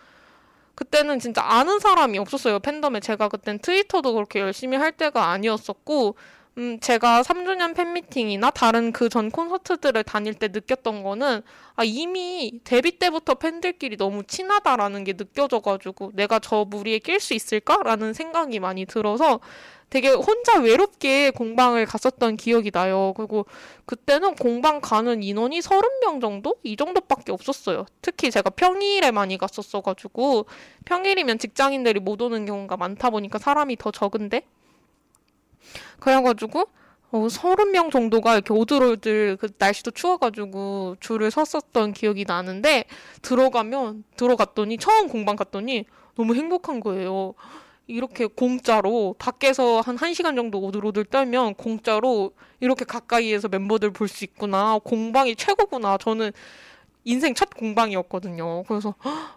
그때는 0.74 1.18
진짜 1.18 1.40
아는 1.42 1.78
사람이 1.78 2.18
없었어요. 2.18 2.58
팬덤에 2.58 3.00
제가 3.00 3.30
그땐 3.30 3.58
트위터도 3.60 4.12
그렇게 4.12 4.40
열심히 4.40 4.76
할 4.76 4.92
때가 4.92 5.30
아니었었고 5.30 6.14
음, 6.56 6.78
제가 6.80 7.22
3주년 7.24 7.74
팬미팅이나 7.74 8.50
다른 8.50 8.92
그 8.92 9.08
전 9.08 9.30
콘서트들을 9.30 10.04
다닐 10.04 10.34
때 10.34 10.46
느꼈던 10.48 11.02
거는, 11.02 11.42
아, 11.74 11.82
이미 11.84 12.60
데뷔 12.62 12.92
때부터 12.98 13.34
팬들끼리 13.34 13.96
너무 13.96 14.22
친하다라는 14.24 15.02
게 15.04 15.14
느껴져가지고, 15.14 16.12
내가 16.14 16.38
저 16.38 16.64
무리에 16.64 17.00
낄 17.00 17.18
수 17.18 17.34
있을까라는 17.34 18.12
생각이 18.12 18.60
많이 18.60 18.84
들어서 18.86 19.40
되게 19.90 20.08
혼자 20.10 20.58
외롭게 20.60 21.30
공방을 21.30 21.86
갔었던 21.86 22.36
기억이 22.36 22.70
나요. 22.70 23.14
그리고 23.16 23.46
그때는 23.86 24.34
공방 24.36 24.80
가는 24.80 25.22
인원이 25.24 25.60
30명 25.60 26.20
정도? 26.20 26.56
이 26.62 26.76
정도밖에 26.76 27.32
없었어요. 27.32 27.84
특히 28.00 28.30
제가 28.30 28.50
평일에 28.50 29.10
많이 29.10 29.38
갔었어가지고, 29.38 30.46
평일이면 30.84 31.38
직장인들이 31.40 31.98
못 32.00 32.22
오는 32.22 32.46
경우가 32.46 32.76
많다 32.76 33.10
보니까 33.10 33.38
사람이 33.38 33.76
더 33.76 33.90
적은데, 33.90 34.42
그래가지고 36.00 36.64
어, 37.12 37.28
서른 37.28 37.70
명 37.70 37.90
정도가 37.90 38.34
이렇게 38.34 38.52
오들오들 38.52 39.36
그 39.40 39.48
날씨도 39.56 39.92
추워가지고 39.92 40.96
줄을 41.00 41.30
섰었던 41.30 41.92
기억이 41.92 42.24
나는데 42.26 42.84
들어가면 43.22 44.04
들어갔더니 44.16 44.78
처음 44.78 45.08
공방 45.08 45.36
갔더니 45.36 45.84
너무 46.16 46.34
행복한 46.34 46.80
거예요. 46.80 47.34
이렇게 47.86 48.26
공짜로 48.26 49.14
밖에서 49.18 49.80
한 49.80 49.96
1시간 49.96 50.34
정도 50.36 50.58
오들오들 50.60 51.04
떨면 51.04 51.54
공짜로 51.54 52.32
이렇게 52.60 52.84
가까이에서 52.84 53.48
멤버들 53.48 53.90
볼 53.92 54.08
수 54.08 54.24
있구나. 54.24 54.78
공방이 54.82 55.36
최고구나. 55.36 55.98
저는 55.98 56.32
인생 57.04 57.34
첫 57.34 57.50
공방이었거든요. 57.50 58.62
그래서 58.64 58.94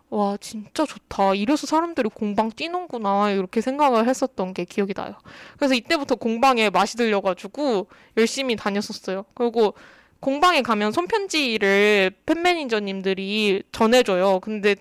와 0.10 0.38
진짜 0.40 0.86
좋다. 0.86 1.36
이래서 1.36 1.68
사람들이 1.68 2.10
공방 2.10 2.50
뛰는구나 2.50 3.32
이렇게 3.32 3.62
생각을 3.62 4.08
했었던 4.08 4.54
게 4.54 4.64
기억이 4.66 4.94
나요. 4.94 5.14
그래서 5.58 5.74
이때부터 5.74 6.16
공방에 6.16 6.70
맛이 6.70 6.96
들려가지고 6.98 7.88
열심히 8.18 8.56
다녔었어요. 8.56 9.26
그리고 9.34 9.74
공방에 10.20 10.62
가면 10.62 10.94
손편지를 10.94 12.12
팬 12.26 12.42
매니저님들이 12.42 13.64
전해줘요. 13.72 14.40
근데 14.40 14.76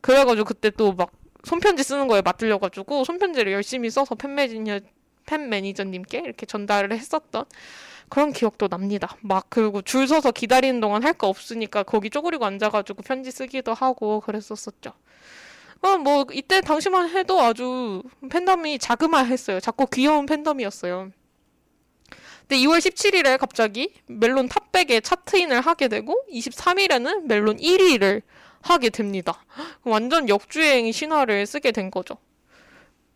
그래가지고 0.00 0.44
그때 0.44 0.70
또 0.70 0.92
막 0.92 1.10
손편지 1.44 1.82
쓰는 1.82 2.06
거에 2.06 2.22
맛들려가지고 2.22 3.04
손편지를 3.04 3.52
열심히 3.52 3.90
써서 3.90 4.14
팬 4.14 4.34
매니저 4.34 4.80
팬 5.26 5.48
매니저님께 5.48 6.18
이렇게 6.18 6.46
전달을 6.46 6.92
했었던 6.92 7.44
그런 8.12 8.34
기억도 8.34 8.68
납니다. 8.68 9.16
막 9.22 9.46
그리고 9.48 9.80
줄 9.80 10.06
서서 10.06 10.32
기다리는 10.32 10.80
동안 10.80 11.02
할 11.02 11.14
거 11.14 11.28
없으니까 11.28 11.82
거기 11.82 12.10
쪼그리고 12.10 12.44
앉아가지고 12.44 13.02
편지 13.02 13.30
쓰기도 13.30 13.72
하고 13.72 14.20
그랬었었죠. 14.20 14.92
어, 15.80 15.96
뭐 15.96 16.26
이때 16.30 16.60
당시만 16.60 17.08
해도 17.08 17.40
아주 17.40 18.02
팬덤이 18.28 18.78
자그마했어요. 18.80 19.60
작고 19.60 19.86
귀여운 19.86 20.26
팬덤이었어요. 20.26 21.10
근데 22.40 22.56
2월 22.56 22.80
17일에 22.80 23.38
갑자기 23.38 23.94
멜론 24.08 24.46
탑백에 24.46 25.00
chart 25.00 25.31
in을 25.31 25.62
하게 25.62 25.88
되고 25.88 26.22
23일에는 26.30 27.22
멜론 27.22 27.56
1위를 27.56 28.20
하게 28.60 28.90
됩니다. 28.90 29.42
완전 29.84 30.28
역주행 30.28 30.92
신화를 30.92 31.46
쓰게 31.46 31.72
된 31.72 31.90
거죠. 31.90 32.18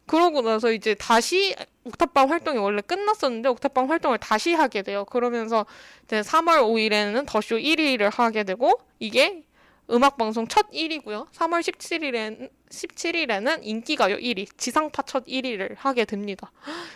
그러고 0.06 0.40
나서 0.40 0.72
이제 0.72 0.94
다시 0.94 1.54
옥탑방 1.86 2.30
활동이 2.30 2.58
원래 2.58 2.80
끝났었는데 2.82 3.48
옥탑방 3.48 3.88
활동을 3.90 4.18
다시 4.18 4.52
하게 4.54 4.82
돼요. 4.82 5.04
그러면서 5.04 5.66
이제 6.04 6.20
3월 6.20 6.60
5일에는 6.62 7.26
더쇼 7.26 7.56
1위를 7.56 8.10
하게 8.12 8.44
되고 8.44 8.80
이게 8.98 9.44
음악 9.90 10.16
방송 10.16 10.48
첫 10.48 10.68
1위고요. 10.72 11.28
3월 11.32 11.60
17일에는 11.60 12.50
17일에는 12.70 13.60
인기가요 13.62 14.16
1위, 14.16 14.48
지상파 14.58 15.02
첫 15.02 15.24
1위를 15.26 15.76
하게 15.78 16.04
됩니다. 16.04 16.50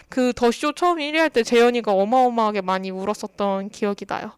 그 0.09 0.33
더 0.33 0.51
쇼 0.51 0.73
처음 0.73 0.99
1위 0.99 1.17
할 1.17 1.31
때 1.31 1.45
재현이가 1.45 1.93
어마어마하게 1.93 2.63
많이 2.63 2.91
울었었던 2.91 3.69
기억이 3.71 4.07
나요. 4.07 4.33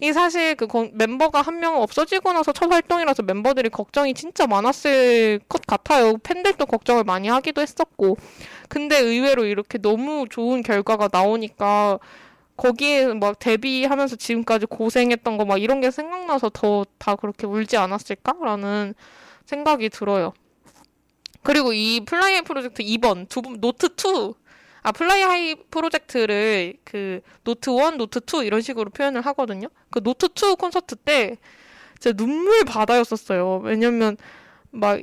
이 0.00 0.12
사실 0.12 0.54
그 0.54 0.68
멤버가 0.92 1.42
한 1.42 1.56
명 1.58 1.80
없어지고 1.82 2.32
나서 2.32 2.52
첫 2.52 2.70
활동이라서 2.70 3.22
멤버들이 3.24 3.70
걱정이 3.70 4.14
진짜 4.14 4.46
많았을 4.46 5.40
것 5.48 5.66
같아요. 5.66 6.18
팬들도 6.18 6.64
걱정을 6.66 7.02
많이 7.02 7.28
하기도 7.28 7.60
했었고. 7.62 8.16
근데 8.68 8.98
의외로 8.98 9.44
이렇게 9.46 9.78
너무 9.78 10.26
좋은 10.30 10.62
결과가 10.62 11.08
나오니까 11.10 11.98
거기에 12.56 13.14
막 13.14 13.38
데뷔하면서 13.38 14.16
지금까지 14.16 14.66
고생했던 14.66 15.36
거 15.38 15.44
막 15.44 15.58
이런 15.60 15.80
게 15.80 15.90
생각나서 15.90 16.50
더 16.50 16.84
다 16.98 17.16
그렇게 17.16 17.46
울지 17.46 17.76
않았을까라는 17.76 18.94
생각이 19.44 19.88
들어요. 19.90 20.32
그리고 21.42 21.72
이 21.72 22.00
Fly 22.04 22.20
High 22.20 22.42
프로젝트 22.42 22.82
2번 22.82 23.28
두 23.28 23.40
노트 23.60 23.86
2. 23.86 24.34
아, 24.82 24.92
Fly 24.92 25.19
High 25.19 25.56
프로젝트를 25.70 26.74
그 26.84 27.20
노트 27.44 27.70
1, 27.70 27.96
노트 27.98 28.20
2 28.20 28.44
이런 28.46 28.60
식으로 28.60 28.90
표현을 28.90 29.20
하거든요. 29.26 29.68
그 29.90 30.00
노트 30.02 30.26
2 30.26 30.56
콘서트 30.56 30.96
때 30.96 31.36
진짜 32.00 32.16
눈물 32.16 32.64
바다였었어요. 32.64 33.58
왜냐면 33.64 34.16
막 34.70 35.00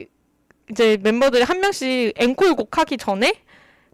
이제 0.72 0.98
멤버들이 1.02 1.44
한 1.44 1.60
명씩 1.60 2.14
앵콜 2.18 2.56
곡 2.56 2.78
하기 2.78 2.98
전에 2.98 3.43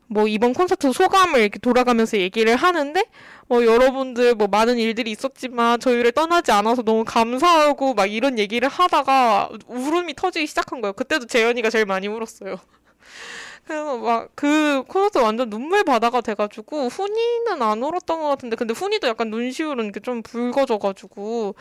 뭐 0.09 0.27
이번 0.27 0.53
콘서트 0.53 0.91
소감을 0.91 1.39
이렇게 1.39 1.59
돌아가면서 1.59 2.17
얘기를 2.17 2.55
하는데 2.55 3.03
뭐 3.47 3.63
여러분들 3.63 4.33
뭐 4.35 4.47
많은 4.47 4.79
일들이 4.79 5.11
있었지만 5.11 5.79
저희를 5.79 6.11
떠나지 6.13 6.51
않아서 6.51 6.81
너무 6.81 7.03
감사하고 7.05 7.93
막 7.93 8.07
이런 8.07 8.39
얘기를 8.39 8.67
하다가 8.67 9.49
울음이 9.67 10.15
터지기 10.15 10.47
시작한 10.47 10.81
거예요. 10.81 10.93
그때도 10.93 11.27
재현이가 11.27 11.69
제일 11.69 11.85
많이 11.85 12.07
울었어요. 12.07 12.57
그래서 13.65 13.97
막 13.97 14.29
그 14.35 14.83
콘서트 14.87 15.19
완전 15.19 15.49
눈물 15.49 15.83
바다가 15.83 16.21
돼가지고 16.21 16.87
훈이는 16.87 17.61
안 17.61 17.83
울었던 17.83 18.19
것 18.19 18.27
같은데 18.29 18.55
근데 18.55 18.73
훈이도 18.73 19.07
약간 19.07 19.29
눈시울은 19.29 19.91
좀 20.01 20.23
붉어져가지고 20.23 21.53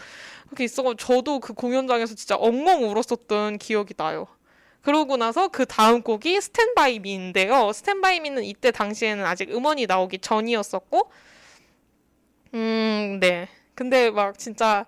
그렇게 0.47 0.65
있어가지고 0.65 0.97
저도 0.97 1.41
그 1.41 1.53
공연장에서 1.53 2.15
진짜 2.15 2.37
엉엉 2.37 2.85
울었었던 2.85 3.59
기억이 3.59 3.93
나요. 3.95 4.27
그러고 4.83 5.17
나서 5.17 5.49
그 5.49 5.67
다음 5.67 6.03
곡이 6.03 6.41
스탠바이 6.41 7.01
미인데요. 7.01 7.73
스탠바이 7.73 8.21
미는 8.21 8.45
이때 8.45 8.71
당시에는 8.71 9.25
아직 9.25 9.51
음원이 9.51 9.87
나오기 9.87 10.19
전이었었고, 10.21 11.11
음, 12.55 13.19
네. 13.21 13.49
근데 13.75 14.11
막 14.11 14.39
진짜 14.39 14.87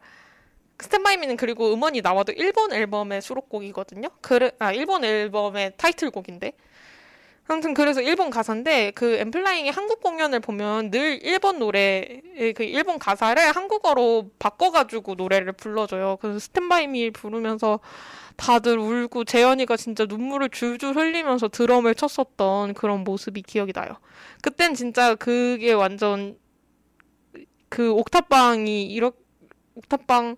스탠바이 0.80 1.18
미는 1.18 1.36
그리고 1.36 1.72
음원이 1.72 2.00
나와도 2.00 2.32
일본 2.32 2.72
앨범의 2.72 3.20
수록곡이거든요. 3.22 4.08
그래, 4.20 4.52
아, 4.58 4.72
일본 4.72 5.04
앨범의 5.04 5.74
타이틀곡인데. 5.76 6.52
아무튼 7.50 7.74
그래서 7.74 8.00
일본 8.00 8.30
가사인데 8.30 8.92
그 8.92 9.16
엠플라잉의 9.16 9.72
한국 9.72 10.00
공연을 10.00 10.38
보면 10.38 10.92
늘 10.92 11.18
일본 11.24 11.58
노래 11.58 12.20
그 12.54 12.62
일본 12.62 13.00
가사를 13.00 13.42
한국어로 13.50 14.30
바꿔가지고 14.38 15.16
노래를 15.16 15.54
불러줘요. 15.54 16.18
그래서 16.20 16.38
스탠바이 16.38 16.86
미 16.86 17.10
부르면서 17.10 17.80
다들 18.36 18.78
울고 18.78 19.24
재현이가 19.24 19.76
진짜 19.76 20.04
눈물을 20.04 20.50
줄줄 20.50 20.94
흘리면서 20.94 21.48
드럼을 21.48 21.96
쳤었던 21.96 22.74
그런 22.74 23.02
모습이 23.02 23.42
기억이 23.42 23.72
나요. 23.72 23.96
그땐 24.42 24.74
진짜 24.74 25.16
그게 25.16 25.72
완전 25.72 26.38
그 27.68 27.90
옥탑방이 27.90 28.84
이렇게 28.84 29.16
옥탑방 29.74 30.36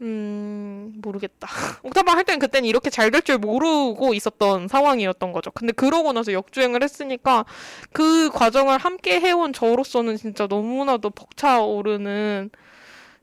음, 0.00 0.92
모르겠다. 1.02 1.48
옥탑방 1.84 2.16
할 2.16 2.24
때는 2.24 2.38
그때는 2.40 2.68
이렇게 2.68 2.90
잘 2.90 3.10
될 3.10 3.22
줄 3.22 3.38
모르고 3.38 4.12
있었던 4.14 4.68
상황이었던 4.68 5.32
거죠. 5.32 5.50
근데 5.52 5.72
그러고 5.72 6.12
나서 6.12 6.32
역주행을 6.32 6.82
했으니까 6.82 7.44
그 7.92 8.28
과정을 8.30 8.78
함께 8.78 9.20
해온 9.20 9.52
저로서는 9.52 10.16
진짜 10.16 10.46
너무나도 10.48 11.10
벅차오르는 11.10 12.50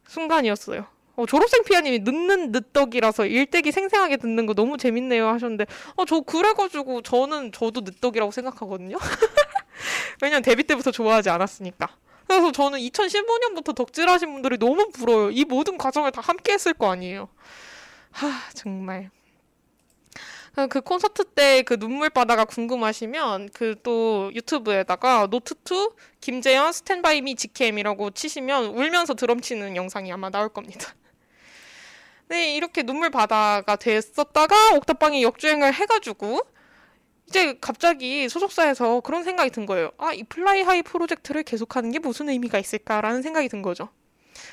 순간이었어요. 0.07 0.85
어, 1.17 1.25
졸업생 1.25 1.63
피아님이 1.63 1.99
늦는 1.99 2.51
늦덕이라서 2.51 3.25
일대기 3.27 3.71
생생하게 3.71 4.17
듣는 4.17 4.45
거 4.45 4.53
너무 4.53 4.77
재밌네요 4.77 5.27
하셨는데, 5.29 5.65
어, 5.97 6.05
저 6.05 6.21
그래가지고 6.21 7.01
저는 7.03 7.51
저도 7.51 7.81
늦덕이라고 7.81 8.31
생각하거든요. 8.31 8.97
왜냐면 10.21 10.43
데뷔 10.43 10.63
때부터 10.63 10.91
좋아하지 10.91 11.29
않았으니까. 11.29 11.87
그래서 12.31 12.53
저는 12.53 12.79
2015년부터 12.79 13.75
덕질하신 13.75 14.31
분들이 14.31 14.57
너무 14.57 14.89
부러워요. 14.91 15.31
이 15.31 15.43
모든 15.43 15.77
과정을 15.77 16.11
다 16.11 16.21
함께 16.21 16.53
했을 16.53 16.73
거 16.73 16.89
아니에요. 16.89 17.27
하, 18.11 18.49
정말. 18.53 19.09
그 20.69 20.79
콘서트 20.81 21.23
때 21.25 21.63
그 21.63 21.77
눈물 21.77 22.09
바다가 22.09 22.45
궁금하시면 22.45 23.49
그 23.49 23.75
또 23.83 24.31
유튜브에다가 24.33 25.27
노트2 25.27 25.93
김재현 26.21 26.71
Stand 26.71 27.07
By 27.07 27.21
Me 27.21 27.35
직캠이라고 27.35 28.11
치시면 28.11 28.65
울면서 28.77 29.13
드럼 29.15 29.41
치는 29.41 29.75
영상이 29.75 30.11
아마 30.11 30.29
나올 30.29 30.47
겁니다. 30.49 30.93
네, 32.29 32.55
이렇게 32.55 32.83
눈물 32.83 33.09
바다가 33.09 33.75
됐었다가 33.75 34.75
옥탑방이 34.75 35.21
역주행을 35.23 35.73
해가지고 35.73 36.39
이제 37.31 37.57
갑자기 37.61 38.27
소속사에서 38.27 38.99
그런 38.99 39.23
생각이 39.23 39.51
든 39.51 39.65
거예요. 39.65 39.91
아, 39.97 40.11
이 40.11 40.21
Fly 40.23 40.63
High 40.63 40.81
프로젝트를 40.81 41.43
계속하는 41.43 41.91
게 41.91 41.99
무슨 41.99 42.27
의미가 42.27 42.59
있을까라는 42.59 43.21
생각이 43.21 43.47
든 43.47 43.61
거죠. 43.61 43.87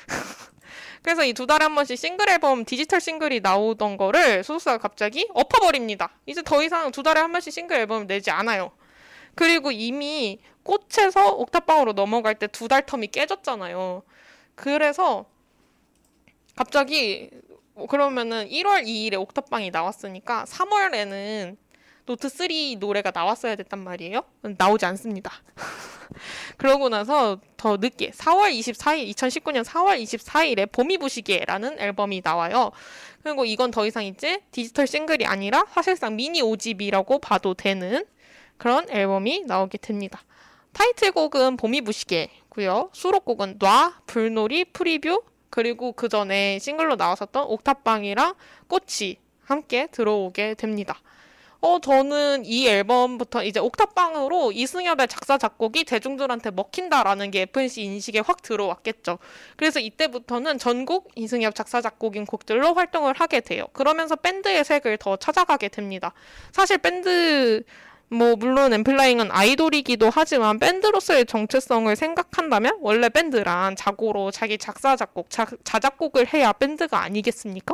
그래서 1.03 1.25
이 1.25 1.33
두 1.33 1.45
달에 1.45 1.63
한 1.65 1.75
번씩 1.75 1.97
싱글 1.97 2.29
앨범, 2.29 2.63
디지털 2.63 3.01
싱글이 3.01 3.41
나오던 3.41 3.97
거를 3.97 4.45
소속사가 4.45 4.77
갑자기 4.77 5.27
엎어버립니다. 5.33 6.11
이제 6.25 6.41
더 6.41 6.63
이상 6.63 6.91
두 6.91 7.03
달에 7.03 7.19
한 7.19 7.33
번씩 7.33 7.51
싱글 7.51 7.75
앨범을 7.77 8.07
내지 8.07 8.31
않아요. 8.31 8.71
그리고 9.35 9.71
이미 9.71 10.39
꽃에서 10.63 11.31
옥탑방으로 11.35 11.93
넘어갈 11.93 12.35
때 12.35 12.47
두 12.47 12.69
달 12.69 12.83
텀이 12.83 13.11
깨졌잖아요. 13.11 14.03
그래서 14.55 15.25
갑자기 16.55 17.29
그러면은 17.89 18.47
1월 18.49 18.85
2일에 18.85 19.19
옥탑방이 19.19 19.69
나왔으니까 19.71 20.45
3월에는 20.45 21.57
노트 22.09 22.27
3 22.27 22.47
노래가 22.79 23.11
나왔어야 23.13 23.55
됐단 23.55 23.83
말이에요. 23.83 24.23
나오지 24.41 24.83
않습니다. 24.87 25.31
그러고 26.57 26.89
나서 26.89 27.39
더 27.55 27.77
늦게 27.77 28.09
4월 28.09 28.51
24일, 28.51 29.13
2019년 29.13 29.63
4월 29.63 30.01
24일에 30.01 30.71
봄이 30.71 30.97
부시게라는 30.97 31.79
앨범이 31.79 32.21
나와요. 32.23 32.71
그리고 33.21 33.45
이건 33.45 33.69
더 33.69 33.85
이상 33.85 34.03
이제 34.05 34.41
디지털 34.49 34.87
싱글이 34.87 35.27
아니라 35.27 35.65
사실상 35.71 36.15
미니 36.15 36.41
5집이라고 36.41 37.21
봐도 37.21 37.53
되는 37.53 38.03
그런 38.57 38.89
앨범이 38.89 39.43
나오게 39.45 39.77
됩니다. 39.77 40.19
타이틀곡은 40.73 41.57
봄이 41.57 41.81
부시게고요. 41.81 42.89
수록곡은 42.91 43.59
놔, 43.59 44.01
불놀이, 44.07 44.65
Preview, 44.65 45.21
그리고 45.51 45.91
그 45.91 46.09
전에 46.09 46.57
싱글로 46.57 46.95
나왔었던 46.95 47.43
옥탑방이랑 47.43 48.33
꽃이 48.67 49.17
함께 49.43 49.85
들어오게 49.91 50.55
됩니다. 50.55 50.99
어, 51.61 51.79
저는 51.79 52.45
이 52.45 52.67
앨범부터 52.69 53.43
이제 53.43 53.59
옥탑방으로 53.59 54.53
이승협의 54.53 55.09
작사, 55.09 55.37
작곡이 55.37 55.83
대중들한테 55.83 56.51
먹힌다라는 56.51 57.31
게 57.31 57.41
FNC 57.41 57.83
인식에 57.83 58.19
확 58.19 58.41
들어왔겠죠. 58.41 59.19
그래서 59.57 59.81
이때부터는 59.81 60.57
전곡 60.57 61.11
이승협 61.15 61.55
작사, 61.55 61.81
작곡인 61.81 62.25
곡들로 62.25 62.73
활동을 62.75 63.13
하게 63.13 63.41
돼요. 63.41 63.65
그러면서 63.73 64.15
밴드의 64.15 64.63
색을 64.63 64.97
더 64.97 65.17
찾아가게 65.17 65.67
됩니다. 65.67 66.13
사실 66.53 66.77
밴드, 66.77 67.63
뭐, 68.07 68.37
물론 68.37 68.71
엠플라잉은 68.71 69.29
아이돌이기도 69.29 70.09
하지만 70.13 70.59
밴드로서의 70.59 71.25
정체성을 71.25 71.93
생각한다면 71.93 72.77
원래 72.79 73.09
밴드란 73.09 73.75
자고로 73.75 74.31
자기 74.31 74.57
작사, 74.57 74.95
작곡, 74.95 75.29
자, 75.29 75.45
자작곡을 75.65 76.33
해야 76.33 76.53
밴드가 76.53 77.01
아니겠습니까? 77.01 77.73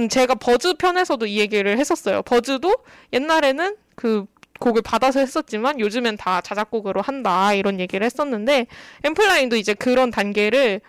음, 0.00 0.08
제가 0.08 0.34
버즈 0.34 0.74
편에서도 0.74 1.26
이 1.26 1.38
얘기를 1.38 1.78
했었어요. 1.78 2.22
버즈도 2.22 2.74
옛날에는 3.12 3.76
그 3.94 4.24
곡을 4.58 4.82
받아서 4.82 5.20
했었지만 5.20 5.78
요즘엔 5.78 6.16
다 6.16 6.40
자작곡으로 6.40 7.02
한다 7.02 7.52
이런 7.52 7.80
얘기를 7.80 8.04
했었는데 8.04 8.66
엠플라인도 9.04 9.56
이제 9.56 9.74
그런 9.74 10.10
단계를 10.10 10.80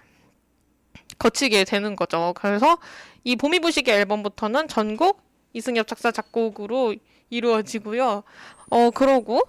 거치게 1.19 1.65
되는 1.65 1.95
거죠. 1.95 2.33
그래서 2.35 2.77
이 3.23 3.35
봄이 3.35 3.59
부시게 3.59 3.93
앨범부터는 3.93 4.67
전곡 4.67 5.21
이승엽 5.53 5.87
작사 5.87 6.11
작곡으로 6.11 6.95
이루어지고요. 7.29 8.23
어 8.69 8.91
그러고 8.91 9.41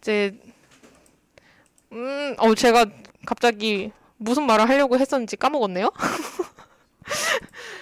이제 0.00 0.36
음, 1.92 2.34
어 2.38 2.54
제가 2.54 2.86
갑자기 3.24 3.92
무슨 4.16 4.44
말을 4.44 4.68
하려고 4.68 4.98
했었는지 4.98 5.36
까먹었네요. 5.36 5.90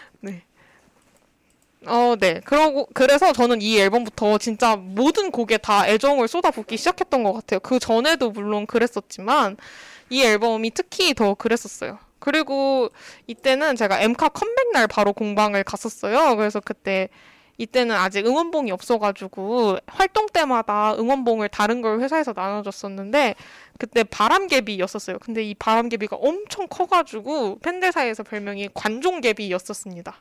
네. 1.87 1.93
어, 1.93 2.17
네. 2.19 2.41
그러고, 2.45 2.87
그래서 2.95 3.33
저는 3.33 3.63
이 3.63 3.79
앨범부터 3.79 4.39
진짜 4.39 4.77
모든 4.77 5.31
곡에 5.31 5.59
다 5.59 5.89
애정을 5.89 6.29
쏟아붓기 6.29 6.77
시작했던 6.77 7.23
것 7.23 7.33
같아요. 7.33 7.61
그 7.61 7.79
전에도 7.79 8.31
물론 8.31 8.67
그랬었지만, 8.67 9.57
이 10.11 10.23
앨범이 10.23 10.71
특히 10.71 11.15
더 11.15 11.35
그랬었어요. 11.35 11.99
그리고 12.19 12.89
이때는 13.27 13.77
제가 13.77 14.01
엠카 14.01 14.29
컴백 14.31 14.73
날 14.73 14.87
바로 14.87 15.13
공방을 15.13 15.65
갔었어요. 15.65 16.37
그래서 16.37 16.61
그때 16.61 17.09
이때는 17.59 17.95
아직 17.95 18.27
응원봉이 18.27 18.73
없어가지고 18.73 19.79
활동 19.87 20.27
때마다 20.27 20.95
응원봉을 20.99 21.51
다른 21.51 21.83
걸 21.83 22.01
회사에서 22.01 22.33
나눠줬었는데 22.35 23.35
그때 23.79 24.05
바람개비였었어요. 24.05 25.19
근데 25.19 25.45
이 25.45 25.55
바람개비가 25.55 26.17
엄청 26.17 26.67
커가지고 26.69 27.59
팬들 27.61 27.93
사이에서 27.93 28.23
별명이 28.23 28.71
관종개비였었습니다. 28.75 30.15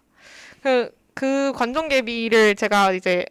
그, 0.62 0.92
그 1.14 1.52
관종개비를 1.56 2.56
제가 2.56 2.94
이제 2.94 3.26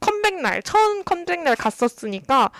컴백 0.00 0.40
날, 0.40 0.62
처음 0.62 1.04
컴백 1.04 1.42
날 1.42 1.56
갔었으니까 1.56 2.50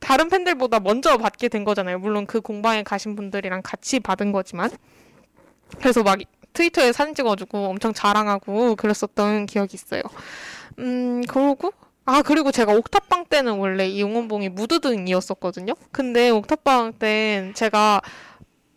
다른 0.00 0.28
팬들보다 0.28 0.80
먼저 0.80 1.16
받게 1.16 1.48
된 1.48 1.64
거잖아요. 1.64 1.98
물론 1.98 2.26
그 2.26 2.40
공방에 2.40 2.82
가신 2.82 3.16
분들이랑 3.16 3.62
같이 3.62 4.00
받은 4.00 4.32
거지만. 4.32 4.70
그래서 5.78 6.02
막 6.02 6.18
트위터에 6.52 6.92
사진 6.92 7.14
찍어주고 7.14 7.66
엄청 7.66 7.92
자랑하고 7.92 8.76
그랬었던 8.76 9.46
기억이 9.46 9.74
있어요. 9.74 10.02
음, 10.78 11.22
그러고, 11.26 11.72
아, 12.04 12.22
그리고 12.22 12.50
제가 12.50 12.72
옥탑방 12.72 13.26
때는 13.26 13.58
원래 13.58 13.86
이 13.86 14.02
응원봉이 14.02 14.48
무드등이었었거든요? 14.50 15.74
근데 15.92 16.30
옥탑방 16.30 16.94
땐 16.94 17.52
제가 17.54 18.00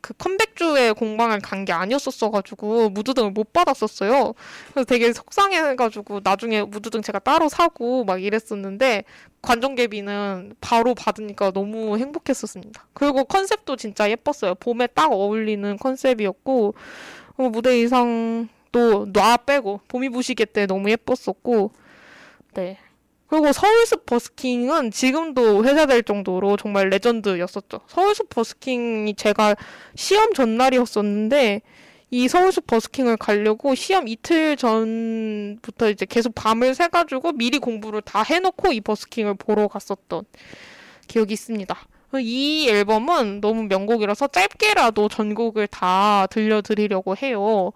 그 0.02 0.14
컴백주에 0.18 0.91
공방을 0.93 1.39
간 1.39 1.62
게 1.66 1.74
아니었었어가지고 1.74 2.89
무드등을 2.89 3.32
못 3.32 3.54
받았었어요. 3.54 4.34
그래서 4.74 4.86
되게 4.86 5.14
속상해가지고 5.14 6.22
나중에 6.24 6.64
무드등 6.64 7.02
제가 7.04 7.20
따로 7.20 7.49
사고 7.49 8.04
막 8.04 8.22
이랬었는데 8.22 9.04
관종개비는 9.41 10.56
바로 10.62 10.95
받으니까 10.95 11.52
너무 11.52 11.97
행복했었습니다. 11.97 12.88
그리고 12.93 13.24
컨셉도 13.26 13.76
진짜 13.76 14.10
예뻤어요. 14.10 14.56
봄에 14.56 14.88
딱 14.88 15.12
어울리는 15.12 15.78
컨셉이었고 15.78 16.74
어, 17.38 17.43
무대 17.49 17.72
의상도 17.74 19.08
놔 19.14 19.38
빼고 19.38 19.82
봄이 19.88 20.10
부시게 20.10 20.45
때 20.45 20.66
너무 20.66 20.89
예뻤었고 20.89 21.72
네. 22.54 22.78
그리고 23.32 23.53
서울숲 23.53 24.05
버스킹은 24.07 24.91
지금도 24.91 25.63
회자될 25.63 26.03
정도로 26.03 26.57
정말 26.57 26.89
레전드였었죠. 26.89 27.79
서울숲 27.88 28.27
버스킹이 28.27 29.13
제가 29.15 29.55
시험 29.95 30.34
전날이었었는데 30.34 31.61
이 32.09 32.27
서울숲 32.27 32.67
버스킹을 32.67 33.15
가려고 33.15 33.73
시험 33.73 34.09
이틀 34.09 34.57
전부터 34.57 35.91
이제 35.91 36.05
계속 36.05 36.36
밤을 36.36 36.75
새가지고 36.75 37.32
미리 37.32 37.57
공부를 37.59 38.01
다 38.01 38.21
해놓고 38.21 38.73
이 38.73 38.82
버스킹을 38.82 39.36
보러 39.36 39.69
갔었던 39.69 40.25
기억이 41.07 41.32
있습니다. 41.32 41.73
이 42.19 42.67
앨범은 42.69 43.39
너무 43.39 43.63
명곡이라서 43.63 44.27
짧게라도 44.27 45.07
전곡을 45.07 45.67
다 45.67 46.27
들려드리려고 46.32 47.15
해요. 47.15 47.71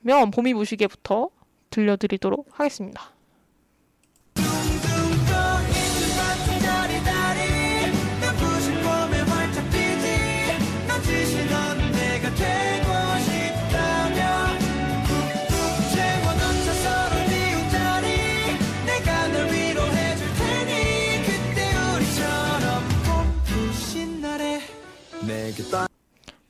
면 0.00 0.32
봄이 0.32 0.54
부시게부터 0.54 1.30
들려드리도록 1.70 2.48
하겠습니다. 2.50 3.12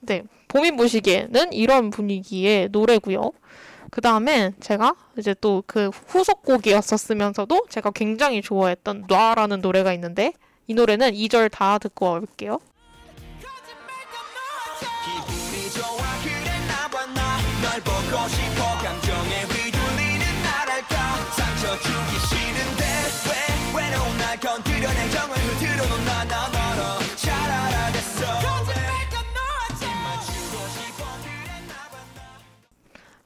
네, 0.01 0.23
봄이 0.49 0.77
부시기에는 0.77 1.53
이런 1.53 1.91
분위기의 1.91 2.69
노래고요. 2.71 3.33
그 3.91 4.01
다음에 4.01 4.53
제가 4.61 4.95
이제 5.19 5.35
또 5.35 5.63
그 5.67 5.89
후속곡이었었으면서도 5.89 7.67
제가 7.69 7.91
굉장히 7.91 8.41
좋아했던 8.43 9.05
놔라는 9.09 9.61
노래가 9.61 9.93
있는데 9.95 10.33
이 10.67 10.75
노래는 10.75 11.13
2절 11.13 11.51
다 11.51 11.79
듣고 11.79 12.13
올게요. 12.13 12.59
건드려내 17.81 18.50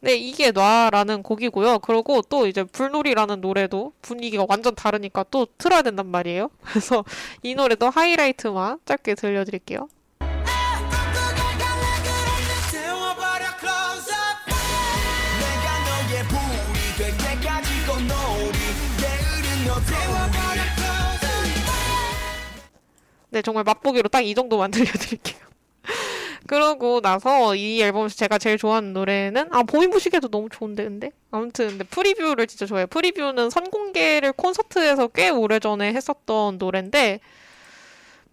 네, 0.04 0.16
이게 0.16 0.50
놔라는 0.50 1.22
곡이고요. 1.22 1.78
그리고 1.78 2.20
또 2.22 2.46
이제 2.46 2.62
불놀이라는 2.62 3.40
노래도 3.40 3.92
분위기가 4.02 4.44
완전 4.48 4.74
다르니까 4.74 5.24
또 5.30 5.46
틀어야 5.56 5.80
된단 5.82 6.06
말이에요. 6.08 6.50
그래서 6.62 7.04
이 7.42 7.54
노래도 7.54 7.88
하이라이트만 7.88 8.80
짧게 8.84 9.14
들려드릴게요. 9.14 9.88
네, 23.30 23.42
정말 23.42 23.64
맛보기로 23.64 24.08
딱 24.08 24.22
이 24.22 24.34
정도만 24.34 24.70
들려드릴게요. 24.72 25.53
그러고 26.46 27.00
나서 27.00 27.54
이 27.54 27.80
앨범에서 27.80 28.16
제가 28.16 28.38
제일 28.38 28.58
좋아하는 28.58 28.92
노래는 28.92 29.48
아 29.50 29.62
봄이 29.62 29.90
부시게도 29.90 30.28
너무 30.28 30.48
좋은데 30.50 30.84
근데 30.84 31.10
아무튼 31.30 31.68
근데 31.68 31.84
Preview를 31.84 32.46
진짜 32.46 32.66
좋아해요. 32.66 32.86
Preview는 32.88 33.50
선공개를 33.50 34.32
콘서트에서 34.32 35.08
꽤 35.08 35.30
오래전에 35.30 35.92
했었던 35.94 36.58
노래인데 36.58 37.20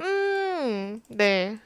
음, 0.02 1.02
네. 1.08 1.60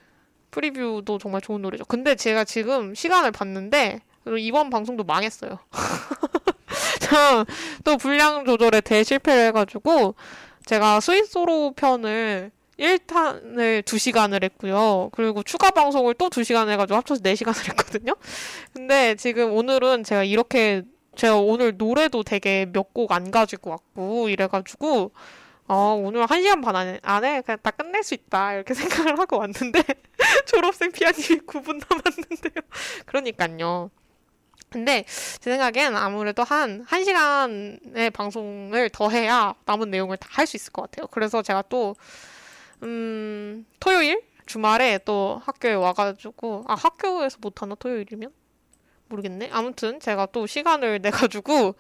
Preview도 0.52 1.18
정말 1.18 1.42
좋은 1.42 1.62
노래죠. 1.62 1.84
근데 1.86 2.16
제가 2.16 2.46
지금 2.46 2.96
시간을 2.96 3.32
봤는데 3.32 4.02
이번 4.40 4.70
방송도 4.70 5.04
망했어요. 5.04 5.60
또 7.84 7.98
분량 7.98 8.46
조절에 8.46 8.82
대실패를 8.82 9.48
해가지고 9.48 10.16
제가 10.66 11.00
스위스로 11.00 11.74
편을 11.76 12.52
1탄을 12.80 13.84
2시간을 13.84 14.44
했고요. 14.44 15.10
그리고 15.14 15.44
추가 15.44 15.72
방송을 15.72 16.14
또 16.16 16.30
2시간 16.30 16.70
해가지고 16.70 16.98
합쳐서 16.98 17.22
4시간을 17.22 17.70
했거든요. 17.70 18.16
근데 18.74 19.16
지금 19.16 19.54
오늘은 19.54 20.04
제가 20.04 20.24
이렇게 20.24 20.84
제가 21.16 21.38
오늘 21.38 21.76
노래도 21.78 22.24
되게 22.24 22.66
몇 22.72 22.94
곡 22.94 23.12
안 23.14 23.32
가지고 23.32 23.72
왔고 23.72 24.30
이래가지고 24.30 25.12
어, 25.68 26.00
오늘 26.04 26.26
1시간 26.28 26.62
반 26.64 26.76
안에, 26.76 27.00
안에 27.02 27.42
그냥 27.42 27.58
다 27.64 27.72
끝낼 27.72 28.04
수 28.04 28.14
있다 28.14 28.54
이렇게 28.54 28.74
생각을 28.76 29.18
하고 29.20 29.38
왔는데 29.40 29.82
졸업생 30.46 30.92
피아님이 30.92 31.40
9분 31.48 31.82
남았는데요. 31.90 32.64
그러니까요. 33.06 33.90
근데 34.70 35.06
제 35.40 35.52
생각엔 35.52 35.96
아무래도 35.96 36.44
한 36.44 36.86
1시간의 36.86 38.12
방송을 38.12 38.90
더 38.90 39.10
해야 39.10 39.54
남은 39.66 39.90
내용을 39.90 40.18
다 40.18 40.28
할 40.32 40.46
수 40.48 40.58
있을 40.58 40.74
것 40.74 40.82
같아요. 40.84 41.08
그래서 41.08 41.42
제가 41.42 41.64
또 41.70 41.96
음, 42.84 43.66
토요일? 43.80 44.22
주말에 44.46 45.00
또 45.06 45.42
학교에 45.44 45.74
와가지고, 45.74 46.66
아, 46.68 46.76
학교에서 46.76 47.38
못하나, 47.42 47.76
토요일이면? 47.76 48.32
모르겠네. 49.10 49.50
아무튼 49.52 50.00
제가 50.00 50.28
또 50.28 50.46
시간을 50.48 51.02
내 51.04 51.10
가지고 51.12 51.76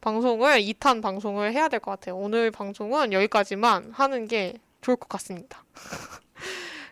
방송을, 0.00 0.60
2탄 0.60 1.02
방송을 1.02 1.52
해야 1.52 1.68
될 1.68 1.80
것 1.80 1.92
같아요. 1.92 2.16
오늘 2.16 2.50
방송은 2.50 3.12
여기까지만 3.12 3.92
하는 3.92 4.26
게 4.28 4.54
좋을 4.82 4.96
것 4.96 5.08
같습니다. 5.08 5.64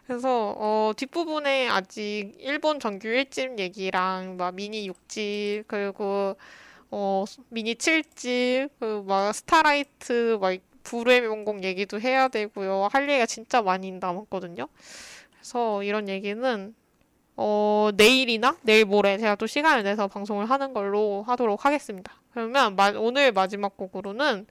그래서, 0.06 0.54
어, 0.56 0.92
뒷부분에 0.96 1.68
아직 1.68 2.32
일본 2.38 2.80
정규 2.80 3.09
1집 3.09 3.59
얘기랑, 3.59 4.36
막 4.38 4.54
미니 4.54 4.88
6집, 4.88 5.64
그리고, 5.66 6.36
어, 6.90 7.24
미니 7.50 7.74
7집, 7.74 8.70
그, 8.80 9.04
막, 9.06 9.32
스타라이트, 9.34 10.38
막, 10.40 10.54
불의 10.89 11.20
명곡 11.20 11.64
얘기도 11.64 12.01
해야 12.01 12.28
되고요. 12.28 12.89
할 12.91 13.09
얘기가 13.09 13.26
진짜 13.26 13.61
많이 13.61 13.93
남았거든요. 13.93 14.68
그래서 15.34 15.82
이런 15.82 16.09
얘기는 16.09 16.74
어, 17.36 17.91
내일이나 17.95 18.57
내일 18.62 18.86
모레 18.86 19.18
제가 19.18 19.36
또 19.36 19.47
시간을 19.47 19.82
내서 19.82 20.09
방송을 20.09 20.49
하는 20.49 20.72
걸로 20.72 21.22
하도록 21.26 21.62
하겠습니다. 21.62 22.12
그러면 22.32 22.74
마, 22.74 22.91
오늘 22.97 23.32
마지막 23.32 23.76
곡으로는 23.76 24.47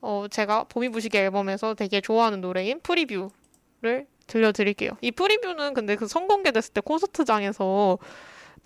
어, 0.00 0.26
제가 0.30 0.64
봄이 0.64 0.90
부시게 0.90 1.24
앨범에서 1.24 1.74
되게 1.74 2.00
좋아하는 2.00 2.40
노래인 2.40 2.80
프리뷰를 2.80 4.06
들려드릴게요. 4.28 4.92
이 5.00 5.10
프리뷰는 5.10 5.74
근데 5.74 5.96
그 5.96 6.06
선공개됐을 6.06 6.72
때 6.72 6.80
콘서트장에서 6.80 7.98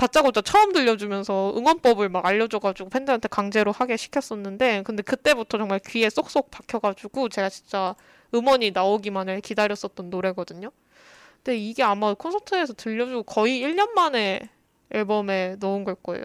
다짜고짜 0.02 0.40
처음 0.40 0.72
들려주면서 0.72 1.54
응원법을 1.56 2.08
막 2.08 2.26
알려줘가지고 2.26 2.88
팬들한테 2.88 3.28
강제로 3.28 3.70
하게 3.70 3.96
시켰었는데 3.96 4.82
근데 4.82 5.00
그때부터 5.00 5.58
정말 5.58 5.78
귀에 5.78 6.10
쏙쏙 6.10 6.50
박혀가지고 6.50 7.28
제가 7.28 7.48
진짜 7.48 7.94
음원이 8.34 8.72
나오기만을 8.72 9.40
기다렸었던 9.42 10.10
노래거든요. 10.10 10.72
근데 11.36 11.56
이게 11.56 11.84
아마 11.84 12.14
콘서트에서 12.14 12.72
들려주고 12.72 13.22
거의 13.22 13.60
1년 13.62 13.90
만에 13.90 14.40
앨범에 14.90 15.56
넣은 15.60 15.84
걸 15.84 15.94
거예요. 15.94 16.24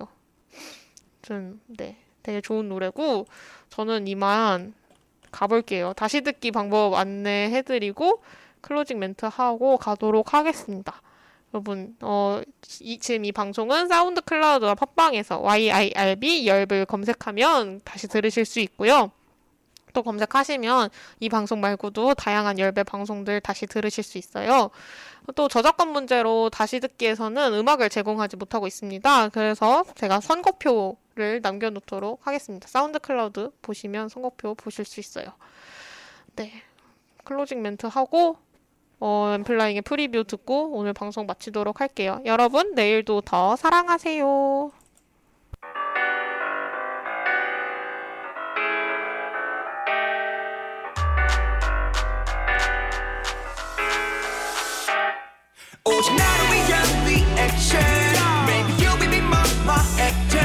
좀, 1.22 1.62
네. 1.68 1.98
되게 2.24 2.42
좋은 2.42 2.68
노래고, 2.70 3.28
저는 3.70 4.08
이만 4.08 4.74
가볼게요. 5.32 5.94
다시 5.94 6.22
듣기 6.22 6.52
방법 6.52 6.96
안내해드리고, 6.96 8.22
closing 8.62 9.00
멘트 9.00 9.28
하고 9.32 9.78
가도록 9.78 10.34
하겠습니다. 10.34 11.02
여러분, 11.54 11.96
어, 12.02 12.42
이, 12.82 13.00
지금 13.00 13.26
이 13.26 13.32
방송은 13.32 13.88
SoundCloud와 13.88 14.76
팟빵에서 14.76 15.40
YIRB 15.40 16.48
열을 16.48 16.86
검색하면 16.86 17.82
다시 17.84 18.08
들으실 18.08 18.46
수 18.46 18.60
있고요. 18.60 19.12
또 19.94 20.04
검색하시면 20.04 20.90
이 21.22 21.30
방송 21.30 21.60
말고도 21.60 22.14
다양한 22.14 22.60
열매 22.60 22.84
방송들 22.84 23.42
다시 23.42 23.66
들으실 23.66 24.04
수 24.04 24.20
있어요. 24.20 24.70
또 25.36 25.48
저작권 25.48 25.90
문제로 25.90 26.50
다시 26.52 26.80
듣기에서는 26.80 27.54
음악을 27.54 27.90
제공하지 27.90 28.36
못하고 28.36 28.68
있습니다. 28.68 29.30
그래서 29.30 29.84
제가 29.96 30.20
선곡표를 30.20 31.42
남겨놓도록 31.42 32.28
하겠습니다. 32.28 32.68
사운드 32.68 33.00
클라우드 33.00 33.50
보시면 33.62 34.10
선곡표 34.10 34.54
보실 34.56 34.86
수 34.86 35.00
있어요. 35.00 35.26
네. 36.36 36.62
클로징 37.24 37.62
멘트 37.62 37.88
하고 37.88 38.38
어, 39.00 39.32
엔플라잉의 39.36 39.84
프리뷰 39.84 40.24
듣고 40.24 40.72
오늘 40.74 40.94
방송 40.94 41.26
마치도록 41.28 41.82
할게요. 41.82 42.20
여러분, 42.26 42.74
내일도 42.74 43.22
더 43.22 43.56
사랑하세요. 43.56 44.72
오직 55.86 56.14
나를 56.16 56.46
위한 56.54 56.84
리액션 57.06 57.80
Maybe 58.46 58.74
you'll 58.84 59.00
be 59.00 59.20
my, 59.20 59.42
my 59.64 59.80
actor 60.02 60.44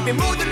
입에 0.00 0.12
묻은 0.12 0.45